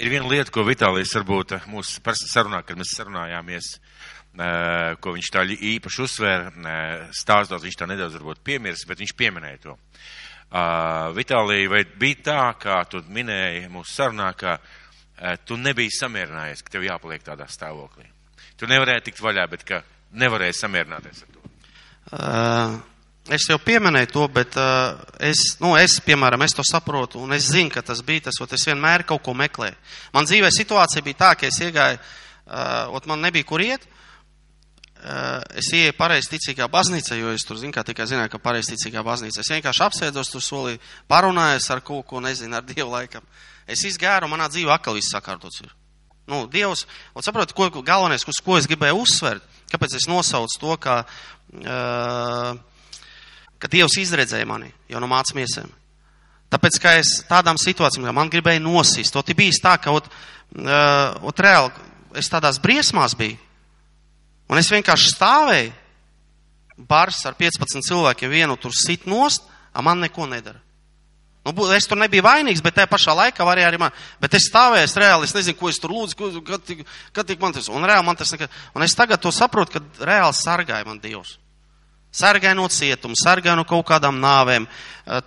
ir 0.01 0.09
viena 0.09 0.25
lieta, 0.31 0.49
ko 0.49 0.63
Vitālijas 0.65 1.13
varbūt 1.19 1.53
mūsu 1.69 2.01
sarunā, 2.31 2.63
kad 2.65 2.79
mēs 2.79 2.95
sarunājāmies, 2.97 3.75
ko 4.35 5.13
viņš 5.15 5.31
tā 5.31 5.43
īpaši 5.47 6.01
uzsvēra, 6.03 6.71
stāstot, 7.15 7.63
viņš 7.63 7.77
tā 7.79 7.87
nedaudz 7.87 8.17
varbūt 8.19 8.41
piemirs, 8.43 8.85
bet 8.87 8.99
viņš 8.99 9.13
pieminēja 9.15 9.61
to. 9.63 9.75
Vitālija, 11.15 11.69
vai 11.71 11.83
bija 11.99 12.23
tā, 12.29 12.41
kā 12.59 12.81
tu 12.91 13.01
minēji 13.11 13.69
mūsu 13.71 13.93
sarunā, 13.95 14.33
ka 14.37 14.57
tu 15.47 15.57
nebija 15.59 15.93
samierinājies, 16.01 16.63
ka 16.63 16.75
tev 16.75 16.85
jāpaliek 16.87 17.23
tādā 17.23 17.47
stāvoklī? 17.51 18.09
Tu 18.59 18.67
nevarēji 18.71 19.07
tikt 19.09 19.23
vaļā, 19.23 19.47
bet 19.51 19.63
ka 19.67 19.81
nevarēji 20.15 20.59
samierināties 20.59 21.23
ar 21.23 21.31
to. 21.33 21.49
Uh, 22.15 22.75
es 23.35 23.47
jau 23.49 23.57
pieminēju 23.59 24.11
to, 24.13 24.27
bet 24.31 24.55
uh, 24.59 24.99
es, 25.19 25.57
nu, 25.63 25.73
es, 25.79 25.97
piemēram, 26.05 26.43
es 26.45 26.55
to 26.55 26.63
saprotu, 26.67 27.19
un 27.25 27.35
es 27.35 27.49
zinu, 27.51 27.71
ka 27.73 27.83
tas 27.83 28.03
bija 28.05 28.27
tas, 28.29 28.39
ot 28.43 28.53
es 28.55 28.67
vienmēr 28.69 29.03
kaut 29.09 29.23
ko 29.25 29.33
meklēju. 29.35 29.75
Man 30.15 30.29
dzīvē 30.29 30.51
situācija 30.53 31.03
bija 31.03 31.21
tā, 31.23 31.33
ka 31.39 31.49
es 31.49 31.59
iegāju, 31.65 31.99
uh, 32.45 33.09
man 33.09 33.25
nebija 33.25 33.47
kur 33.49 33.63
iet, 33.65 33.83
uh, 33.83 34.05
es 35.59 35.71
ieeju 35.75 35.93
pareizi 35.97 36.31
ticīgā 36.33 36.67
baznīcā, 36.71 37.17
jo 37.19 37.33
es 37.35 37.45
tur, 37.45 37.59
zinu, 37.61 37.73
kā 37.75 37.83
tikai 37.85 38.07
zināju, 38.09 38.31
ka 38.33 38.41
pareizi 38.41 38.73
ticīgā 38.73 39.03
baznīcā. 39.05 39.43
Es 39.43 39.51
vienkārši 39.53 39.83
apsēdos 39.85 40.31
tur 40.33 40.43
solī, 40.43 40.77
parunājos 41.11 41.69
ar 41.73 41.83
kaut 41.85 42.07
ko, 42.09 42.21
nezinu, 42.23 42.57
ar 42.57 42.65
Dievu 42.65 42.89
laikam. 42.93 43.25
Es 43.69 43.83
izgēru, 43.85 44.29
manā 44.31 44.49
dzīvē 44.49 44.73
atkal 44.75 44.97
viss 44.97 45.13
sakārtots 45.13 45.61
ir. 45.63 45.73
Nu, 46.29 46.45
Dievs, 46.49 46.87
un 47.13 47.25
saprotu, 47.25 47.53
ko, 47.53 47.69
galvenais, 47.85 48.25
uz 48.25 48.41
ko 48.41 48.57
es 48.57 48.65
gribēju 48.69 49.03
uzsvērt, 49.03 49.45
kāpēc 49.69 49.99
es 49.99 50.07
nosaucu 50.09 50.61
to, 50.61 50.77
ka 50.81 51.03
ka 53.59 53.71
Dievs 53.71 53.97
izredzēja 54.01 54.47
mani 54.49 54.71
jau 54.91 55.01
no 55.01 55.09
mācām 55.09 55.41
iesēm. 55.41 55.69
Tāpēc, 56.53 56.77
ka 56.81 56.95
es 56.99 57.11
tādām 57.29 57.57
situācijām, 57.59 58.13
man 58.15 58.29
gribēja 58.31 58.61
nosist, 58.63 59.13
to 59.15 59.35
bijis 59.37 59.61
tā, 59.63 59.75
ka, 59.81 59.93
ot, 59.95 60.09
ot 61.25 61.41
reāli, 61.41 61.71
es 62.17 62.29
tādās 62.31 62.59
briesmās 62.61 63.15
biju, 63.17 63.39
un 64.49 64.61
es 64.61 64.69
vienkārši 64.71 65.15
stāvēju, 65.15 65.73
bars 66.77 67.21
ar 67.25 67.37
15 67.39 67.85
cilvēkiem 67.87 68.31
vienu 68.31 68.57
tur 68.59 68.75
sit 68.75 69.05
nost, 69.07 69.47
a 69.75 69.81
man 69.83 69.99
neko 69.99 70.27
nedara. 70.31 70.61
Nu, 71.45 71.53
es 71.75 71.85
tur 71.85 71.99
nebiju 72.01 72.23
vainīgs, 72.25 72.61
bet 72.65 72.73
tajā 72.79 72.89
pašā 72.89 73.13
laikā 73.13 73.45
varēja 73.45 73.67
arī 73.69 73.77
man. 73.77 73.93
Bet 74.23 74.33
es 74.33 74.47
stāvēju, 74.49 74.87
es 74.87 74.95
reāli, 74.97 75.27
es 75.27 75.33
nezinu, 75.35 75.57
ko 75.59 75.69
es 75.69 75.77
tur 75.77 75.91
lūdzu, 75.93 76.17
ko, 76.17 76.29
kad, 76.47 76.71
kad 77.13 77.27
tik 77.29 77.43
man 77.43 77.53
tas, 77.53 77.67
un 77.69 77.85
reāli 77.85 78.07
man 78.07 78.17
tas 78.17 78.33
nekad, 78.33 78.53
un 78.73 78.85
es 78.85 78.95
tagad 78.97 79.21
to 79.21 79.29
saprotu, 79.35 79.77
ka 79.77 80.07
reāli 80.09 80.33
sargāja 80.39 80.87
man 80.87 80.97
Dievs. 81.03 81.35
Sargāja 82.15 82.55
no 82.57 82.65
cietuma, 82.71 83.13
sargāja 83.19 83.57
no 83.59 83.65
kaut 83.67 83.85
kādām 83.85 84.17
nāvēm, 84.23 84.65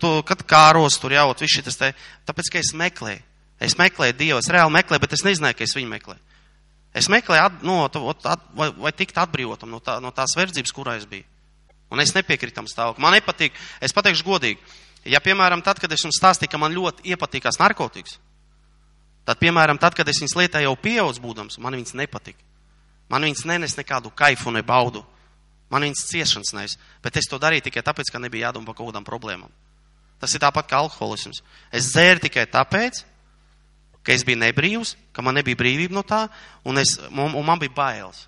to, 0.03 0.16
kad 0.27 0.43
kāros 0.49 0.99
tur 0.99 1.14
jaut, 1.14 1.39
viss 1.45 1.61
šitas 1.61 1.79
te, 1.79 1.93
tāpēc, 2.27 2.51
ka 2.51 2.62
es 2.64 2.73
meklēju. 2.75 3.23
Es 3.62 3.79
meklēju 3.79 4.16
Dievu, 4.19 4.41
es 4.43 4.51
reāli 4.51 4.75
meklēju, 4.75 5.05
bet 5.05 5.14
es 5.14 5.23
nezināju, 5.27 5.59
ka 5.59 5.66
es 5.69 5.77
viņu 5.77 5.93
meklēju. 5.93 6.23
Es 6.97 7.11
meklēju, 7.12 7.45
at, 7.45 7.62
no, 7.66 7.82
at, 7.86 8.45
vai, 8.57 8.70
vai 8.72 8.93
tikt 8.97 9.18
atbrīvotam 9.20 9.70
no, 9.70 9.80
tā, 9.84 9.99
no 10.03 10.12
tās 10.14 10.34
verdzības, 10.39 10.72
kurā 10.74 10.97
es 10.99 11.05
biju. 11.09 11.26
Un 11.93 12.01
es 12.03 12.14
nepiekrītu 12.16 12.57
tam 12.57 12.68
stāvoklim. 12.68 13.05
Man 13.05 13.14
nepatīk, 13.16 13.57
es 13.84 13.95
pateikšu 13.97 14.26
godīgi, 14.26 14.61
Ja, 15.09 15.20
piemēram, 15.24 15.62
tad, 15.64 15.78
kad 15.80 15.93
es 15.95 16.03
jums 16.03 16.18
stāstīju, 16.18 16.51
ka 16.53 16.61
man 16.61 16.74
ļoti 16.74 17.07
iepatīkās 17.12 17.61
narkotikas, 17.61 18.18
tad, 19.28 19.39
piemēram, 19.41 19.78
tad, 19.80 19.95
kad 19.97 20.09
es 20.11 20.20
viņas 20.20 20.36
lietā 20.36 20.62
jau 20.64 20.74
pieaudzis 20.76 21.22
būdams, 21.22 21.59
man 21.62 21.76
viņas 21.78 21.97
nepatika. 22.01 22.43
Man 23.09 23.24
viņas 23.24 23.47
nenes 23.49 23.76
nekādu 23.78 24.12
kaifu, 24.12 24.53
ne 24.53 24.61
baudu. 24.66 25.05
Man 25.72 25.84
viņas 25.86 26.05
ciešanas 26.11 26.53
nes. 26.57 26.76
Bet 27.05 27.16
es 27.16 27.28
to 27.28 27.39
darīju 27.41 27.68
tikai 27.68 27.84
tāpēc, 27.84 28.11
ka 28.12 28.20
nebija 28.20 28.49
jādomā 28.49 28.68
par 28.68 28.76
kaut 28.76 28.91
kādām 28.91 29.07
problēmām. 29.07 29.53
Tas 30.20 30.34
ir 30.34 30.43
tāpat 30.43 30.68
kā 30.68 30.80
alkoholisms. 30.82 31.41
Es 31.72 31.93
dzēru 31.93 32.24
tikai 32.26 32.45
tāpēc, 32.53 33.05
ka 34.09 34.17
es 34.17 34.25
biju 34.25 34.41
nebrīvs, 34.41 34.95
ka 35.13 35.21
man 35.21 35.37
nebija 35.37 35.59
brīvība 35.61 35.93
no 35.93 36.01
tā, 36.01 36.23
un, 36.65 36.81
es, 36.81 36.95
un, 37.13 37.35
un 37.37 37.45
man 37.45 37.61
bija 37.61 37.75
bailes. 37.77 38.23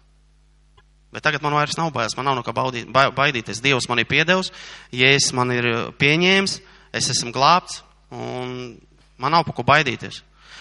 Bet 1.11 1.25
tagad 1.25 1.41
man 1.41 1.57
vairs 1.57 1.79
nav 1.79 1.89
bailes, 1.95 2.13
man 2.19 2.29
nav 2.29 2.37
no 2.37 2.43
kā 2.45 2.53
baudīt, 2.55 2.91
baidīties. 2.93 3.63
Dievs 3.65 3.89
man 3.89 4.03
ir 4.03 4.09
piedevis, 4.11 4.53
Jēzus 4.93 5.33
man 5.35 5.55
ir 5.55 5.71
pieņēmis, 5.97 6.59
es 7.01 7.09
esmu 7.17 7.33
glābts, 7.33 7.81
un 8.13 8.77
man 9.17 9.33
nav 9.33 9.49
par 9.49 9.57
ko 9.57 9.65
baidīties. 9.65 10.21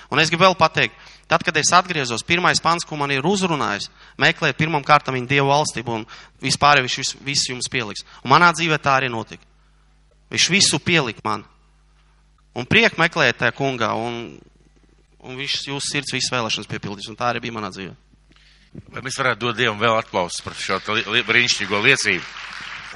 Un 0.09 0.23
es 0.23 0.31
gribu 0.31 0.47
vēl 0.47 0.55
pateikt, 0.57 0.95
tad, 1.29 1.43
kad 1.45 1.59
es 1.59 1.69
atgriezos, 1.75 2.23
pirmais 2.25 2.63
pants, 2.63 2.87
ko 2.87 2.95
man 2.97 3.11
ir 3.11 3.27
uzrunājis, 3.27 3.91
meklēt 4.17 4.57
pirmam 4.57 4.87
kārtam 4.87 5.19
viņa 5.19 5.33
Dievu 5.35 5.51
valstību, 5.51 5.99
un 5.99 6.07
vispār 6.41 6.79
viņš 6.81 7.19
visu 7.27 7.51
jums 7.51 7.67
pieliks. 7.69 8.07
Un 8.23 8.31
manā 8.31 8.53
dzīvē 8.55 8.79
tā 8.79 8.95
arī 8.97 9.11
notika. 9.11 9.43
Viņš 10.31 10.49
visu 10.55 10.79
pielika 10.79 11.27
man. 11.27 11.43
Un 12.55 12.65
prieku 12.65 13.03
meklēt 13.03 13.43
tajā 13.43 13.53
kungā, 13.59 13.91
un, 13.99 14.39
un 15.27 15.39
viņš 15.39 15.55
jūsu 15.69 15.85
sirds 15.93 16.13
visu 16.15 16.33
vēlēšanas 16.35 16.69
piepildīs, 16.69 17.09
un 17.11 17.17
tā 17.19 17.31
arī 17.33 17.43
bija 17.43 17.57
manā 17.57 17.71
dzīvē. 17.73 17.95
Vai 18.93 19.01
mēs 19.01 19.17
varētu 19.17 19.41
dot 19.41 19.57
Dievam 19.57 19.79
vēl 19.81 19.97
aplausus 19.97 20.43
par 20.45 20.53
šo 20.57 20.77
brīnišķīgo 20.85 21.81
liecību? 21.87 22.25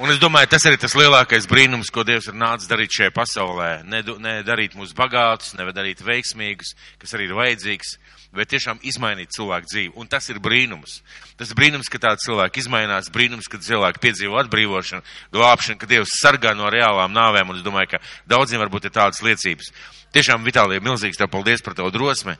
Un 0.02 0.10
es 0.10 0.18
domāju, 0.18 0.48
tas 0.50 0.64
arī 0.66 0.74
tas 0.82 0.96
lielākais 0.98 1.44
brīnums, 1.46 1.86
ko 1.94 2.02
Dievs 2.02 2.26
ir 2.26 2.34
nācis 2.34 2.66
darīt 2.66 2.90
šajā 2.96 3.12
pasaulē. 3.14 3.68
Ne, 3.86 4.00
ne 4.18 4.32
darīt 4.42 4.72
mūs 4.74 4.90
bagātus, 4.98 5.52
ne 5.54 5.68
darīt 5.70 6.00
veiksmīgus, 6.02 6.72
kas 6.98 7.14
arī 7.14 7.28
ir 7.28 7.36
vajadzīgs, 7.38 7.92
bet 8.34 8.50
tiešām 8.50 8.80
izmainīt 8.82 9.30
cilvēku 9.36 9.70
dzīvi. 9.70 9.92
Un 9.94 10.10
tas 10.10 10.26
ir 10.34 10.40
brīnums. 10.42 10.96
Tas 11.38 11.52
ir 11.52 11.58
brīnums, 11.60 11.86
ka 11.86 12.00
tāds 12.02 12.26
cilvēks 12.26 12.64
izmainās, 12.64 13.12
brīnums, 13.14 13.46
ka 13.46 13.60
cilvēki 13.62 14.02
piedzīvo 14.02 14.40
atbrīvošanu, 14.42 15.06
glābšanu, 15.36 15.78
ka 15.78 15.90
Dievs 15.92 16.16
sargā 16.18 16.56
no 16.58 16.72
reālām 16.74 17.14
nāvēm. 17.14 17.54
Un 17.54 17.62
es 17.62 17.62
domāju, 17.62 17.92
ka 17.94 18.02
daudziem 18.34 18.64
varbūt 18.64 18.90
ir 18.90 18.96
tādas 18.98 19.22
liecības. 19.22 19.70
Tiešām, 20.14 20.42
Vitālija, 20.42 20.82
milzīgs 20.82 21.22
tev 21.22 21.30
paldies 21.30 21.62
par 21.62 21.78
tavu 21.78 21.94
drosmi, 21.94 22.34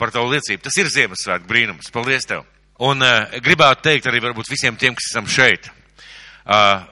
par 0.00 0.12
tavu 0.12 0.32
liecību. 0.32 0.64
Tas 0.64 0.80
ir 0.80 0.88
Ziemassvētku 0.96 1.52
brīnums. 1.52 1.92
Paldies 1.92 2.24
tev! 2.32 2.48
Un 2.80 3.04
uh, 3.04 3.28
gribētu 3.44 3.84
teikt 3.86 4.08
arī 4.08 4.24
varbūt 4.24 4.48
visiem 4.50 4.80
tiem, 4.80 4.96
kas 4.96 5.12
esam 5.12 5.28
šeit. 5.30 5.68
Uh, 6.44 6.82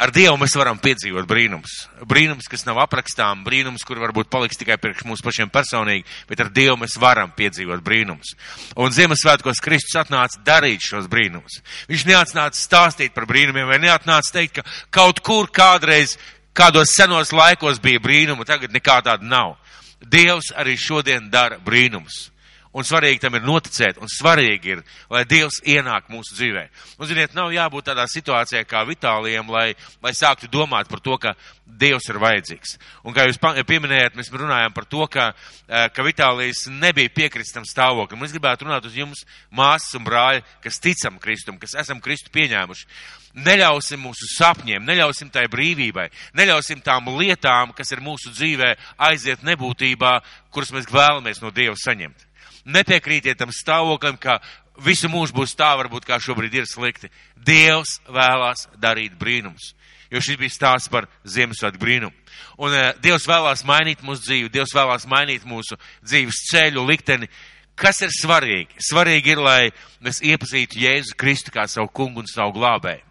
ar 0.00 0.10
Dievu 0.14 0.34
mēs 0.40 0.54
varam 0.58 0.78
piedzīvot 0.82 1.26
brīnums. 1.30 1.74
Brīnums, 2.08 2.48
kas 2.50 2.66
nav 2.66 2.80
aprakstām, 2.82 3.44
brīnums, 3.46 3.84
kur 3.86 4.00
varbūt 4.02 4.30
paliks 4.32 4.58
tikai 4.60 4.76
priekš 4.80 5.06
mums 5.08 5.22
pašiem 5.24 5.52
personīgi, 5.54 6.04
bet 6.28 6.42
ar 6.44 6.50
Dievu 6.54 6.76
mēs 6.82 6.98
varam 7.00 7.32
piedzīvot 7.36 7.84
brīnums. 7.84 8.34
Un 8.80 8.94
Ziemassvētkos 8.94 9.62
Kristus 9.64 10.00
atnāca 10.02 10.42
darīt 10.46 10.84
šos 10.84 11.08
brīnumus. 11.10 11.60
Viņš 11.90 12.06
neatnāca 12.10 12.58
stāstīt 12.58 13.14
par 13.14 13.28
brīnumiem, 13.30 13.68
vai 13.70 13.80
neatnāca 13.82 14.38
teikt, 14.40 14.60
ka 14.60 15.00
kaut 15.00 15.22
kur 15.24 15.50
kādreiz, 15.54 16.18
kādos 16.56 16.94
senos 16.96 17.32
laikos 17.34 17.80
bija 17.82 18.02
brīnumi, 18.02 18.46
tagad 18.48 18.74
nekā 18.74 19.00
tāda 19.06 19.24
nav. 19.24 19.56
Dievs 20.04 20.50
arī 20.58 20.76
šodien 20.76 21.30
dara 21.32 21.56
brīnumus 21.64 22.33
un 22.74 22.86
svarīgi 22.86 23.22
tam 23.22 23.36
ir 23.38 23.44
noticēt, 23.46 24.00
un 24.02 24.10
svarīgi 24.10 24.74
ir, 24.74 24.82
lai 25.12 25.22
Dievs 25.28 25.60
ienāk 25.62 26.10
mūsu 26.12 26.34
dzīvē. 26.34 26.64
Un, 26.98 27.06
ziniet, 27.08 27.34
nav 27.36 27.52
jābūt 27.54 27.90
tādā 27.90 28.06
situācijā 28.10 28.64
kā 28.66 28.82
Vitālijam, 28.88 29.50
lai, 29.54 29.72
lai 30.02 30.14
sāktu 30.16 30.50
domāt 30.50 30.90
par 30.90 31.02
to, 31.04 31.16
ka 31.22 31.34
Dievs 31.64 32.10
ir 32.10 32.18
vajadzīgs. 32.22 32.76
Un 33.06 33.14
kā 33.16 33.28
jūs 33.28 33.38
pieminējāt, 33.40 34.18
mēs 34.18 34.32
runājam 34.34 34.74
par 34.74 34.88
to, 34.90 35.06
ka, 35.06 35.30
eh, 35.68 35.88
ka 35.94 36.04
Vitālijas 36.06 36.66
nebija 36.68 37.12
piekristam 37.14 37.64
stāvoklim. 37.64 38.24
Es 38.24 38.34
gribētu 38.34 38.66
runāt 38.66 38.84
uz 38.84 38.98
jums, 38.98 39.24
māsas 39.50 39.94
un 39.94 40.04
brāļi, 40.04 40.42
kas 40.62 40.82
ticam 40.82 41.18
Kristum, 41.18 41.58
kas 41.58 41.74
esam 41.78 42.00
Kristu 42.00 42.30
pieņēmuši. 42.34 42.86
Neļausim 43.34 43.98
mūsu 43.98 44.28
sapņiem, 44.36 44.84
neļausim 44.86 45.30
tai 45.30 45.48
brīvībai, 45.50 46.06
neļausim 46.38 46.82
tām 46.84 47.08
lietām, 47.18 47.72
kas 47.74 47.90
ir 47.90 47.98
mūsu 47.98 48.30
dzīvē, 48.30 48.76
aiziet 48.98 49.42
nebūtībā, 49.42 50.20
kuras 50.54 50.70
mēs 50.70 50.86
vēlamies 50.86 51.42
no 51.42 51.50
Dieva 51.50 51.74
saņemt. 51.74 52.33
Nepiekrītiet 52.64 53.38
tam 53.38 53.52
stāvoklim, 53.52 54.16
ka 54.20 54.38
visu 54.84 55.08
mūžu 55.12 55.36
būs 55.36 55.54
tā, 55.58 55.74
varbūt 55.78 56.06
kā 56.08 56.18
šobrīd 56.22 56.54
ir 56.60 56.68
slikti. 56.68 57.10
Dievs 57.36 57.98
vēlās 58.08 58.68
darīt 58.80 59.16
brīnums. 59.20 59.72
Jo 60.12 60.22
šis 60.22 60.38
bija 60.38 60.52
stāsts 60.52 60.90
par 60.92 61.08
Ziemassvētku 61.26 61.80
brīnumu. 61.80 62.14
Un 62.62 62.74
uh, 62.74 62.92
Dievs 63.02 63.26
vēlās 63.28 63.64
mainīt 63.66 64.04
mūsu 64.04 64.28
dzīvi, 64.28 64.52
Dievs 64.52 64.74
vēlās 64.76 65.08
mainīt 65.10 65.46
mūsu 65.48 65.78
dzīves 66.04 66.44
ceļu, 66.50 66.84
likteni. 66.86 67.28
Kas 67.74 67.98
ir 68.06 68.12
svarīgi? 68.14 68.78
Svarīgi 68.86 69.34
ir, 69.34 69.40
lai 69.42 69.72
mēs 70.04 70.22
iepazītu 70.22 70.78
Jēzu 70.78 71.16
Kristu 71.18 71.50
kā 71.54 71.66
savu 71.66 71.90
kungu 71.90 72.22
un 72.22 72.30
savu 72.30 72.54
glābēju. 72.60 73.02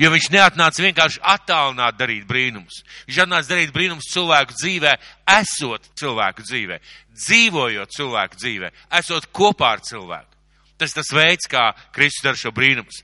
Jo 0.00 0.08
viņš 0.14 0.30
neatnāca 0.32 0.80
vienkārši 0.80 1.20
attālināt 1.28 1.98
darīt 1.98 2.24
brīnumus. 2.28 2.80
Viņš 3.08 3.18
atnāca 3.26 3.50
darīt 3.52 3.72
brīnumus 3.74 4.08
cilvēku 4.14 4.56
dzīvē, 4.56 4.94
esot 5.36 5.90
cilvēku 6.00 6.44
dzīvē, 6.46 6.78
dzīvojot 7.20 7.96
cilvēku 7.98 8.40
dzīvē, 8.40 8.70
esot 9.00 9.28
kopā 9.36 9.74
ar 9.76 9.84
cilvēku. 9.84 10.38
Tas 10.80 10.96
tas 10.96 11.12
veids, 11.12 11.44
kā 11.52 11.74
Kristus 11.92 12.24
dara 12.24 12.40
šo 12.40 12.54
brīnumus. 12.56 13.02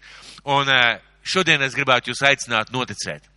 Un 0.49 0.71
eh, 0.73 1.03
šodien 1.21 1.61
es 1.67 1.77
gribētu 1.77 2.15
jūs 2.15 2.25
aicināt 2.25 2.73
noticēt. 2.73 3.29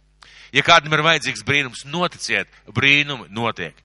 Ja 0.56 0.64
kādam 0.66 0.96
ir 0.96 1.04
vajadzīgs 1.06 1.44
brīnums, 1.46 1.84
noticiet, 1.86 2.48
brīnumi 2.74 3.28
notiek. 3.36 3.76